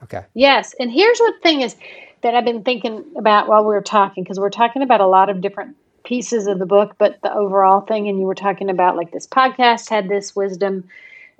Okay. 0.02 0.24
Yes, 0.34 0.74
and 0.78 0.92
here's 0.92 1.18
what 1.18 1.42
thing 1.42 1.62
is 1.62 1.76
that 2.22 2.34
I've 2.34 2.44
been 2.44 2.62
thinking 2.62 3.04
about 3.16 3.48
while 3.48 3.62
we 3.62 3.68
were 3.68 3.80
talking 3.80 4.22
because 4.22 4.38
we're 4.38 4.50
talking 4.50 4.82
about 4.82 5.00
a 5.00 5.06
lot 5.06 5.30
of 5.30 5.40
different 5.40 5.76
pieces 6.04 6.46
of 6.46 6.58
the 6.58 6.66
book, 6.66 6.96
but 6.98 7.20
the 7.22 7.32
overall 7.32 7.80
thing, 7.80 8.08
and 8.08 8.18
you 8.18 8.26
were 8.26 8.34
talking 8.34 8.68
about 8.68 8.96
like 8.96 9.10
this 9.10 9.26
podcast 9.26 9.88
had 9.88 10.08
this 10.08 10.36
wisdom, 10.36 10.88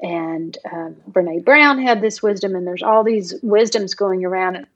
and 0.01 0.57
um, 0.73 0.97
Brene 1.11 1.45
Brown 1.45 1.81
had 1.81 2.01
this 2.01 2.23
wisdom, 2.23 2.55
and 2.55 2.67
there's 2.67 2.83
all 2.83 3.05
these 3.05 3.35
wisdoms 3.43 3.95
going 3.95 4.25
around. 4.25 4.57
And 4.57 4.67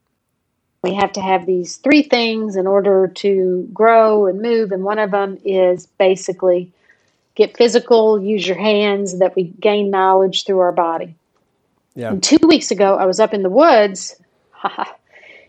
we 0.89 0.95
have 0.95 1.12
to 1.12 1.20
have 1.20 1.47
these 1.47 1.76
three 1.76 2.03
things 2.03 2.57
in 2.57 2.66
order 2.66 3.09
to 3.09 3.68
grow 3.72 4.26
and 4.26 4.41
move, 4.41 4.72
and 4.72 4.82
one 4.82 4.99
of 4.99 5.11
them 5.11 5.39
is 5.45 5.86
basically 5.86 6.72
get 7.34 7.57
physical, 7.57 8.20
use 8.20 8.47
your 8.47 8.59
hands, 8.59 9.18
that 9.18 9.36
we 9.36 9.45
gain 9.45 9.91
knowledge 9.91 10.45
through 10.45 10.59
our 10.59 10.72
body. 10.72 11.14
Yeah. 11.95 12.11
And 12.11 12.22
two 12.22 12.39
weeks 12.47 12.70
ago, 12.70 12.97
I 12.97 13.07
was 13.07 13.20
up 13.20 13.34
in 13.34 13.43
the 13.43 13.51
woods 13.51 14.16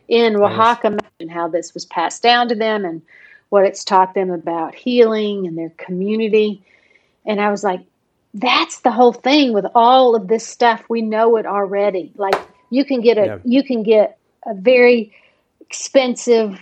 in 0.07 0.35
Oaxaca, 0.35 0.97
nice. 1.19 1.29
how 1.29 1.47
this 1.47 1.73
was 1.73 1.85
passed 1.85 2.21
down 2.21 2.49
to 2.49 2.55
them 2.55 2.85
and 2.85 3.01
what 3.49 3.65
it's 3.65 3.83
taught 3.83 4.13
them 4.13 4.29
about 4.29 4.75
healing 4.75 5.47
and 5.47 5.57
their 5.57 5.71
community. 5.71 6.61
And 7.25 7.41
I 7.41 7.49
was 7.49 7.63
like, 7.63 7.81
that's 8.33 8.81
the 8.81 8.91
whole 8.91 9.13
thing 9.13 9.53
with 9.53 9.65
all 9.73 10.15
of 10.15 10.27
this 10.27 10.45
stuff. 10.45 10.83
We 10.89 11.01
know 11.01 11.37
it 11.37 11.45
already. 11.45 12.11
Like 12.15 12.35
you 12.69 12.85
can 12.85 13.01
get 13.01 13.17
a 13.17 13.25
yeah. 13.25 13.37
you 13.43 13.63
can 13.63 13.83
get 13.83 14.19
a 14.45 14.53
very 14.53 15.13
expensive 15.69 16.59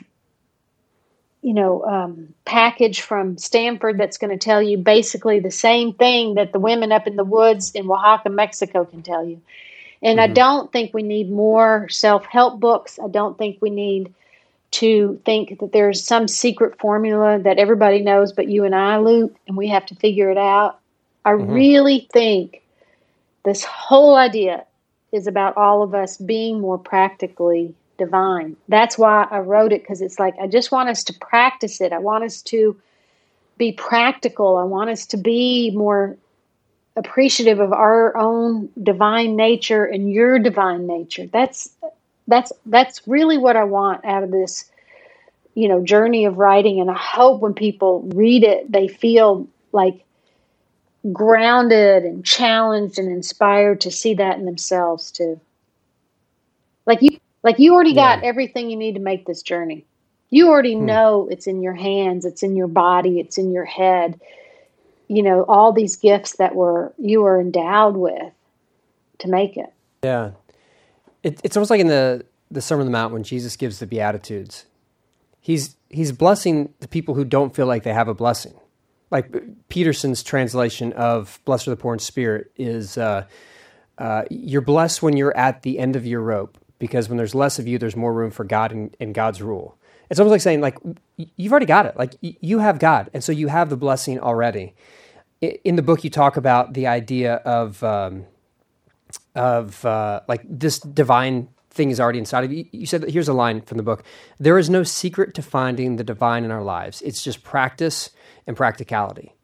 you 1.41 1.53
know 1.53 1.81
um, 1.83 2.33
package 2.43 2.99
from 3.01 3.37
Stanford 3.37 3.97
that's 3.97 4.17
going 4.17 4.37
to 4.37 4.43
tell 4.43 4.61
you 4.61 4.77
basically 4.77 5.39
the 5.39 5.49
same 5.51 5.93
thing 5.93 6.35
that 6.35 6.51
the 6.51 6.59
women 6.59 6.91
up 6.91 7.07
in 7.07 7.15
the 7.15 7.23
woods 7.23 7.71
in 7.71 7.89
Oaxaca, 7.89 8.29
Mexico 8.29 8.83
can 8.83 9.01
tell 9.01 9.25
you. 9.25 9.41
And 10.01 10.19
mm-hmm. 10.19 10.31
I 10.31 10.33
don't 10.33 10.71
think 10.71 10.93
we 10.93 11.03
need 11.03 11.31
more 11.31 11.87
self 11.89 12.25
help 12.25 12.59
books. 12.59 12.99
I 13.01 13.07
don't 13.07 13.37
think 13.37 13.59
we 13.61 13.69
need 13.69 14.13
to 14.71 15.21
think 15.23 15.59
that 15.59 15.71
there's 15.71 16.03
some 16.03 16.27
secret 16.27 16.77
formula 16.79 17.39
that 17.39 17.57
everybody 17.57 18.01
knows 18.01 18.33
but 18.33 18.49
you 18.49 18.65
and 18.65 18.75
I, 18.75 18.97
Luke, 18.97 19.33
and 19.47 19.55
we 19.55 19.69
have 19.69 19.85
to 19.85 19.95
figure 19.95 20.29
it 20.29 20.37
out. 20.37 20.79
I 21.23 21.31
mm-hmm. 21.31 21.51
really 21.51 22.09
think 22.11 22.61
this 23.45 23.63
whole 23.63 24.15
idea 24.15 24.65
is 25.13 25.27
about 25.27 25.55
all 25.55 25.81
of 25.81 25.95
us 25.95 26.17
being 26.17 26.59
more 26.59 26.77
practically 26.77 27.73
divine. 27.97 28.55
That's 28.67 28.97
why 28.97 29.27
I 29.29 29.39
wrote 29.39 29.73
it 29.73 29.81
because 29.81 30.01
it's 30.01 30.19
like 30.19 30.35
I 30.39 30.47
just 30.47 30.71
want 30.71 30.89
us 30.89 31.03
to 31.05 31.13
practice 31.13 31.81
it. 31.81 31.93
I 31.93 31.99
want 31.99 32.23
us 32.23 32.41
to 32.43 32.79
be 33.57 33.71
practical. 33.71 34.57
I 34.57 34.63
want 34.63 34.89
us 34.89 35.05
to 35.07 35.17
be 35.17 35.71
more 35.71 36.17
appreciative 36.95 37.59
of 37.59 37.73
our 37.73 38.15
own 38.17 38.69
divine 38.81 39.35
nature 39.35 39.85
and 39.85 40.11
your 40.11 40.39
divine 40.39 40.87
nature. 40.87 41.27
That's 41.27 41.69
that's 42.27 42.51
that's 42.65 43.07
really 43.07 43.37
what 43.37 43.55
I 43.55 43.63
want 43.63 44.05
out 44.05 44.23
of 44.23 44.31
this 44.31 44.69
you 45.55 45.67
know 45.67 45.83
journey 45.83 46.25
of 46.25 46.37
writing 46.37 46.79
and 46.79 46.89
I 46.89 46.97
hope 46.97 47.41
when 47.41 47.53
people 47.53 48.03
read 48.13 48.43
it 48.43 48.71
they 48.71 48.87
feel 48.87 49.47
like 49.71 50.03
grounded 51.13 52.03
and 52.03 52.25
challenged 52.25 52.99
and 52.99 53.11
inspired 53.11 53.81
to 53.81 53.91
see 53.91 54.15
that 54.15 54.37
in 54.37 54.45
themselves 54.45 55.11
too. 55.11 55.39
Like 56.85 57.01
you 57.01 57.17
like 57.47 57.59
you 57.59 57.73
already 57.73 57.93
got 57.93 58.23
yeah. 58.23 58.27
everything 58.27 58.69
you 58.69 58.75
need 58.75 58.95
to 58.95 58.99
make 58.99 59.25
this 59.25 59.41
journey. 59.41 59.85
You 60.29 60.49
already 60.49 60.75
hmm. 60.75 60.85
know 60.85 61.29
it's 61.31 61.47
in 61.47 61.61
your 61.61 61.75
hands, 61.75 62.25
it's 62.25 62.43
in 62.43 62.57
your 62.57 62.67
body, 62.67 63.21
it's 63.21 63.37
in 63.37 63.51
your 63.51 63.63
head. 63.63 64.19
You 65.07 65.23
know, 65.23 65.43
all 65.43 65.71
these 65.71 65.95
gifts 65.95 66.35
that 66.39 66.55
were 66.55 66.93
you 66.97 67.21
were 67.21 67.39
endowed 67.39 67.95
with 67.95 68.33
to 69.19 69.29
make 69.29 69.55
it. 69.55 69.71
Yeah. 70.03 70.31
It, 71.23 71.39
it's 71.41 71.55
almost 71.55 71.71
like 71.71 71.79
in 71.79 71.87
the 71.87 72.25
the 72.51 72.61
Sermon 72.61 72.81
on 72.81 72.91
the 72.91 72.97
Mount 72.97 73.13
when 73.13 73.23
Jesus 73.23 73.55
gives 73.55 73.79
the 73.79 73.87
Beatitudes. 73.87 74.65
He's 75.39 75.77
he's 75.87 76.11
blessing 76.11 76.73
the 76.81 76.89
people 76.89 77.15
who 77.15 77.23
don't 77.23 77.55
feel 77.55 77.65
like 77.65 77.83
they 77.83 77.93
have 77.93 78.09
a 78.09 78.13
blessing. 78.13 78.55
Like 79.09 79.33
Peterson's 79.69 80.21
translation 80.21 80.91
of 80.91 81.39
"Blessed 81.45 81.69
are 81.69 81.71
the 81.71 81.77
poor 81.77 81.93
in 81.93 81.99
spirit" 81.99 82.51
is, 82.57 82.97
uh, 82.97 83.23
uh, 83.97 84.23
"You're 84.29 84.59
blessed 84.59 85.01
when 85.01 85.15
you're 85.15 85.35
at 85.37 85.61
the 85.61 85.79
end 85.79 85.95
of 85.95 86.05
your 86.05 86.19
rope, 86.19 86.57
because 86.79 87.09
when 87.09 87.17
there's 87.17 87.35
less 87.35 87.59
of 87.59 87.67
you, 87.67 87.77
there's 87.77 87.95
more 87.95 88.13
room 88.13 88.31
for 88.31 88.43
God 88.43 88.71
and, 88.71 88.95
and 88.99 89.13
God's 89.13 89.41
rule." 89.41 89.77
It's 90.09 90.19
almost 90.19 90.31
like 90.31 90.41
saying, 90.41 90.61
like, 90.61 90.77
you've 91.17 91.51
already 91.51 91.65
got 91.65 91.85
it. 91.85 91.97
Like, 91.97 92.15
you 92.21 92.59
have 92.59 92.79
God, 92.79 93.09
and 93.13 93.23
so 93.23 93.31
you 93.33 93.49
have 93.49 93.69
the 93.69 93.75
blessing 93.75 94.19
already. 94.19 94.73
In 95.41 95.75
the 95.75 95.81
book, 95.81 96.03
you 96.03 96.09
talk 96.09 96.37
about 96.37 96.73
the 96.73 96.87
idea 96.87 97.35
of 97.35 97.83
um, 97.83 98.25
of 99.35 99.85
uh, 99.85 100.21
like 100.27 100.41
this 100.43 100.79
divine 100.79 101.49
thing 101.69 101.91
is 101.91 101.99
already 101.99 102.19
inside 102.19 102.43
of 102.43 102.51
you. 102.51 102.65
You 102.71 102.85
said 102.85 103.01
that 103.01 103.11
here's 103.11 103.27
a 103.27 103.33
line 103.33 103.61
from 103.61 103.77
the 103.77 103.83
book: 103.83 104.03
"There 104.39 104.57
is 104.57 104.69
no 104.69 104.83
secret 104.83 105.33
to 105.35 105.41
finding 105.41 105.97
the 105.97 106.03
divine 106.03 106.43
in 106.43 106.51
our 106.51 106.63
lives. 106.63 107.01
It's 107.03 107.23
just 107.23 107.43
practice 107.43 108.09
and 108.47 108.57
practicality." 108.57 109.35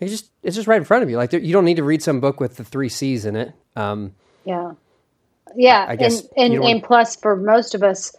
It's 0.00 0.10
just 0.10 0.30
it's 0.42 0.56
just 0.56 0.68
right 0.68 0.76
in 0.76 0.84
front 0.84 1.02
of 1.02 1.10
you. 1.10 1.16
Like 1.16 1.32
you 1.32 1.52
don't 1.52 1.64
need 1.64 1.76
to 1.76 1.84
read 1.84 2.02
some 2.02 2.20
book 2.20 2.38
with 2.38 2.56
the 2.56 2.64
three 2.64 2.88
C's 2.88 3.24
in 3.24 3.36
it. 3.36 3.54
Um, 3.76 4.14
yeah, 4.44 4.72
yeah, 5.56 5.86
I, 5.88 5.96
guess 5.96 6.22
and 6.36 6.54
and, 6.54 6.64
and 6.64 6.82
plus 6.82 7.16
for 7.16 7.36
most 7.36 7.74
of 7.74 7.82
us, 7.82 8.14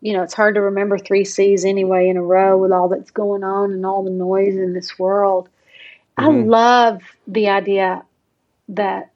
you 0.00 0.12
know, 0.12 0.22
it's 0.22 0.34
hard 0.34 0.54
to 0.54 0.60
remember 0.60 0.98
three 0.98 1.24
C's 1.24 1.64
anyway 1.64 2.08
in 2.08 2.16
a 2.16 2.22
row 2.22 2.58
with 2.58 2.72
all 2.72 2.88
that's 2.88 3.10
going 3.10 3.44
on 3.44 3.72
and 3.72 3.84
all 3.86 4.02
the 4.04 4.10
noise 4.10 4.56
in 4.56 4.72
this 4.72 4.98
world. 4.98 5.48
Mm-hmm. 6.18 6.24
I 6.24 6.44
love 6.44 7.02
the 7.26 7.48
idea 7.48 8.04
that 8.70 9.10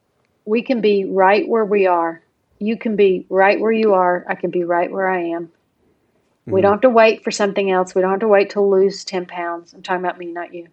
we 0.45 0.61
can 0.61 0.81
be 0.81 1.05
right 1.05 1.47
where 1.47 1.65
we 1.65 1.87
are. 1.87 2.21
You 2.59 2.77
can 2.77 2.95
be 2.95 3.25
right 3.29 3.59
where 3.59 3.71
you 3.71 3.93
are. 3.93 4.25
I 4.27 4.35
can 4.35 4.49
be 4.49 4.63
right 4.63 4.91
where 4.91 5.07
I 5.07 5.23
am. 5.25 5.45
Mm-hmm. 5.47 6.51
We 6.51 6.61
don't 6.61 6.71
have 6.71 6.81
to 6.81 6.89
wait 6.89 7.23
for 7.23 7.31
something 7.31 7.69
else. 7.69 7.93
We 7.93 8.01
don't 8.01 8.11
have 8.11 8.21
to 8.21 8.27
wait 8.27 8.51
to 8.51 8.61
lose 8.61 9.03
10 9.03 9.25
pounds. 9.25 9.73
I'm 9.73 9.83
talking 9.83 10.03
about 10.03 10.17
me, 10.17 10.27
not 10.27 10.53
you. 10.53 10.67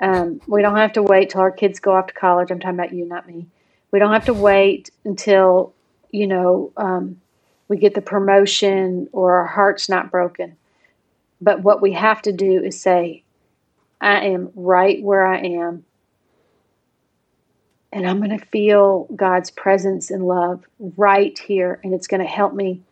Um, 0.00 0.40
we 0.46 0.62
don't 0.62 0.76
have 0.76 0.92
to 0.92 1.02
wait 1.02 1.30
till 1.30 1.40
our 1.40 1.50
kids 1.50 1.80
go 1.80 1.94
off 1.94 2.08
to 2.08 2.14
college. 2.14 2.50
I'm 2.50 2.60
talking 2.60 2.78
about 2.78 2.92
you, 2.92 3.04
not 3.04 3.26
me. 3.26 3.46
We 3.90 3.98
don't 3.98 4.12
have 4.12 4.26
to 4.26 4.34
wait 4.34 4.90
until, 5.04 5.72
you 6.10 6.26
know, 6.26 6.72
um, 6.76 7.20
we 7.68 7.76
get 7.76 7.94
the 7.94 8.02
promotion 8.02 9.08
or 9.12 9.36
our 9.36 9.46
heart's 9.46 9.88
not 9.88 10.10
broken. 10.10 10.56
But 11.40 11.62
what 11.62 11.80
we 11.80 11.92
have 11.92 12.22
to 12.22 12.32
do 12.32 12.62
is 12.62 12.80
say, 12.80 13.22
I 14.00 14.26
am 14.26 14.50
right 14.54 15.02
where 15.02 15.26
I 15.26 15.38
am 15.38 15.84
and 17.92 18.06
I'm 18.06 18.18
going 18.18 18.38
to 18.38 18.44
feel 18.46 19.04
God's 19.16 19.50
presence 19.50 20.10
and 20.10 20.26
love 20.26 20.64
right 20.78 21.38
here. 21.38 21.80
And 21.82 21.94
it's 21.94 22.06
going 22.06 22.20
to 22.20 22.26
help 22.26 22.54
me 22.54 22.82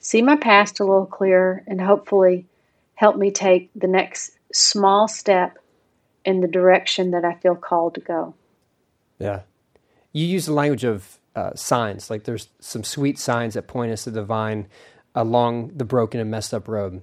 see 0.00 0.22
my 0.22 0.36
past 0.36 0.80
a 0.80 0.84
little 0.84 1.06
clearer 1.06 1.62
and 1.66 1.80
hopefully 1.80 2.46
help 2.94 3.16
me 3.16 3.30
take 3.30 3.70
the 3.74 3.86
next 3.86 4.32
small 4.52 5.08
step 5.08 5.58
in 6.24 6.40
the 6.40 6.48
direction 6.48 7.12
that 7.12 7.24
I 7.24 7.34
feel 7.34 7.54
called 7.54 7.94
to 7.94 8.00
go. 8.00 8.34
Yeah. 9.18 9.40
You 10.12 10.26
use 10.26 10.46
the 10.46 10.52
language 10.52 10.84
of 10.84 11.18
uh, 11.34 11.54
signs, 11.54 12.10
like 12.10 12.24
there's 12.24 12.48
some 12.60 12.84
sweet 12.84 13.18
signs 13.18 13.54
that 13.54 13.66
point 13.66 13.92
us 13.92 14.04
to 14.04 14.10
the 14.10 14.24
vine 14.24 14.68
along 15.14 15.72
the 15.74 15.84
broken 15.84 16.20
and 16.20 16.30
messed 16.30 16.54
up 16.54 16.68
road. 16.68 17.02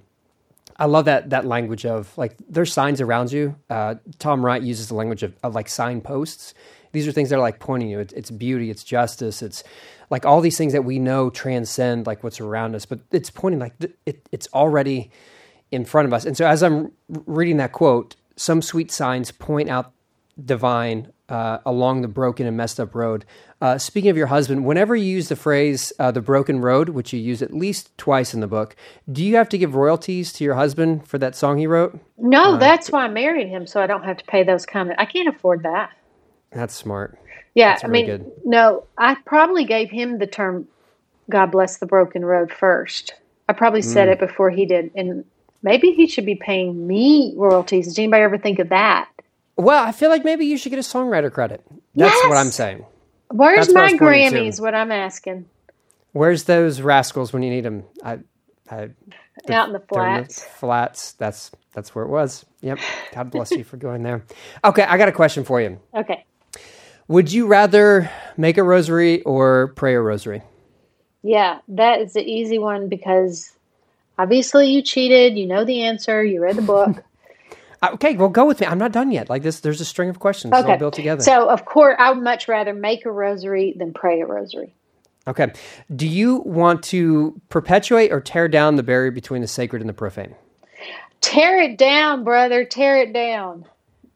I 0.76 0.86
love 0.86 1.04
that 1.04 1.30
that 1.30 1.44
language 1.44 1.84
of 1.84 2.16
like 2.16 2.36
there's 2.48 2.72
signs 2.72 3.00
around 3.00 3.30
you. 3.30 3.56
Uh, 3.68 3.96
Tom 4.18 4.44
Wright 4.44 4.62
uses 4.62 4.88
the 4.88 4.94
language 4.94 5.22
of, 5.22 5.34
of 5.42 5.54
like 5.54 5.68
signposts 5.68 6.54
these 6.92 7.08
are 7.08 7.12
things 7.12 7.30
that 7.30 7.36
are 7.36 7.42
like 7.42 7.58
pointing 7.58 7.88
you. 7.88 7.98
It's, 7.98 8.12
it's 8.12 8.30
beauty, 8.30 8.70
it's 8.70 8.84
justice, 8.84 9.42
it's 9.42 9.64
like 10.10 10.24
all 10.24 10.40
these 10.40 10.58
things 10.58 10.74
that 10.74 10.84
we 10.84 10.98
know 10.98 11.30
transcend 11.30 12.06
like 12.06 12.22
what's 12.22 12.40
around 12.40 12.74
us, 12.74 12.84
but 12.86 13.00
it's 13.10 13.30
pointing 13.30 13.58
like 13.58 13.78
th- 13.78 13.94
it, 14.06 14.28
it's 14.30 14.46
already 14.54 15.10
in 15.70 15.84
front 15.86 16.06
of 16.06 16.12
us. 16.12 16.26
And 16.26 16.36
so 16.36 16.46
as 16.46 16.62
I'm 16.62 16.92
reading 17.08 17.56
that 17.56 17.72
quote, 17.72 18.16
some 18.36 18.60
sweet 18.60 18.92
signs 18.92 19.32
point 19.32 19.70
out 19.70 19.92
divine 20.42 21.12
uh, 21.32 21.58
along 21.64 22.02
the 22.02 22.08
broken 22.08 22.46
and 22.46 22.56
messed 22.56 22.78
up 22.78 22.94
road. 22.94 23.24
Uh, 23.62 23.78
speaking 23.78 24.10
of 24.10 24.16
your 24.18 24.26
husband, 24.26 24.66
whenever 24.66 24.94
you 24.94 25.06
use 25.06 25.28
the 25.28 25.36
phrase 25.36 25.90
uh, 25.98 26.10
the 26.10 26.20
broken 26.20 26.60
road, 26.60 26.90
which 26.90 27.12
you 27.12 27.18
use 27.18 27.40
at 27.40 27.54
least 27.54 27.96
twice 27.96 28.34
in 28.34 28.40
the 28.40 28.46
book, 28.46 28.76
do 29.10 29.24
you 29.24 29.36
have 29.36 29.48
to 29.48 29.56
give 29.56 29.74
royalties 29.74 30.30
to 30.34 30.44
your 30.44 30.54
husband 30.54 31.08
for 31.08 31.16
that 31.16 31.34
song 31.34 31.56
he 31.56 31.66
wrote? 31.66 31.98
No, 32.18 32.54
uh, 32.54 32.56
that's 32.58 32.90
why 32.90 33.04
I 33.04 33.08
married 33.08 33.48
him, 33.48 33.66
so 33.66 33.80
I 33.80 33.86
don't 33.86 34.04
have 34.04 34.18
to 34.18 34.24
pay 34.26 34.42
those 34.42 34.66
kind 34.66 34.90
of. 34.90 34.96
I 34.98 35.06
can't 35.06 35.28
afford 35.28 35.62
that. 35.62 35.90
That's 36.50 36.74
smart. 36.74 37.18
Yeah, 37.54 37.72
That's 37.72 37.84
I 37.84 37.88
mean, 37.88 38.06
good. 38.06 38.32
no, 38.44 38.84
I 38.98 39.14
probably 39.26 39.64
gave 39.64 39.90
him 39.90 40.18
the 40.18 40.26
term 40.26 40.68
"God 41.30 41.46
bless 41.46 41.78
the 41.78 41.86
broken 41.86 42.24
road" 42.24 42.52
first. 42.52 43.14
I 43.48 43.54
probably 43.54 43.82
said 43.82 44.08
mm. 44.08 44.12
it 44.12 44.20
before 44.20 44.50
he 44.50 44.66
did, 44.66 44.90
and 44.94 45.24
maybe 45.62 45.92
he 45.92 46.06
should 46.06 46.26
be 46.26 46.34
paying 46.34 46.86
me 46.86 47.32
royalties. 47.36 47.88
Did 47.88 48.02
anybody 48.02 48.22
ever 48.22 48.38
think 48.38 48.58
of 48.58 48.68
that? 48.68 49.08
Well, 49.56 49.82
I 49.82 49.92
feel 49.92 50.10
like 50.10 50.24
maybe 50.24 50.46
you 50.46 50.56
should 50.56 50.70
get 50.70 50.78
a 50.78 50.82
songwriter 50.82 51.30
credit. 51.30 51.64
That's 51.94 52.14
yes! 52.14 52.28
what 52.28 52.36
I'm 52.36 52.50
saying. 52.50 52.84
Where's 53.30 53.66
That's 53.68 53.74
my 53.74 53.92
what 53.92 54.00
Grammys? 54.00 54.60
What 54.60 54.74
I'm 54.74 54.92
asking. 54.92 55.46
Where's 56.12 56.44
those 56.44 56.80
rascals 56.80 57.32
when 57.32 57.42
you 57.42 57.50
need 57.50 57.64
them? 57.64 57.84
I, 58.02 58.18
I 58.70 58.90
the, 59.46 59.54
out 59.54 59.68
in 59.68 59.72
the 59.72 59.80
flats. 59.80 60.42
The 60.42 60.50
flats. 60.50 61.12
That's 61.12 61.50
that's 61.74 61.94
where 61.94 62.04
it 62.04 62.08
was. 62.08 62.44
Yep. 62.60 62.78
God 63.12 63.30
bless 63.30 63.50
you 63.50 63.64
for 63.64 63.76
going 63.76 64.02
there. 64.02 64.24
Okay, 64.64 64.82
I 64.82 64.98
got 64.98 65.08
a 65.08 65.12
question 65.12 65.44
for 65.44 65.60
you. 65.60 65.80
Okay. 65.94 66.24
Would 67.08 67.32
you 67.32 67.46
rather 67.46 68.10
make 68.36 68.58
a 68.58 68.62
rosary 68.62 69.22
or 69.22 69.68
pray 69.68 69.94
a 69.94 70.00
rosary? 70.00 70.42
Yeah, 71.22 71.58
that 71.68 72.00
is 72.00 72.12
the 72.14 72.22
easy 72.22 72.58
one 72.58 72.88
because 72.88 73.52
Obviously, 74.18 74.68
you 74.68 74.82
cheated. 74.82 75.38
You 75.38 75.46
know 75.46 75.64
the 75.64 75.82
answer. 75.82 76.22
You 76.22 76.42
read 76.42 76.56
the 76.56 76.62
book. 76.62 77.02
Okay, 77.82 78.14
well, 78.14 78.28
go 78.28 78.44
with 78.44 78.60
me. 78.60 78.66
I'm 78.66 78.78
not 78.78 78.92
done 78.92 79.10
yet. 79.10 79.28
Like 79.28 79.42
this, 79.42 79.60
there's 79.60 79.80
a 79.80 79.84
string 79.84 80.08
of 80.08 80.20
questions 80.20 80.52
all 80.52 80.76
built 80.78 80.94
together. 80.94 81.22
So, 81.22 81.48
of 81.48 81.64
course, 81.64 81.96
I 81.98 82.12
would 82.12 82.22
much 82.22 82.46
rather 82.46 82.72
make 82.72 83.04
a 83.06 83.10
rosary 83.10 83.74
than 83.76 83.92
pray 83.92 84.20
a 84.20 84.26
rosary. 84.26 84.72
okay. 85.26 85.52
Do 85.94 86.06
you 86.06 86.36
want 86.44 86.82
to 86.84 87.40
perpetuate 87.48 88.12
or 88.12 88.20
tear 88.20 88.46
down 88.48 88.76
the 88.76 88.82
barrier 88.84 89.10
between 89.10 89.42
the 89.42 89.48
sacred 89.48 89.82
and 89.82 89.88
the 89.88 89.94
profane? 89.94 90.34
Tear 91.20 91.60
it 91.62 91.76
down, 91.78 92.24
brother. 92.24 92.64
Tear 92.64 92.98
it 92.98 93.12
down. 93.12 93.64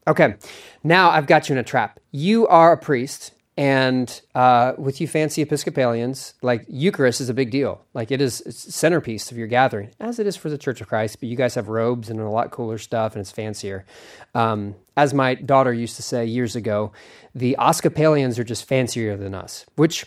Okay. 0.06 0.36
Now 0.84 1.10
I've 1.10 1.26
got 1.26 1.48
you 1.48 1.54
in 1.54 1.58
a 1.58 1.64
trap. 1.64 1.98
You 2.12 2.46
are 2.46 2.72
a 2.72 2.78
priest, 2.78 3.32
and 3.56 4.20
uh, 4.34 4.74
with 4.76 5.00
you 5.00 5.08
fancy 5.08 5.40
Episcopalians, 5.40 6.34
like 6.42 6.66
Eucharist 6.68 7.22
is 7.22 7.30
a 7.30 7.34
big 7.34 7.50
deal. 7.50 7.82
Like 7.94 8.10
it 8.10 8.20
is 8.20 8.42
it's 8.42 8.74
centerpiece 8.74 9.30
of 9.30 9.38
your 9.38 9.46
gathering, 9.46 9.90
as 9.98 10.18
it 10.18 10.26
is 10.26 10.36
for 10.36 10.50
the 10.50 10.58
Church 10.58 10.80
of 10.82 10.88
Christ. 10.88 11.20
But 11.20 11.30
you 11.30 11.36
guys 11.36 11.54
have 11.54 11.68
robes 11.68 12.10
and 12.10 12.20
a 12.20 12.28
lot 12.28 12.50
cooler 12.50 12.76
stuff, 12.76 13.14
and 13.14 13.20
it's 13.20 13.32
fancier. 13.32 13.86
Um, 14.34 14.74
as 14.96 15.14
my 15.14 15.34
daughter 15.34 15.72
used 15.72 15.96
to 15.96 16.02
say 16.02 16.26
years 16.26 16.54
ago, 16.54 16.92
the 17.34 17.56
Episcopalians 17.58 18.38
are 18.38 18.44
just 18.44 18.68
fancier 18.68 19.16
than 19.16 19.34
us. 19.34 19.64
Which 19.76 20.04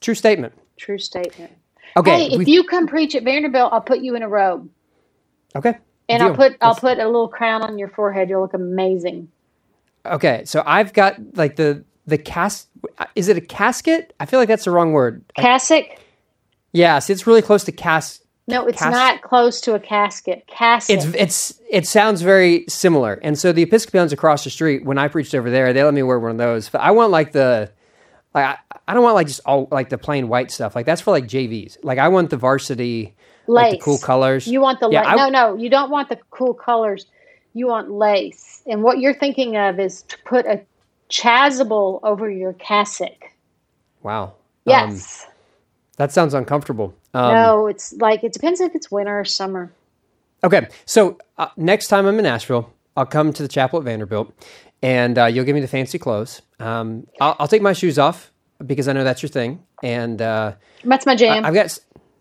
true 0.00 0.14
statement. 0.14 0.52
True 0.76 0.98
statement. 0.98 1.52
Okay. 1.96 2.28
Hey, 2.28 2.36
if 2.36 2.46
you 2.46 2.64
come 2.64 2.86
preach 2.86 3.14
at 3.14 3.22
Vanderbilt, 3.22 3.72
I'll 3.72 3.80
put 3.80 4.00
you 4.00 4.16
in 4.16 4.22
a 4.22 4.28
robe, 4.28 4.68
okay. 5.54 5.78
and 6.10 6.20
deal. 6.20 6.28
I'll 6.28 6.34
put 6.34 6.56
I'll 6.60 6.74
put 6.74 6.98
a 6.98 7.06
little 7.06 7.28
crown 7.28 7.62
on 7.62 7.78
your 7.78 7.88
forehead. 7.88 8.28
You'll 8.28 8.42
look 8.42 8.52
amazing. 8.52 9.28
Okay, 10.04 10.42
so 10.44 10.62
I've 10.66 10.92
got 10.92 11.16
like 11.36 11.56
the 11.56 11.84
the 12.06 12.18
cast. 12.18 12.68
Is 13.14 13.28
it 13.28 13.36
a 13.36 13.40
casket? 13.40 14.14
I 14.20 14.26
feel 14.26 14.38
like 14.40 14.48
that's 14.48 14.64
the 14.64 14.70
wrong 14.70 14.92
word. 14.92 15.24
Cassock? 15.36 15.84
See, 16.74 17.12
it's 17.12 17.26
really 17.26 17.42
close 17.42 17.64
to 17.64 17.72
cast. 17.72 18.22
No, 18.48 18.66
it's 18.66 18.78
Cas- 18.80 18.92
not 18.92 19.22
close 19.22 19.60
to 19.62 19.74
a 19.74 19.80
casket. 19.80 20.46
Cassock. 20.46 20.96
It's 20.96 21.06
it's 21.06 21.60
it 21.68 21.86
sounds 21.86 22.22
very 22.22 22.64
similar. 22.68 23.14
And 23.22 23.36
so 23.36 23.52
the 23.52 23.62
Episcopalians 23.62 24.12
across 24.12 24.44
the 24.44 24.50
street, 24.50 24.84
when 24.84 24.98
I 24.98 25.08
preached 25.08 25.34
over 25.34 25.50
there, 25.50 25.72
they 25.72 25.82
let 25.82 25.94
me 25.94 26.02
wear 26.04 26.20
one 26.20 26.30
of 26.32 26.38
those. 26.38 26.68
But 26.68 26.82
I 26.82 26.92
want 26.92 27.10
like 27.10 27.32
the 27.32 27.72
like 28.34 28.44
I, 28.44 28.76
I 28.86 28.94
don't 28.94 29.02
want 29.02 29.16
like 29.16 29.26
just 29.26 29.40
all 29.46 29.66
like 29.72 29.88
the 29.88 29.98
plain 29.98 30.28
white 30.28 30.52
stuff. 30.52 30.76
Like 30.76 30.86
that's 30.86 31.00
for 31.00 31.10
like 31.10 31.24
JVs. 31.24 31.78
Like 31.82 31.98
I 31.98 32.06
want 32.08 32.30
the 32.30 32.36
varsity, 32.36 33.16
like 33.48 33.72
the 33.72 33.78
cool 33.78 33.98
colors. 33.98 34.46
You 34.46 34.60
want 34.60 34.78
the 34.78 34.90
Yeah, 34.90 35.00
lace? 35.00 35.08
I- 35.08 35.16
no, 35.16 35.28
no, 35.28 35.56
you 35.60 35.68
don't 35.68 35.90
want 35.90 36.08
the 36.08 36.18
cool 36.30 36.54
colors. 36.54 37.06
You 37.52 37.66
want 37.66 37.90
lace. 37.90 38.62
And 38.66 38.82
what 38.84 38.98
you're 39.00 39.14
thinking 39.14 39.56
of 39.56 39.80
is 39.80 40.02
to 40.02 40.16
put 40.24 40.46
a 40.46 40.60
chasuble 41.08 42.00
over 42.02 42.30
your 42.30 42.52
cassock. 42.54 43.30
Wow. 44.02 44.24
Um, 44.24 44.32
Yes. 44.66 45.26
that 45.96 46.12
sounds 46.12 46.34
uncomfortable. 46.34 46.94
Um, 47.14 47.32
no, 47.34 47.66
it's 47.66 47.92
like 47.94 48.24
it 48.24 48.32
depends 48.32 48.60
if 48.60 48.74
it's 48.74 48.90
winter 48.90 49.20
or 49.20 49.24
summer. 49.24 49.72
Okay, 50.44 50.68
so 50.84 51.18
uh, 51.38 51.48
next 51.56 51.88
time 51.88 52.06
I'm 52.06 52.18
in 52.18 52.24
Nashville, 52.24 52.70
I'll 52.96 53.06
come 53.06 53.32
to 53.32 53.42
the 53.42 53.48
chapel 53.48 53.78
at 53.78 53.84
Vanderbilt, 53.84 54.32
and 54.82 55.18
uh, 55.18 55.24
you'll 55.26 55.44
give 55.44 55.54
me 55.54 55.60
the 55.60 55.68
fancy 55.68 55.98
clothes. 55.98 56.42
Um, 56.60 57.06
I'll, 57.20 57.36
I'll 57.40 57.48
take 57.48 57.62
my 57.62 57.72
shoes 57.72 57.98
off 57.98 58.30
because 58.64 58.86
I 58.88 58.92
know 58.92 59.02
that's 59.04 59.22
your 59.22 59.30
thing, 59.30 59.62
and 59.82 60.20
uh, 60.20 60.52
That's 60.84 61.06
my 61.06 61.14
jam. 61.16 61.44
I've 61.44 61.54
got. 61.54 61.78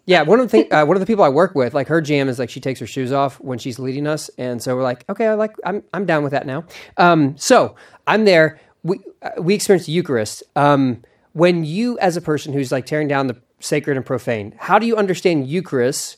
Yeah, 0.08 0.22
one 0.22 0.40
of 0.40 0.46
the 0.46 0.50
thing, 0.52 0.72
uh, 0.72 0.86
one 0.86 0.96
of 0.96 1.00
the 1.02 1.08
people 1.08 1.24
I 1.24 1.30
work 1.30 1.56
with, 1.56 1.74
like 1.74 1.88
her 1.88 2.00
jam 2.00 2.30
is 2.30 2.38
like 2.38 2.52
she 2.52 2.60
takes 2.60 2.80
her 2.80 2.86
shoes 2.86 3.12
off 3.12 3.40
when 3.42 3.58
she's 3.58 3.80
leading 3.80 4.06
us, 4.06 4.30
and 4.38 4.62
so 4.62 4.76
we're 4.76 4.84
like, 4.84 5.04
okay, 5.10 5.26
I 5.26 5.34
like, 5.34 5.56
I'm, 5.66 5.84
I'm 5.96 6.06
down 6.06 6.22
with 6.22 6.32
that 6.32 6.46
now. 6.46 6.64
Um, 6.98 7.36
so 7.40 7.76
I'm 8.06 8.24
there. 8.26 8.60
We 8.86 9.00
uh, 9.22 9.32
we 9.40 9.56
experienced 9.56 9.88
the 9.88 9.92
Eucharist. 9.92 10.44
Um, 10.56 11.02
when 11.34 11.66
you, 11.66 12.00
as 12.00 12.16
a 12.16 12.22
person 12.22 12.54
who's 12.54 12.72
like 12.72 12.86
tearing 12.86 13.10
down 13.10 13.28
the 13.28 13.36
sacred 13.60 13.98
and 13.98 14.06
profane, 14.06 14.54
how 14.58 14.80
do 14.80 14.86
you 14.86 14.96
understand 14.96 15.48
Eucharist 15.48 16.16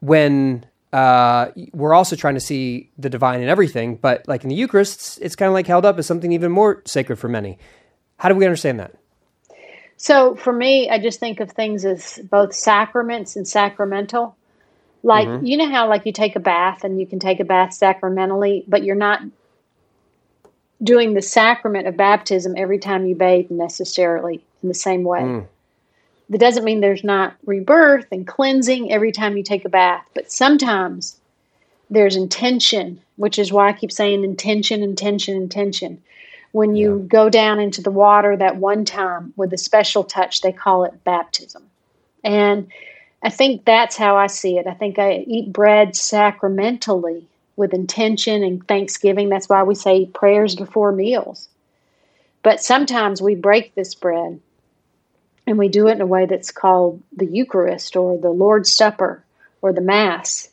when 0.00 0.66
uh, 0.92 1.50
we're 1.72 1.94
also 1.94 2.16
trying 2.16 2.34
to 2.34 2.40
see 2.40 2.90
the 2.98 3.08
divine 3.08 3.40
in 3.40 3.48
everything, 3.48 3.94
but 3.94 4.26
like 4.26 4.42
in 4.42 4.48
the 4.48 4.56
Eucharist, 4.56 4.94
it's, 4.96 5.18
it's 5.18 5.36
kind 5.36 5.46
of 5.46 5.54
like 5.54 5.66
held 5.66 5.84
up 5.86 5.98
as 5.98 6.06
something 6.06 6.32
even 6.32 6.50
more 6.50 6.82
sacred 6.84 7.16
for 7.16 7.28
many. 7.28 7.58
How 8.16 8.28
do 8.28 8.34
we 8.34 8.44
understand 8.44 8.80
that? 8.80 8.92
So 9.96 10.34
for 10.34 10.52
me, 10.52 10.90
I 10.90 10.98
just 10.98 11.20
think 11.20 11.40
of 11.40 11.52
things 11.52 11.84
as 11.84 12.18
both 12.30 12.54
sacraments 12.54 13.36
and 13.36 13.46
sacramental. 13.46 14.36
Like 15.02 15.28
Mm-hmm. 15.28 15.46
you 15.46 15.56
know 15.56 15.70
how 15.70 15.88
like 15.88 16.04
you 16.04 16.12
take 16.12 16.36
a 16.36 16.40
bath 16.40 16.84
and 16.84 17.00
you 17.00 17.06
can 17.06 17.18
take 17.18 17.40
a 17.40 17.44
bath 17.44 17.72
sacramentally, 17.72 18.64
but 18.68 18.82
you're 18.82 18.96
not 18.96 19.22
doing 20.82 21.14
the 21.14 21.22
sacrament 21.22 21.86
of 21.86 21.96
baptism 21.96 22.54
every 22.56 22.78
time 22.78 23.06
you 23.06 23.14
bathe 23.14 23.50
necessarily 23.50 24.42
in 24.62 24.68
the 24.68 24.74
same 24.74 25.02
way. 25.02 25.20
Mm. 25.20 25.46
That 26.30 26.40
doesn't 26.40 26.64
mean 26.64 26.80
there's 26.80 27.04
not 27.04 27.34
rebirth 27.44 28.06
and 28.12 28.26
cleansing 28.26 28.92
every 28.92 29.12
time 29.12 29.36
you 29.36 29.42
take 29.42 29.64
a 29.64 29.68
bath, 29.68 30.08
but 30.14 30.30
sometimes 30.30 31.16
there's 31.90 32.16
intention, 32.16 33.00
which 33.16 33.38
is 33.38 33.52
why 33.52 33.68
I 33.68 33.72
keep 33.72 33.90
saying 33.90 34.22
intention, 34.22 34.82
intention, 34.82 35.36
intention. 35.36 36.00
When 36.52 36.76
you 36.76 37.04
go 37.08 37.28
down 37.28 37.60
into 37.60 37.82
the 37.82 37.90
water 37.90 38.36
that 38.36 38.56
one 38.56 38.84
time 38.84 39.32
with 39.36 39.52
a 39.52 39.58
special 39.58 40.04
touch, 40.04 40.40
they 40.40 40.52
call 40.52 40.84
it 40.84 41.04
baptism. 41.04 41.64
And 42.24 42.68
I 43.22 43.30
think 43.30 43.64
that's 43.64 43.96
how 43.96 44.16
I 44.16 44.28
see 44.28 44.56
it. 44.58 44.66
I 44.66 44.74
think 44.74 44.98
I 44.98 45.24
eat 45.26 45.52
bread 45.52 45.94
sacramentally 45.96 47.26
with 47.56 47.74
intention 47.74 48.42
and 48.42 48.66
thanksgiving. 48.66 49.28
That's 49.28 49.48
why 49.48 49.62
we 49.62 49.74
say 49.74 50.06
prayers 50.06 50.54
before 50.54 50.92
meals. 50.92 51.48
But 52.42 52.62
sometimes 52.62 53.20
we 53.20 53.34
break 53.34 53.74
this 53.74 53.94
bread 53.94 54.40
and 55.46 55.58
we 55.58 55.68
do 55.68 55.88
it 55.88 55.92
in 55.92 56.00
a 56.00 56.06
way 56.06 56.26
that's 56.26 56.50
called 56.50 57.02
the 57.12 57.26
Eucharist 57.26 57.96
or 57.96 58.18
the 58.18 58.30
Lord's 58.30 58.72
Supper 58.72 59.24
or 59.60 59.72
the 59.72 59.80
Mass. 59.80 60.48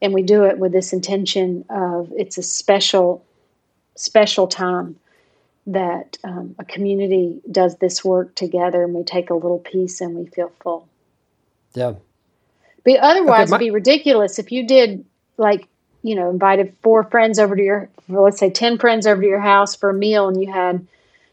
And 0.00 0.14
we 0.14 0.22
do 0.22 0.44
it 0.44 0.58
with 0.58 0.72
this 0.72 0.92
intention 0.92 1.64
of 1.68 2.12
it's 2.16 2.38
a 2.38 2.42
special, 2.42 3.24
special 3.96 4.46
time 4.46 4.96
that 5.66 6.16
um, 6.24 6.54
a 6.58 6.64
community 6.64 7.42
does 7.50 7.76
this 7.76 8.02
work 8.02 8.34
together 8.34 8.82
and 8.82 8.94
we 8.94 9.04
take 9.04 9.28
a 9.30 9.34
little 9.34 9.58
piece 9.58 10.00
and 10.00 10.14
we 10.16 10.26
feel 10.26 10.50
full. 10.62 10.88
Yeah. 11.74 11.94
But 12.84 12.96
otherwise, 12.96 13.50
my- 13.50 13.56
it'd 13.56 13.66
be 13.66 13.70
ridiculous 13.70 14.38
if 14.38 14.52
you 14.52 14.66
did 14.66 15.04
like 15.36 15.68
you 16.02 16.14
know 16.14 16.30
invited 16.30 16.74
four 16.82 17.04
friends 17.04 17.38
over 17.38 17.54
to 17.56 17.62
your, 17.62 17.88
let's 18.08 18.38
say 18.38 18.50
ten 18.50 18.78
friends 18.78 19.06
over 19.06 19.20
to 19.20 19.26
your 19.28 19.40
house 19.40 19.74
for 19.76 19.90
a 19.90 19.94
meal, 19.94 20.28
and 20.28 20.40
you 20.42 20.52
had 20.52 20.86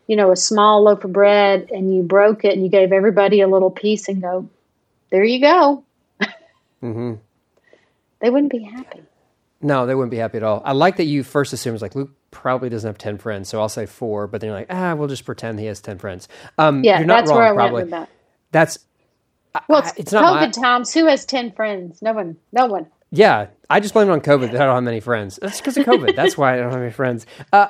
you 0.08 0.16
know 0.16 0.32
a 0.32 0.36
small 0.36 0.84
loaf 0.84 1.04
of 1.04 1.14
bread 1.14 1.70
and 1.72 1.94
you 1.96 2.02
broke 2.04 2.46
it 2.46 2.54
and 2.54 2.64
you 2.64 2.70
gave 2.70 2.92
everybody 2.92 3.42
a 3.42 3.48
little 3.48 3.72
piece 3.72 4.08
and 4.08 4.22
go, 4.22 4.50
there 5.10 5.24
you 5.24 5.42
go. 5.42 5.84
mm-hmm. 6.84 7.14
They 8.20 8.30
wouldn't 8.30 8.52
be 8.52 8.64
happy. 8.64 9.02
No, 9.62 9.86
they 9.86 9.96
wouldn't 9.96 10.12
be 10.12 10.18
happy 10.18 10.38
at 10.38 10.44
all. 10.44 10.62
I 10.66 10.74
like 10.74 10.98
that 10.98 11.06
you 11.06 11.24
first 11.24 11.52
assume 11.54 11.74
it's 11.74 11.82
like 11.82 11.96
Luke 11.96 12.12
probably 12.30 12.70
doesn't 12.70 12.88
have 12.88 12.98
ten 12.98 13.18
friends, 13.18 13.50
so 13.50 13.60
I'll 13.60 13.70
say 13.70 13.86
four. 13.86 14.28
But 14.28 14.42
then 14.42 14.50
you're 14.50 14.58
like, 14.60 14.68
ah, 14.70 14.94
we'll 14.96 15.08
just 15.08 15.26
pretend 15.26 15.60
he 15.60 15.66
has 15.66 15.82
ten 15.82 15.98
friends. 15.98 16.28
Um, 16.58 16.84
Yeah, 16.84 17.00
you're 17.00 17.08
not 17.08 17.22
that's 17.22 17.30
wrong. 17.30 17.40
where 17.40 17.48
I 17.48 17.54
probably 17.54 17.74
went 17.74 17.86
with 17.86 17.92
that. 17.92 18.10
that's 18.52 18.80
Well, 19.68 19.82
I- 19.84 19.90
it's, 19.90 19.98
it's 19.98 20.12
not 20.12 20.24
COVID 20.42 20.56
my- 20.58 20.62
times. 20.64 20.94
Who 20.94 21.06
has 21.08 21.26
ten 21.26 21.52
friends? 21.52 22.02
No 22.02 22.14
one. 22.14 22.38
No 22.52 22.68
one. 22.68 22.86
Yeah. 23.12 23.48
I 23.70 23.80
just 23.80 23.94
blame 23.94 24.10
it 24.10 24.12
on 24.12 24.22
COVID 24.22 24.52
that 24.52 24.62
I 24.62 24.66
don't 24.66 24.76
have 24.76 24.84
many 24.84 25.00
friends. 25.00 25.40
That's 25.42 25.60
because 25.60 25.78
of 25.78 25.86
COVID. 25.86 26.16
that's 26.16 26.38
why 26.38 26.54
I 26.54 26.58
don't 26.58 26.72
have 26.72 26.82
any 26.82 26.92
friends. 26.92 27.26
Uh, 27.52 27.68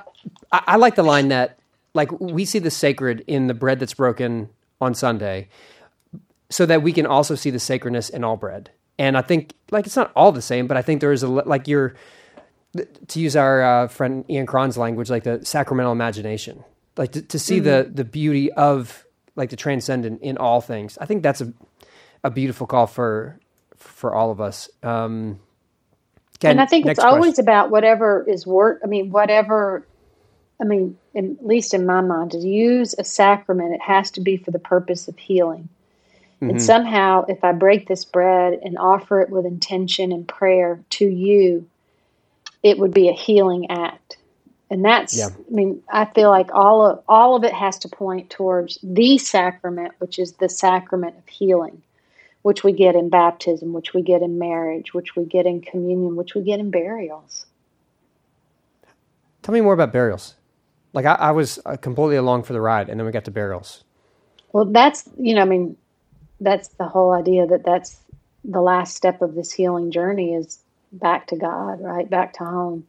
I, 0.52 0.64
I 0.68 0.76
like 0.78 0.96
the 0.96 1.04
line 1.04 1.30
that 1.30 1.58
like 1.94 2.12
we 2.20 2.46
see 2.46 2.60
the 2.60 2.72
sacred 2.72 3.24
in 3.28 3.48
the 3.48 3.54
bread 3.54 3.80
that's 3.80 3.96
broken 3.96 4.50
on 4.80 4.94
Sunday, 4.94 5.50
so 6.50 6.66
that 6.66 6.84
we 6.84 6.94
can 6.94 7.06
also 7.06 7.36
see 7.36 7.50
the 7.50 7.60
sacredness 7.60 8.10
in 8.10 8.24
all 8.24 8.38
bread. 8.38 8.70
And 9.00 9.18
I 9.18 9.22
think 9.22 9.54
like 9.72 9.86
it's 9.86 9.96
not 9.96 10.12
all 10.16 10.32
the 10.32 10.42
same, 10.42 10.68
but 10.68 10.78
I 10.78 10.82
think 10.82 11.02
there 11.02 11.12
is 11.12 11.24
a 11.24 11.28
like 11.28 11.68
you're 11.68 11.96
to 13.08 13.20
use 13.20 13.36
our 13.36 13.64
uh, 13.64 13.88
friend 13.88 14.24
Ian 14.30 14.46
Cron's 14.46 14.78
language, 14.78 15.10
like 15.10 15.24
the 15.24 15.44
sacramental 15.44 15.92
imagination, 15.92 16.64
like 16.96 17.14
to, 17.14 17.22
to 17.22 17.40
see 17.40 17.60
the 17.60 17.90
the 17.92 18.06
beauty 18.06 18.52
of 18.52 19.06
like 19.36 19.50
the 19.50 19.56
transcendent 19.56 20.22
in 20.22 20.38
all 20.38 20.62
things. 20.62 20.98
I 21.00 21.06
think 21.06 21.24
that's 21.24 21.42
a 21.42 21.52
a 22.24 22.30
beautiful 22.30 22.68
call 22.68 22.88
for 22.88 23.40
for 23.78 24.14
all 24.14 24.32
of 24.32 24.42
us. 24.42 24.70
Um, 24.84 25.40
Ken, 26.40 26.52
and 26.52 26.62
I 26.62 26.66
think 26.66 26.86
it's 26.86 27.00
always 27.00 27.40
about 27.40 27.72
whatever 27.72 28.24
is 28.28 28.46
work. 28.46 28.82
I 28.84 28.88
mean, 28.88 29.10
whatever. 29.10 29.86
I 30.60 30.66
mean, 30.66 30.98
in, 31.14 31.38
at 31.40 31.46
least 31.46 31.74
in 31.74 31.86
my 31.86 32.02
mind, 32.02 32.32
to 32.32 32.40
use 32.40 32.96
a 32.98 33.04
sacrament, 33.04 33.74
it 33.74 33.82
has 33.82 34.12
to 34.12 34.22
be 34.22 34.38
for 34.38 34.52
the 34.52 34.60
purpose 34.60 35.08
of 35.08 35.18
healing. 35.18 35.70
Mm-hmm. 36.38 36.52
And 36.52 36.62
somehow, 36.62 37.26
if 37.28 37.44
I 37.44 37.52
break 37.52 37.88
this 37.88 38.06
bread 38.06 38.60
and 38.64 38.78
offer 38.78 39.22
it 39.22 39.30
with 39.30 39.46
intention 39.46 40.12
and 40.12 40.28
prayer 40.28 40.80
to 40.92 41.06
you, 41.06 41.68
it 42.62 42.78
would 42.78 42.94
be 42.94 43.10
a 43.10 43.14
healing 43.14 43.72
act. 43.72 44.18
And 44.70 44.84
that's, 44.84 45.18
Yeah. 45.18 45.30
I 45.30 45.54
mean, 45.54 45.82
I 45.92 46.06
feel 46.06 46.30
like 46.30 46.54
all 46.54 46.86
of 46.86 47.04
all 47.08 47.36
of 47.36 47.44
it 47.44 47.54
has 47.54 47.80
to 47.80 47.88
point 47.88 48.30
towards 48.30 48.78
the 48.84 49.18
sacrament, 49.18 49.94
which 50.00 50.20
is 50.20 50.34
the 50.34 50.50
sacrament 50.50 51.18
of 51.18 51.28
healing, 51.28 51.82
which 52.48 52.64
we 52.64 52.72
get 52.72 52.96
in 52.96 53.10
baptism, 53.10 53.74
which 53.74 53.94
we 53.94 54.02
get 54.02 54.22
in 54.22 54.40
marriage, 54.40 54.94
which 54.94 55.18
we 55.18 55.26
get 55.26 55.46
in 55.46 55.60
communion, 55.60 56.16
which 56.16 56.34
we 56.34 56.42
get 56.42 56.62
in 56.62 56.72
burials. 56.72 57.46
Tell 59.42 59.52
me 59.52 59.60
more 59.60 59.74
about 59.74 59.92
burials. 59.92 60.36
Like 60.94 61.04
I, 61.04 61.16
I 61.16 61.32
was 61.32 61.60
uh, 61.66 61.76
completely 61.76 62.16
along 62.16 62.44
for 62.44 62.54
the 62.54 62.62
ride, 62.62 62.88
and 62.88 62.98
then 62.98 63.06
we 63.06 63.12
got 63.12 63.26
to 63.26 63.32
burials. 63.32 63.84
Well, 64.54 64.64
that's 64.64 65.10
you 65.20 65.36
know, 65.36 65.42
I 65.42 65.44
mean, 65.44 65.76
that's 66.40 66.70
the 66.70 66.86
whole 66.86 67.12
idea 67.12 67.46
that 67.48 67.66
that's 67.66 67.98
the 68.46 68.62
last 68.62 68.96
step 68.96 69.22
of 69.22 69.36
this 69.36 69.52
healing 69.52 69.92
journey 69.92 70.34
is 70.34 70.60
back 70.94 71.28
to 71.28 71.36
God, 71.36 71.82
right? 71.82 72.10
Back 72.10 72.32
to 72.36 72.46
home. 72.46 72.88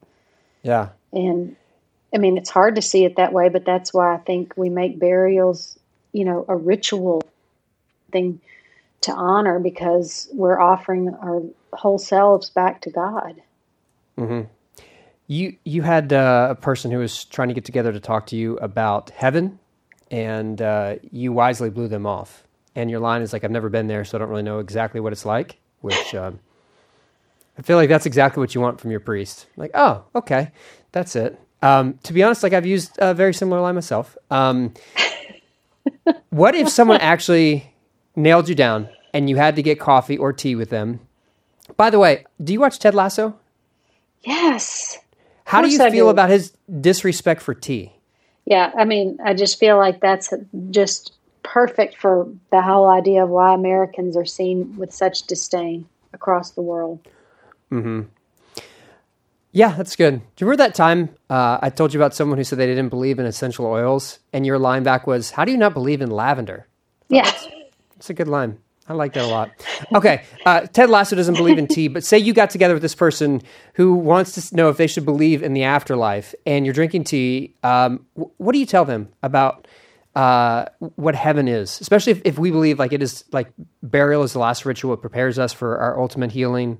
Yeah. 0.63 0.91
And 1.13 1.57
I 2.15 2.19
mean, 2.19 2.39
it's 2.39 2.51
hard 2.51 2.77
to 2.77 2.81
see 2.81 3.05
it 3.05 3.17
that 3.17 3.33
way, 3.33 3.49
but 3.49 3.65
that's 3.65 3.93
why 3.93 4.15
I 4.15 4.19
think 4.19 4.55
we 4.57 4.69
make 4.69 5.01
burials, 5.01 5.77
you 6.13 6.25
know, 6.25 6.45
a 6.47 6.55
ritual 6.55 7.25
thing 8.13 8.41
to 9.03 9.13
honor 9.13 9.59
because 9.59 10.29
we're 10.33 10.61
offering 10.61 11.15
our 11.23 11.43
whole 11.73 11.99
selves 11.99 12.51
back 12.51 12.81
to 12.83 12.91
God. 12.91 13.41
Mm-hmm. 14.17 14.49
You 15.27 15.57
you 15.65 15.83
had 15.83 16.13
uh, 16.13 16.49
a 16.51 16.55
person 16.55 16.91
who 16.91 16.99
was 16.99 17.25
trying 17.25 17.49
to 17.49 17.55
get 17.55 17.65
together 17.65 17.93
to 17.93 18.01
talk 18.01 18.27
to 18.27 18.37
you 18.37 18.57
about 18.59 19.11
heaven, 19.11 19.59
and 20.11 20.61
uh, 20.61 20.97
you 21.13 21.33
wisely 21.33 21.71
blew 21.71 21.89
them 21.89 22.07
off. 22.07 22.45
And 22.75 22.91
your 22.91 23.01
line 23.01 23.23
is 23.23 23.33
like, 23.33 23.45
"I've 23.45 23.51
never 23.51 23.69
been 23.69 23.89
there, 23.89 24.05
so 24.05 24.17
I 24.17 24.19
don't 24.21 24.31
really 24.31 24.43
know 24.43 24.59
exactly 24.59 25.01
what 25.01 25.13
it's 25.13 25.27
like." 25.27 25.59
Which 25.81 26.15
um, 26.15 26.41
I 27.59 27.63
feel 27.63 27.77
like 27.77 27.89
that's 27.89 28.07
exactly 28.07 28.41
what 28.41 28.55
you 28.55 28.61
want 28.61 28.81
from 28.81 28.91
your 28.91 29.01
priest. 29.01 29.47
Like, 29.57 29.73
oh, 29.75 30.05
okay, 30.15 30.53
that's 30.93 31.15
it. 31.15 31.39
Um, 31.61 31.99
to 32.05 32.13
be 32.13 32.23
honest, 32.23 32.43
like 32.43 32.53
I've 32.53 32.67
used 32.67 32.97
a 32.99 33.13
very 33.13 33.35
similar 33.35 33.61
line 33.61 33.75
myself. 33.75 34.17
Um, 34.31 34.73
what 36.31 36.55
if 36.55 36.69
someone 36.69 37.01
actually 37.01 37.73
nailed 38.19 38.49
you 38.49 38.55
down 38.55 38.89
and 39.15 39.31
you 39.31 39.37
had 39.37 39.57
to 39.57 39.63
get 39.63 39.81
coffee 39.81 40.19
or 40.19 40.33
tea 40.33 40.55
with 40.55 40.71
them? 40.71 41.01
By 41.77 41.91
the 41.91 41.99
way, 41.99 42.25
do 42.43 42.53
you 42.53 42.61
watch 42.61 42.79
Ted 42.79 42.95
Lasso? 42.95 43.39
Yes. 44.23 44.99
How 45.45 45.63
do 45.63 45.69
you 45.69 45.83
I 45.83 45.91
feel 45.91 46.07
do. 46.07 46.11
about 46.11 46.29
his 46.29 46.53
disrespect 46.81 47.41
for 47.41 47.55
tea? 47.55 47.93
Yeah, 48.45 48.73
I 48.77 48.85
mean, 48.85 49.19
I 49.25 49.35
just 49.35 49.59
feel 49.59 49.77
like 49.77 50.01
that's 50.01 50.33
just 50.71 51.13
perfect 51.43 51.97
for 51.97 52.29
the 52.51 52.61
whole 52.61 52.89
idea 52.89 53.25
of 53.25 53.31
why 53.31 53.55
Americans 53.55 54.17
are 54.17 54.27
seen 54.27 54.77
with 54.77 54.93
such 54.93 55.23
disdain 55.23 55.87
across 56.13 56.51
the 56.51 56.63
world. 56.63 57.07
Mm-hmm. 57.71 58.03
Yeah, 59.53 59.75
that's 59.75 59.97
good. 59.97 60.15
Do 60.15 60.21
you 60.39 60.47
remember 60.47 60.65
that 60.65 60.75
time 60.75 61.09
uh, 61.31 61.59
I 61.63 61.71
told 61.71 61.95
you 61.95 62.01
about 62.01 62.15
someone 62.15 62.39
who 62.39 62.45
said 62.45 62.59
they 62.59 62.67
didn't 62.67 62.91
believe 62.91 63.19
in 63.19 63.27
essential 63.27 63.67
oils, 63.67 64.19
and 64.33 64.45
your 64.45 64.59
line 64.59 64.83
back 64.83 65.07
was, 65.07 65.31
"How 65.33 65.45
do 65.45 65.53
you 65.53 65.59
not 65.59 65.73
believe 65.73 66.03
in 66.03 66.11
lavender?" 66.11 66.67
Yeah. 67.09 67.31
It's 68.09 68.11
a 68.11 68.15
good 68.15 68.29
line. 68.29 68.57
I 68.89 68.95
like 68.95 69.13
that 69.13 69.25
a 69.25 69.29
lot. 69.29 69.51
Okay, 69.95 70.25
uh, 70.47 70.61
Ted 70.63 70.89
Lasso 70.89 71.15
doesn't 71.15 71.35
believe 71.35 71.59
in 71.59 71.67
tea, 71.67 71.89
but 71.89 72.03
say 72.05 72.17
you 72.17 72.33
got 72.33 72.49
together 72.49 72.73
with 72.73 72.81
this 72.81 72.95
person 72.95 73.43
who 73.75 73.93
wants 73.93 74.49
to 74.49 74.57
know 74.57 74.71
if 74.71 74.79
they 74.79 74.87
should 74.87 75.05
believe 75.05 75.43
in 75.43 75.53
the 75.53 75.65
afterlife, 75.65 76.35
and 76.47 76.65
you're 76.65 76.73
drinking 76.73 77.05
tea. 77.05 77.55
Um, 77.63 78.07
wh- 78.15 78.41
what 78.41 78.55
do 78.55 78.59
you 78.59 78.65
tell 78.65 78.87
them 78.87 79.11
about 79.23 79.69
uh, 80.17 80.65
what 80.79 81.15
heaven 81.15 81.49
is? 81.49 81.83
Especially 81.83 82.13
if, 82.13 82.23
if 82.25 82.39
we 82.39 82.51
believe 82.51 82.79
like 82.79 82.95
it 82.95 83.03
is 83.03 83.25
like 83.31 83.53
burial 83.83 84.23
is 84.23 84.33
the 84.33 84.39
last 84.39 84.65
ritual, 84.65 84.95
it 84.95 85.03
prepares 85.03 85.39
us 85.39 85.53
for 85.53 85.77
our 85.77 86.01
ultimate 86.01 86.33
healing. 86.33 86.79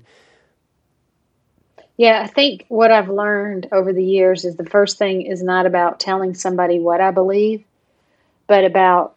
Yeah, 1.95 2.23
I 2.23 2.27
think 2.27 2.65
what 2.69 2.89
I've 2.89 3.09
learned 3.09 3.67
over 3.71 3.93
the 3.93 4.03
years 4.03 4.45
is 4.45 4.55
the 4.55 4.65
first 4.65 4.97
thing 4.97 5.21
is 5.27 5.43
not 5.43 5.67
about 5.67 5.99
telling 5.99 6.33
somebody 6.33 6.79
what 6.79 7.01
I 7.01 7.11
believe, 7.11 7.63
but 8.47 8.65
about, 8.65 9.15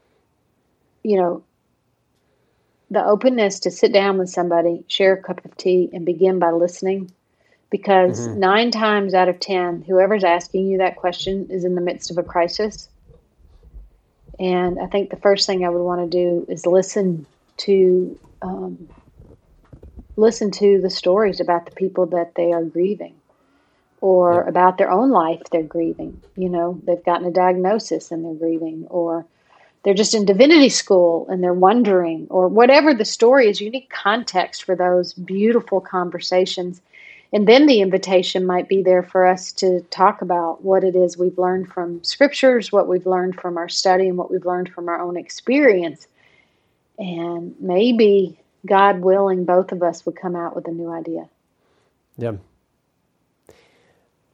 you 1.02 1.16
know, 1.16 1.42
the 2.93 3.05
openness 3.05 3.59
to 3.61 3.70
sit 3.70 3.90
down 3.93 4.18
with 4.18 4.28
somebody, 4.28 4.84
share 4.86 5.14
a 5.14 5.22
cup 5.22 5.43
of 5.47 5.57
tea, 5.57 5.88
and 5.95 6.05
begin 6.05 6.38
by 6.38 6.51
listening. 6.51 7.11
Because 7.70 8.26
nine 8.26 8.70
times 8.70 9.14
out 9.14 9.30
of 9.30 9.40
10, 9.40 9.84
whoever's 9.88 10.24
asking 10.24 10.66
you 10.66 10.76
that 10.76 10.97
question 10.97 11.47
is 11.49 11.64
in 11.64 11.74
the 11.74 11.80
midst 11.80 12.11
of 12.11 12.18
a 12.18 12.22
crisis. 12.22 12.90
And 14.38 14.78
I 14.78 14.86
think 14.88 15.09
the 15.09 15.16
first 15.16 15.47
thing 15.47 15.64
I 15.64 15.70
would 15.70 15.82
want 15.82 16.03
to 16.03 16.18
do 16.18 16.45
is 16.51 16.66
listen 16.66 17.24
to 17.59 18.18
um, 18.43 18.90
listen 20.16 20.51
to 20.51 20.80
the 20.82 20.90
stories 20.90 21.40
about 21.40 21.64
the 21.64 21.72
people 21.72 22.05
that 22.07 22.34
they 22.34 22.53
are 22.53 22.62
grieving 22.64 23.14
or 24.03 24.43
about 24.43 24.76
their 24.76 24.90
own 24.90 25.11
life 25.11 25.40
they're 25.51 25.62
grieving. 25.62 26.20
You 26.36 26.51
know, 26.51 26.78
they've 26.84 27.05
gotten 27.05 27.26
a 27.26 27.30
diagnosis 27.30 28.11
and 28.11 28.22
they're 28.24 28.34
grieving, 28.34 28.86
or 28.90 29.24
they're 29.83 29.95
just 29.95 30.14
in 30.14 30.24
divinity 30.24 30.68
school 30.68 31.26
and 31.28 31.43
they're 31.43 31.53
wondering, 31.53 32.26
or 32.30 32.49
whatever 32.49 32.95
the 32.95 33.05
story 33.05 33.49
is, 33.49 33.61
you 33.61 33.70
need 33.70 33.89
context 33.91 34.64
for 34.64 34.76
those 34.76 35.12
beautiful 35.12 35.80
conversations. 35.80 36.80
And 37.33 37.49
then 37.49 37.66
the 37.66 37.80
invitation 37.80 38.47
might 38.47 38.68
be 38.68 38.83
there 38.83 39.03
for 39.03 39.26
us 39.26 39.53
to 39.53 39.80
talk 39.91 40.22
about 40.22 40.62
what 40.62 40.85
it 40.85 40.95
is 40.95 41.16
we've 41.16 41.39
learned 41.39 41.72
from 41.72 42.05
scriptures, 42.05 42.70
what 42.70 42.89
we've 42.89 43.07
learned 43.07 43.41
from 43.41 43.57
our 43.57 43.68
study, 43.68 44.07
and 44.07 44.18
what 44.18 44.30
we've 44.30 44.45
learned 44.45 44.68
from 44.68 44.89
our 44.89 45.01
own 45.01 45.16
experience. 45.16 46.07
And 46.99 47.55
maybe, 47.59 48.39
God 48.66 49.01
willing, 49.01 49.45
both 49.45 49.72
of 49.72 49.83
us 49.83 50.05
would 50.07 50.14
come 50.14 50.37
out 50.37 50.55
with 50.55 50.68
a 50.68 50.70
new 50.70 50.93
idea. 50.93 51.28
Yeah. 52.18 52.33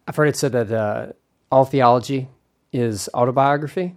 I've 0.06 0.16
heard 0.16 0.28
it 0.28 0.36
said 0.36 0.52
that 0.52 0.72
uh, 0.72 1.12
all 1.52 1.64
theology 1.64 2.28
is 2.72 3.08
autobiography. 3.14 3.94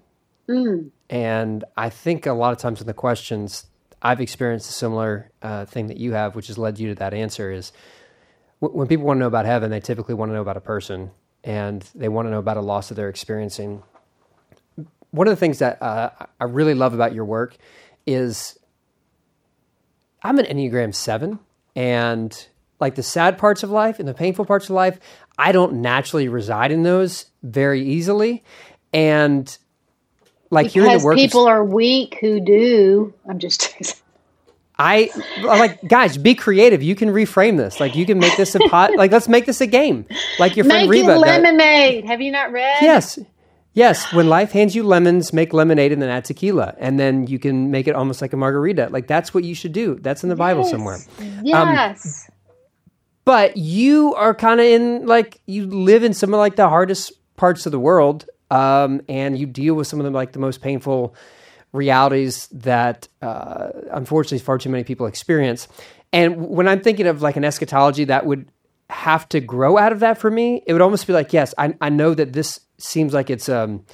And 1.09 1.63
I 1.75 1.89
think 1.89 2.25
a 2.25 2.33
lot 2.33 2.53
of 2.53 2.59
times 2.59 2.81
in 2.81 2.87
the 2.87 2.93
questions, 2.93 3.65
I've 4.01 4.21
experienced 4.21 4.69
a 4.69 4.73
similar 4.73 5.31
uh, 5.41 5.65
thing 5.65 5.87
that 5.87 5.97
you 5.97 6.13
have, 6.13 6.35
which 6.35 6.47
has 6.47 6.57
led 6.57 6.79
you 6.79 6.89
to 6.89 6.95
that 6.95 7.13
answer 7.13 7.51
is 7.51 7.71
w- 8.61 8.77
when 8.77 8.87
people 8.87 9.05
want 9.05 9.17
to 9.17 9.19
know 9.19 9.27
about 9.27 9.45
heaven, 9.45 9.69
they 9.69 9.79
typically 9.79 10.15
want 10.15 10.29
to 10.29 10.35
know 10.35 10.41
about 10.41 10.57
a 10.57 10.61
person 10.61 11.11
and 11.43 11.87
they 11.93 12.09
want 12.09 12.27
to 12.27 12.31
know 12.31 12.39
about 12.39 12.57
a 12.57 12.61
loss 12.61 12.89
that 12.89 12.95
they're 12.95 13.09
experiencing. 13.09 13.83
One 15.11 15.27
of 15.27 15.31
the 15.31 15.37
things 15.37 15.59
that 15.59 15.81
uh, 15.81 16.11
I 16.39 16.45
really 16.45 16.73
love 16.73 16.93
about 16.93 17.13
your 17.13 17.25
work 17.25 17.57
is 18.05 18.57
I'm 20.23 20.39
an 20.39 20.45
Enneagram 20.45 20.95
7 20.95 21.39
and 21.75 22.47
like 22.79 22.95
the 22.95 23.03
sad 23.03 23.37
parts 23.37 23.63
of 23.63 23.69
life 23.69 23.99
and 23.99 24.07
the 24.07 24.13
painful 24.13 24.45
parts 24.45 24.65
of 24.65 24.71
life, 24.71 24.99
I 25.37 25.51
don't 25.51 25.75
naturally 25.75 26.27
reside 26.27 26.71
in 26.71 26.83
those 26.83 27.27
very 27.43 27.83
easily. 27.83 28.43
And 28.93 29.55
like 30.51 30.71
Because 30.73 31.01
the 31.01 31.05
work 31.05 31.15
people 31.15 31.47
are 31.47 31.63
weak 31.65 32.17
who 32.21 32.39
do. 32.39 33.13
I'm 33.27 33.39
just. 33.39 33.73
I 34.77 35.09
I'm 35.37 35.59
like 35.59 35.87
guys, 35.87 36.17
be 36.17 36.33
creative. 36.35 36.81
You 36.81 36.95
can 36.95 37.09
reframe 37.09 37.57
this. 37.57 37.79
Like 37.79 37.95
you 37.95 38.05
can 38.05 38.19
make 38.19 38.35
this 38.37 38.53
a 38.55 38.59
pot. 38.69 38.95
Like 38.95 39.11
let's 39.11 39.27
make 39.27 39.45
this 39.45 39.61
a 39.61 39.67
game. 39.67 40.05
Like 40.39 40.55
your 40.55 40.65
friend 40.65 40.89
Make 40.89 41.01
Reba. 41.07 41.17
lemonade. 41.19 42.05
Have 42.05 42.21
you 42.21 42.31
not 42.31 42.51
read? 42.51 42.77
Yes, 42.81 43.19
yes. 43.73 44.11
When 44.11 44.27
life 44.27 44.51
hands 44.51 44.75
you 44.75 44.83
lemons, 44.83 45.33
make 45.33 45.53
lemonade 45.53 45.91
and 45.91 46.01
then 46.01 46.09
add 46.09 46.25
tequila, 46.25 46.75
and 46.79 46.99
then 46.99 47.27
you 47.27 47.37
can 47.37 47.69
make 47.69 47.87
it 47.87 47.95
almost 47.95 48.21
like 48.21 48.33
a 48.33 48.37
margarita. 48.37 48.87
Like 48.91 49.05
that's 49.07 49.33
what 49.35 49.43
you 49.43 49.53
should 49.53 49.73
do. 49.73 49.95
That's 50.01 50.23
in 50.23 50.29
the 50.29 50.35
Bible 50.35 50.63
somewhere. 50.63 50.97
Um, 51.19 51.41
yes. 51.43 52.29
But 53.23 53.57
you 53.57 54.15
are 54.15 54.33
kind 54.33 54.59
of 54.59 54.65
in 54.65 55.05
like 55.05 55.39
you 55.45 55.67
live 55.67 56.03
in 56.03 56.13
some 56.15 56.33
of 56.33 56.39
like 56.39 56.55
the 56.55 56.67
hardest 56.69 57.13
parts 57.37 57.67
of 57.67 57.71
the 57.71 57.79
world, 57.79 58.25
um, 58.51 59.01
and 59.09 59.37
you 59.37 59.47
deal 59.47 59.73
with 59.73 59.87
some 59.87 59.99
of 59.99 60.03
the 60.03 60.11
like 60.11 60.33
the 60.33 60.39
most 60.39 60.61
painful 60.61 61.15
realities 61.71 62.47
that 62.47 63.07
uh, 63.21 63.69
unfortunately 63.91 64.39
far 64.39 64.57
too 64.57 64.69
many 64.69 64.83
people 64.83 65.07
experience. 65.07 65.67
And 66.13 66.49
when 66.49 66.67
I'm 66.67 66.81
thinking 66.81 67.07
of 67.07 67.21
like 67.21 67.37
an 67.37 67.45
eschatology 67.45 68.03
that 68.05 68.25
would 68.25 68.47
have 68.89 69.27
to 69.29 69.39
grow 69.39 69.77
out 69.77 69.93
of 69.93 70.01
that 70.01 70.17
for 70.17 70.29
me, 70.29 70.61
it 70.67 70.73
would 70.73 70.81
almost 70.81 71.07
be 71.07 71.13
like, 71.13 71.31
yes, 71.31 71.53
I, 71.57 71.75
I 71.79 71.89
know 71.89 72.13
that 72.13 72.33
this 72.33 72.59
seems 72.77 73.13
like 73.13 73.29
it's 73.29 73.47
um 73.47 73.85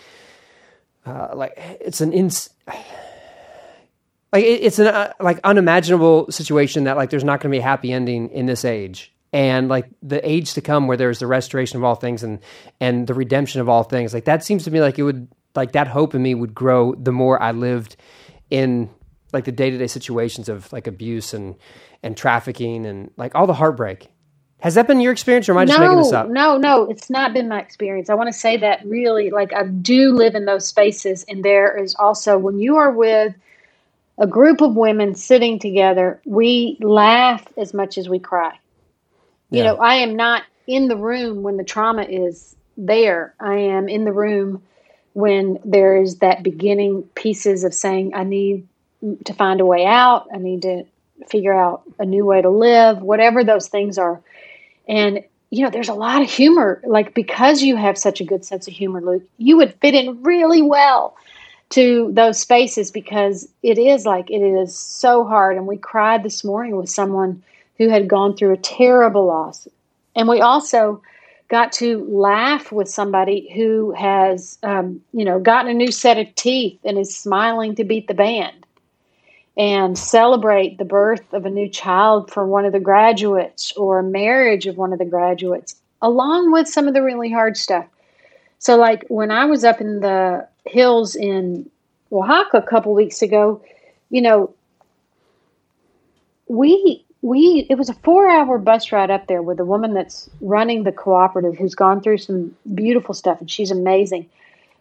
uh, 1.05 1.29
like 1.33 1.53
it's 1.55 2.01
an 2.01 2.11
ins. 2.11 2.49
Like 4.33 4.43
it, 4.43 4.61
it's 4.63 4.79
an 4.79 4.87
uh, 4.87 5.13
like 5.21 5.39
unimaginable 5.43 6.31
situation 6.31 6.83
that 6.83 6.97
like 6.97 7.11
there's 7.11 7.23
not 7.23 7.39
going 7.39 7.51
to 7.51 7.55
be 7.55 7.59
a 7.59 7.63
happy 7.63 7.93
ending 7.93 8.29
in 8.29 8.45
this 8.45 8.65
age, 8.65 9.13
and 9.33 9.67
like 9.67 9.89
the 10.01 10.27
age 10.27 10.53
to 10.53 10.61
come 10.61 10.87
where 10.87 10.97
there's 10.97 11.19
the 11.19 11.27
restoration 11.27 11.77
of 11.77 11.83
all 11.83 11.95
things 11.95 12.23
and 12.23 12.39
and 12.79 13.07
the 13.07 13.13
redemption 13.13 13.61
of 13.61 13.69
all 13.69 13.83
things. 13.83 14.13
Like 14.13 14.25
that 14.25 14.43
seems 14.43 14.63
to 14.65 14.71
me 14.71 14.81
like 14.81 14.97
it 14.97 15.03
would 15.03 15.27
like 15.55 15.73
that 15.73 15.87
hope 15.87 16.15
in 16.15 16.21
me 16.21 16.33
would 16.33 16.55
grow 16.55 16.93
the 16.95 17.11
more 17.11 17.41
I 17.41 17.51
lived 17.51 17.95
in 18.49 18.89
like 19.33 19.45
the 19.45 19.51
day 19.51 19.69
to 19.69 19.77
day 19.77 19.87
situations 19.87 20.49
of 20.49 20.71
like 20.71 20.87
abuse 20.87 21.33
and 21.33 21.55
and 22.03 22.15
trafficking 22.15 22.85
and 22.85 23.11
like 23.17 23.35
all 23.35 23.47
the 23.47 23.53
heartbreak. 23.53 24.07
Has 24.59 24.73
that 24.73 24.87
been 24.87 24.99
your 25.01 25.11
experience, 25.11 25.47
or 25.47 25.51
am 25.51 25.59
I 25.59 25.65
just 25.65 25.79
making 25.79 25.97
this 25.97 26.11
no, 26.11 26.17
up? 26.17 26.29
no, 26.29 26.57
no. 26.57 26.89
It's 26.89 27.11
not 27.11 27.31
been 27.31 27.47
my 27.47 27.61
experience. 27.61 28.09
I 28.09 28.15
want 28.15 28.27
to 28.27 28.33
say 28.33 28.57
that 28.57 28.83
really, 28.87 29.29
like, 29.29 29.53
I 29.53 29.67
do 29.67 30.13
live 30.13 30.33
in 30.33 30.45
those 30.45 30.67
spaces, 30.67 31.23
and 31.29 31.45
there 31.45 31.77
is 31.77 31.93
also 31.93 32.39
when 32.39 32.57
you 32.57 32.77
are 32.77 32.91
with 32.91 33.35
a 34.17 34.25
group 34.25 34.61
of 34.61 34.75
women 34.75 35.13
sitting 35.13 35.59
together, 35.59 36.19
we 36.25 36.77
laugh 36.81 37.45
as 37.55 37.71
much 37.71 37.99
as 37.99 38.09
we 38.09 38.17
cry. 38.17 38.57
You 39.51 39.63
Yeah. 39.63 39.71
know, 39.71 39.77
I 39.77 39.95
am 39.95 40.15
not 40.15 40.43
in 40.67 40.87
the 40.87 40.97
room 40.97 41.43
when 41.43 41.57
the 41.57 41.63
trauma 41.63 42.03
is 42.03 42.55
there. 42.77 43.33
I 43.39 43.55
am 43.55 43.87
in 43.89 44.03
the 44.05 44.11
room 44.13 44.63
when 45.13 45.59
there 45.65 46.01
is 46.01 46.17
that 46.17 46.43
beginning 46.43 47.03
pieces 47.15 47.63
of 47.63 47.73
saying, 47.73 48.13
I 48.13 48.23
need 48.23 48.67
to 49.25 49.33
find 49.33 49.61
a 49.61 49.65
way 49.65 49.85
out. 49.85 50.27
I 50.33 50.37
need 50.37 50.63
to 50.63 50.83
figure 51.29 51.53
out 51.57 51.83
a 51.99 52.05
new 52.05 52.25
way 52.25 52.41
to 52.41 52.49
live, 52.49 53.01
whatever 53.01 53.43
those 53.43 53.67
things 53.67 53.97
are. 53.97 54.21
And, 54.87 55.23
you 55.49 55.63
know, 55.63 55.69
there's 55.69 55.89
a 55.89 55.93
lot 55.93 56.21
of 56.21 56.29
humor. 56.29 56.81
Like, 56.85 57.13
because 57.13 57.63
you 57.63 57.75
have 57.77 57.97
such 57.97 58.21
a 58.21 58.25
good 58.25 58.45
sense 58.45 58.67
of 58.67 58.73
humor, 58.73 59.01
Luke, 59.01 59.23
you 59.37 59.57
would 59.57 59.73
fit 59.75 59.95
in 59.95 60.23
really 60.23 60.61
well 60.61 61.15
to 61.71 62.11
those 62.13 62.39
spaces 62.39 62.91
because 62.91 63.49
it 63.63 63.77
is 63.77 64.05
like 64.05 64.29
it 64.29 64.41
is 64.41 64.75
so 64.77 65.25
hard. 65.25 65.57
And 65.57 65.67
we 65.67 65.77
cried 65.77 66.23
this 66.23 66.43
morning 66.43 66.77
with 66.77 66.89
someone 66.89 67.43
who 67.77 67.89
had 67.89 68.07
gone 68.07 68.35
through 68.35 68.53
a 68.53 68.57
terrible 68.57 69.25
loss. 69.25 69.67
And 70.15 70.27
we 70.27 70.41
also 70.41 71.01
got 71.47 71.71
to 71.73 72.03
laugh 72.09 72.71
with 72.71 72.89
somebody 72.89 73.49
who 73.55 73.91
has, 73.91 74.57
um, 74.63 75.01
you 75.13 75.23
know, 75.23 75.39
gotten 75.39 75.71
a 75.71 75.73
new 75.73 75.91
set 75.91 76.17
of 76.17 76.33
teeth 76.35 76.79
and 76.83 76.97
is 76.97 77.15
smiling 77.15 77.75
to 77.75 77.83
beat 77.83 78.07
the 78.07 78.13
band 78.13 78.65
and 79.55 79.97
celebrate 79.97 80.77
the 80.77 80.85
birth 80.85 81.33
of 81.33 81.45
a 81.45 81.49
new 81.49 81.69
child 81.69 82.31
for 82.31 82.45
one 82.45 82.65
of 82.65 82.73
the 82.73 82.79
graduates 82.79 83.71
or 83.73 83.99
a 83.99 84.03
marriage 84.03 84.67
of 84.67 84.77
one 84.77 84.93
of 84.93 84.99
the 84.99 85.05
graduates, 85.05 85.75
along 86.01 86.51
with 86.51 86.67
some 86.67 86.87
of 86.87 86.93
the 86.93 87.01
really 87.01 87.31
hard 87.31 87.55
stuff. 87.57 87.85
So, 88.59 88.75
like 88.75 89.05
when 89.07 89.31
I 89.31 89.45
was 89.45 89.63
up 89.63 89.81
in 89.81 89.99
the 89.99 90.47
hills 90.65 91.15
in 91.15 91.69
Oaxaca 92.11 92.57
a 92.57 92.61
couple 92.61 92.93
weeks 92.93 93.21
ago, 93.21 93.61
you 94.09 94.21
know, 94.21 94.53
we 96.47 97.03
we 97.21 97.65
it 97.69 97.75
was 97.75 97.89
a 97.89 97.93
four 97.93 98.29
hour 98.29 98.57
bus 98.57 98.91
ride 98.91 99.11
up 99.11 99.27
there 99.27 99.41
with 99.41 99.59
a 99.59 99.65
woman 99.65 99.93
that's 99.93 100.29
running 100.41 100.83
the 100.83 100.91
cooperative 100.91 101.57
who's 101.57 101.75
gone 101.75 102.01
through 102.01 102.17
some 102.17 102.55
beautiful 102.75 103.13
stuff 103.13 103.39
and 103.39 103.49
she's 103.49 103.71
amazing 103.71 104.29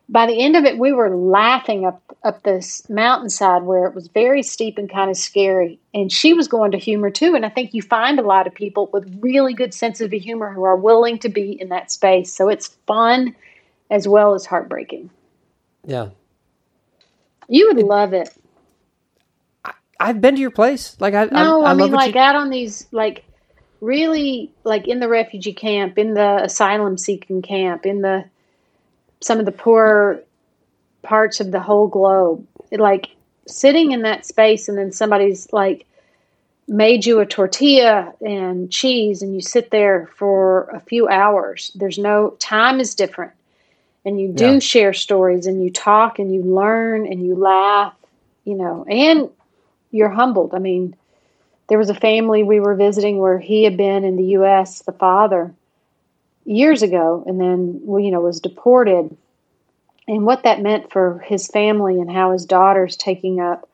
by 0.08 0.26
the 0.26 0.40
end 0.40 0.56
of 0.56 0.64
it, 0.64 0.78
we 0.78 0.92
were 0.92 1.16
laughing 1.16 1.84
up 1.84 2.00
up 2.22 2.42
this 2.42 2.88
mountainside 2.88 3.62
where 3.64 3.86
it 3.86 3.94
was 3.94 4.08
very 4.08 4.42
steep 4.42 4.78
and 4.78 4.90
kind 4.90 5.10
of 5.10 5.16
scary. 5.16 5.78
And 5.94 6.10
she 6.10 6.32
was 6.32 6.48
going 6.48 6.70
to 6.72 6.78
humor 6.78 7.10
too. 7.10 7.34
And 7.34 7.44
I 7.44 7.48
think 7.48 7.74
you 7.74 7.82
find 7.82 8.18
a 8.18 8.22
lot 8.22 8.46
of 8.46 8.54
people 8.54 8.88
with 8.92 9.18
really 9.20 9.52
good 9.52 9.74
sense 9.74 10.00
of 10.00 10.10
humor 10.12 10.52
who 10.52 10.64
are 10.64 10.76
willing 10.76 11.18
to 11.20 11.28
be 11.28 11.60
in 11.60 11.68
that 11.70 11.90
space. 11.90 12.32
So 12.32 12.48
it's 12.48 12.68
fun 12.86 13.34
as 13.90 14.06
well 14.06 14.34
as 14.34 14.46
heartbreaking. 14.46 15.10
Yeah, 15.84 16.10
you 17.48 17.68
would 17.68 17.84
love 17.84 18.12
it. 18.12 18.30
I, 19.98 20.06
have 20.06 20.20
been 20.20 20.34
to 20.36 20.40
your 20.40 20.50
place. 20.50 20.96
Like 21.00 21.14
I 21.14 21.26
no, 21.26 21.62
I, 21.62 21.68
I, 21.68 21.70
I 21.72 21.74
mean 21.74 21.92
like 21.92 22.14
you... 22.14 22.20
out 22.20 22.36
on 22.36 22.50
these 22.50 22.86
like 22.92 23.24
really 23.80 24.52
like 24.64 24.88
in 24.88 25.00
the 25.00 25.08
refugee 25.08 25.52
camp, 25.52 25.98
in 25.98 26.14
the 26.14 26.44
asylum 26.44 26.98
seeking 26.98 27.42
camp, 27.42 27.86
in 27.86 28.02
the 28.02 28.24
some 29.20 29.38
of 29.38 29.46
the 29.46 29.52
poor 29.52 30.20
parts 31.02 31.40
of 31.40 31.50
the 31.50 31.60
whole 31.60 31.88
globe. 31.88 32.46
It, 32.70 32.80
like 32.80 33.08
sitting 33.46 33.92
in 33.92 34.02
that 34.02 34.26
space 34.26 34.68
and 34.68 34.76
then 34.76 34.92
somebody's 34.92 35.52
like 35.52 35.86
made 36.68 37.06
you 37.06 37.20
a 37.20 37.26
tortilla 37.26 38.12
and 38.20 38.70
cheese 38.72 39.22
and 39.22 39.34
you 39.34 39.40
sit 39.40 39.70
there 39.70 40.10
for 40.16 40.68
a 40.70 40.80
few 40.80 41.08
hours. 41.08 41.70
There's 41.74 41.98
no 41.98 42.30
time 42.40 42.80
is 42.80 42.94
different. 42.94 43.32
And 44.04 44.20
you 44.20 44.32
do 44.32 44.54
yeah. 44.54 44.58
share 44.58 44.92
stories 44.92 45.46
and 45.46 45.62
you 45.62 45.70
talk 45.70 46.18
and 46.18 46.32
you 46.32 46.42
learn 46.42 47.06
and 47.06 47.24
you 47.24 47.34
laugh, 47.34 47.94
you 48.44 48.54
know, 48.54 48.84
and 48.88 49.30
you're 49.90 50.08
humbled. 50.08 50.54
I 50.54 50.58
mean, 50.58 50.96
there 51.68 51.78
was 51.78 51.90
a 51.90 51.94
family 51.94 52.42
we 52.42 52.60
were 52.60 52.74
visiting 52.74 53.18
where 53.18 53.38
he 53.38 53.64
had 53.64 53.76
been 53.76 54.04
in 54.04 54.16
the 54.16 54.36
US, 54.38 54.82
the 54.82 54.92
father, 54.92 55.52
years 56.46 56.82
ago 56.82 57.24
and 57.26 57.40
then 57.40 57.80
you 57.84 58.10
know 58.10 58.20
was 58.20 58.38
deported 58.38 59.16
and 60.06 60.24
what 60.24 60.44
that 60.44 60.62
meant 60.62 60.92
for 60.92 61.18
his 61.26 61.48
family 61.48 62.00
and 62.00 62.10
how 62.10 62.30
his 62.32 62.46
daughter's 62.46 62.96
taking 62.96 63.40
up 63.40 63.68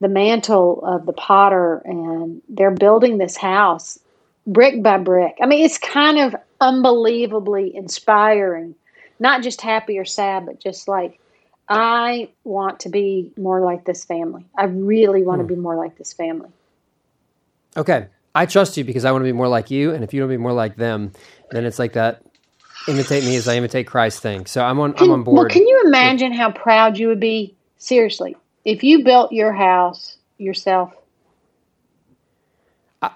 the 0.00 0.08
mantle 0.08 0.84
of 0.84 1.06
the 1.06 1.14
potter 1.14 1.80
and 1.86 2.42
they're 2.50 2.70
building 2.70 3.16
this 3.16 3.38
house 3.38 3.98
brick 4.46 4.82
by 4.82 4.98
brick. 4.98 5.38
I 5.40 5.46
mean, 5.46 5.64
it's 5.64 5.78
kind 5.78 6.18
of 6.18 6.36
unbelievably 6.60 7.74
inspiring. 7.74 8.74
Not 9.18 9.42
just 9.42 9.62
happy 9.62 9.98
or 9.98 10.04
sad, 10.04 10.44
but 10.44 10.60
just 10.60 10.86
like 10.88 11.18
I 11.68 12.28
want 12.44 12.80
to 12.80 12.88
be 12.88 13.32
more 13.36 13.60
like 13.60 13.84
this 13.84 14.04
family. 14.04 14.44
I 14.56 14.64
really 14.64 15.22
want 15.22 15.40
hmm. 15.40 15.48
to 15.48 15.54
be 15.54 15.60
more 15.60 15.76
like 15.76 15.96
this 15.96 16.12
family. 16.12 16.50
Okay. 17.76 18.06
I 18.34 18.46
trust 18.46 18.76
you 18.76 18.84
because 18.84 19.04
I 19.04 19.12
want 19.12 19.22
to 19.22 19.26
be 19.26 19.32
more 19.32 19.48
like 19.48 19.70
you. 19.70 19.92
And 19.92 20.02
if 20.02 20.12
you 20.12 20.20
don't 20.20 20.28
be 20.28 20.36
more 20.36 20.52
like 20.52 20.76
them, 20.76 21.12
then 21.50 21.64
it's 21.64 21.78
like 21.78 21.92
that 21.92 22.22
imitate 22.88 23.24
me 23.24 23.36
as 23.36 23.46
I 23.46 23.56
imitate 23.56 23.86
Christ 23.86 24.20
thing. 24.20 24.46
So 24.46 24.64
I'm 24.64 24.80
on 24.80 24.92
can, 24.92 25.06
I'm 25.06 25.12
on 25.12 25.22
board. 25.22 25.36
Well, 25.36 25.48
can 25.48 25.66
you 25.66 25.82
imagine 25.86 26.32
how 26.32 26.50
proud 26.50 26.98
you 26.98 27.08
would 27.08 27.20
be? 27.20 27.54
Seriously, 27.78 28.36
if 28.64 28.82
you 28.82 29.04
built 29.04 29.32
your 29.32 29.52
house 29.52 30.16
yourself. 30.38 30.92
I, 33.02 33.10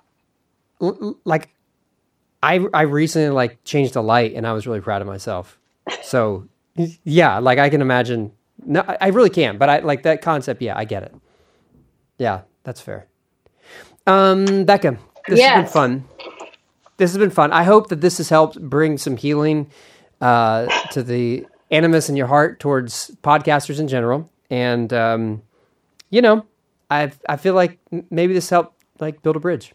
like 1.24 1.48
I 2.42 2.66
I 2.72 2.82
recently 2.82 3.30
like 3.30 3.62
changed 3.64 3.96
a 3.96 4.00
light 4.00 4.34
and 4.34 4.46
I 4.46 4.52
was 4.52 4.66
really 4.66 4.80
proud 4.80 5.00
of 5.00 5.08
myself. 5.08 5.58
So 6.02 6.46
yeah, 7.04 7.38
like 7.38 7.58
I 7.58 7.70
can 7.70 7.80
imagine 7.80 8.32
no 8.68 8.84
I 9.00 9.08
really 9.08 9.30
can, 9.30 9.58
but 9.58 9.68
I 9.68 9.80
like 9.80 10.04
that 10.04 10.22
concept, 10.22 10.62
yeah, 10.62 10.78
I 10.78 10.84
get 10.84 11.02
it. 11.02 11.14
Yeah, 12.18 12.42
that's 12.62 12.80
fair. 12.80 13.08
Um 14.06 14.64
Becca, 14.64 14.98
this 15.26 15.38
yes. 15.38 15.54
has 15.54 15.64
been 15.64 15.72
fun 15.72 16.08
this 16.98 17.12
has 17.12 17.18
been 17.18 17.30
fun. 17.30 17.52
I 17.52 17.62
hope 17.62 17.88
that 17.88 18.00
this 18.00 18.18
has 18.18 18.28
helped 18.28 18.60
bring 18.60 18.98
some 18.98 19.16
healing 19.16 19.70
uh, 20.20 20.66
to 20.90 21.02
the 21.02 21.46
animus 21.70 22.08
in 22.08 22.16
your 22.16 22.26
heart 22.26 22.60
towards 22.60 23.10
podcasters 23.22 23.80
in 23.80 23.88
general. 23.88 24.28
And 24.50 24.92
um, 24.92 25.42
you 26.10 26.20
know, 26.20 26.44
I 26.90 27.12
I 27.28 27.36
feel 27.36 27.54
like 27.54 27.78
maybe 28.10 28.34
this 28.34 28.50
helped 28.50 28.82
like 29.00 29.22
build 29.22 29.36
a 29.36 29.40
bridge. 29.40 29.72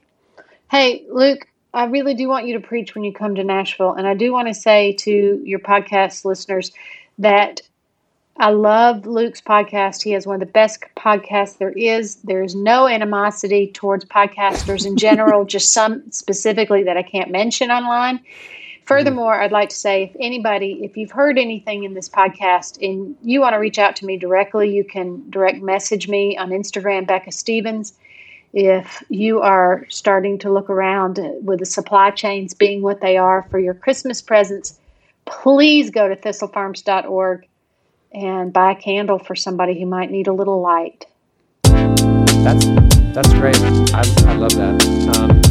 Hey, 0.70 1.06
Luke, 1.10 1.48
I 1.74 1.86
really 1.86 2.14
do 2.14 2.28
want 2.28 2.46
you 2.46 2.60
to 2.60 2.66
preach 2.66 2.94
when 2.94 3.04
you 3.04 3.14
come 3.14 3.36
to 3.36 3.44
Nashville, 3.44 3.94
and 3.94 4.06
I 4.06 4.16
do 4.16 4.34
want 4.34 4.50
to 4.50 4.54
say 4.54 4.94
to 5.00 5.42
your 5.46 5.60
podcast 5.60 6.26
listeners 6.26 6.72
that 7.20 7.62
I 8.38 8.50
love 8.50 9.06
Luke's 9.06 9.42
podcast. 9.42 10.02
He 10.02 10.12
has 10.12 10.26
one 10.26 10.36
of 10.36 10.40
the 10.40 10.52
best 10.52 10.84
podcasts 10.98 11.60
there 11.60 11.72
is. 11.72 12.16
There's 12.24 12.56
no 12.56 12.88
animosity 12.88 13.68
towards 13.72 14.06
podcasters 14.06 14.86
in 14.86 14.98
general, 14.98 15.46
just 15.56 15.72
some 15.72 16.12
specifically 16.12 16.84
that 16.84 16.98
I 16.98 17.04
can't 17.04 17.30
mention 17.30 17.70
online. 17.70 18.20
Furthermore, 18.86 19.40
I'd 19.40 19.52
like 19.52 19.70
to 19.70 19.76
say 19.76 20.04
if 20.04 20.16
anybody, 20.20 20.80
if 20.84 20.98
you've 20.98 21.12
heard 21.12 21.38
anything 21.38 21.84
in 21.84 21.94
this 21.94 22.10
podcast 22.10 22.82
and 22.82 23.16
you 23.22 23.40
want 23.40 23.54
to 23.54 23.60
reach 23.60 23.78
out 23.78 23.96
to 23.98 24.06
me 24.06 24.18
directly, 24.18 24.76
you 24.76 24.84
can 24.84 25.30
direct 25.30 25.62
message 25.62 26.10
me 26.10 26.36
on 26.36 26.50
Instagram, 26.50 27.08
Becca 27.08 27.32
Stevens. 27.32 27.94
If 28.52 29.04
you 29.10 29.42
are 29.42 29.86
starting 29.90 30.38
to 30.40 30.52
look 30.52 30.70
around 30.70 31.20
with 31.44 31.60
the 31.60 31.66
supply 31.66 32.12
chains 32.12 32.54
being 32.54 32.82
what 32.82 33.00
they 33.00 33.16
are 33.16 33.48
for 33.50 33.60
your 33.60 33.74
Christmas 33.74 34.22
presents, 34.22 34.80
please 35.26 35.90
go 35.90 36.10
to 36.10 36.16
thistlefarms.org 36.16 37.48
and 38.14 38.54
buy 38.54 38.72
a 38.72 38.76
candle 38.76 39.20
for 39.20 39.36
somebody 39.36 39.80
who 39.80 39.86
might 39.86 40.12
need 40.12 40.28
a 40.28 40.34
little 40.34 40.62
light. 40.62 41.06
That's 41.64 42.66
that's 43.14 43.34
great. 43.34 43.58
I, 43.94 44.04
I 44.28 44.34
love 44.36 44.54
that. 44.56 45.18
Um, 45.18 45.42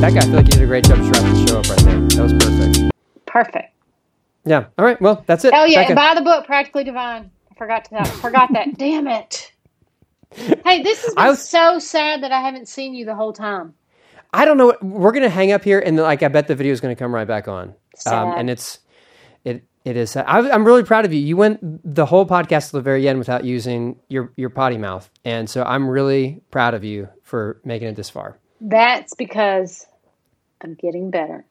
that 0.00 0.14
guy, 0.14 0.20
I 0.20 0.22
feel 0.22 0.32
like 0.32 0.46
you 0.46 0.52
did 0.52 0.62
a 0.62 0.66
great 0.66 0.84
job 0.84 0.98
wrapping 0.98 1.34
the 1.34 1.46
show 1.46 1.58
up 1.58 1.68
right 1.68 1.78
there. 1.80 2.00
That 2.00 2.22
was 2.22 2.32
perfect. 2.32 2.92
Perfect. 3.26 3.74
Yeah. 4.44 4.66
All 4.78 4.84
right. 4.84 5.00
Well, 5.00 5.24
that's 5.26 5.44
it. 5.44 5.52
Oh 5.54 5.64
yeah, 5.64 5.80
and 5.80 5.94
buy 5.94 6.14
the 6.14 6.22
book 6.22 6.46
Practically 6.46 6.84
Divine. 6.84 7.30
I 7.50 7.54
forgot 7.54 7.84
to 7.86 7.90
that. 7.92 8.08
Forgot 8.08 8.52
that. 8.52 8.74
Damn 8.78 9.06
it. 9.06 9.52
Hey, 10.66 10.82
this 10.82 11.14
been 11.14 11.26
was, 11.26 11.48
so 11.48 11.78
sad 11.78 12.22
that 12.22 12.32
I 12.32 12.40
haven't 12.40 12.68
seen 12.68 12.94
you 12.94 13.06
the 13.06 13.14
whole 13.14 13.32
time. 13.32 13.72
I 14.34 14.44
don't 14.44 14.58
know. 14.58 14.76
We're 14.82 15.12
gonna 15.12 15.30
hang 15.30 15.52
up 15.52 15.64
here, 15.64 15.80
and 15.80 15.96
like 15.96 16.22
I 16.22 16.28
bet 16.28 16.48
the 16.48 16.54
video 16.54 16.70
is 16.74 16.82
gonna 16.82 16.94
come 16.94 17.14
right 17.14 17.26
back 17.26 17.48
on. 17.48 17.74
Um, 18.04 18.34
and 18.36 18.50
it's 18.50 18.80
it 19.88 19.96
is. 19.96 20.16
I, 20.16 20.40
am 20.40 20.64
really 20.64 20.84
proud 20.84 21.04
of 21.04 21.12
you. 21.12 21.20
You 21.20 21.36
went 21.36 21.60
the 21.82 22.06
whole 22.06 22.26
podcast 22.26 22.66
to 22.66 22.72
the 22.72 22.82
very 22.82 23.08
end 23.08 23.18
without 23.18 23.44
using 23.44 23.96
your 24.08 24.32
your 24.36 24.50
potty 24.50 24.76
mouth, 24.76 25.10
and 25.24 25.48
so 25.48 25.62
I'm 25.62 25.88
really 25.88 26.42
proud 26.50 26.74
of 26.74 26.84
you 26.84 27.08
for 27.22 27.60
making 27.64 27.88
it 27.88 27.96
this 27.96 28.10
far. 28.10 28.38
That's 28.60 29.14
because 29.14 29.86
I'm 30.60 30.74
getting 30.74 31.10
better. 31.10 31.44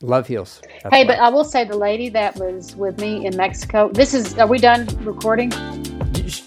Love 0.00 0.26
heals. 0.26 0.60
That's 0.82 0.94
hey, 0.94 1.04
why. 1.04 1.14
but 1.14 1.18
I 1.20 1.28
will 1.28 1.44
say 1.44 1.64
the 1.64 1.76
lady 1.76 2.08
that 2.08 2.36
was 2.36 2.74
with 2.74 3.00
me 3.00 3.24
in 3.24 3.36
Mexico. 3.36 3.90
This 3.92 4.14
is. 4.14 4.36
Are 4.38 4.48
we 4.48 4.58
done 4.58 4.86
recording? 5.04 5.50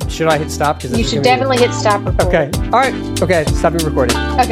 Should 0.09 0.28
I 0.28 0.38
hit 0.38 0.51
stop? 0.51 0.78
Because 0.78 0.97
you 0.97 1.03
should 1.05 1.24
definitely 1.24 1.57
hit 1.57 1.72
stop 1.72 2.05
recording. 2.05 2.28
Okay. 2.28 2.68
All 2.68 2.80
right. 2.80 3.22
Okay. 3.22 3.45
Stopping 3.45 3.86
recording. 3.86 4.18
Okay. 4.18 4.51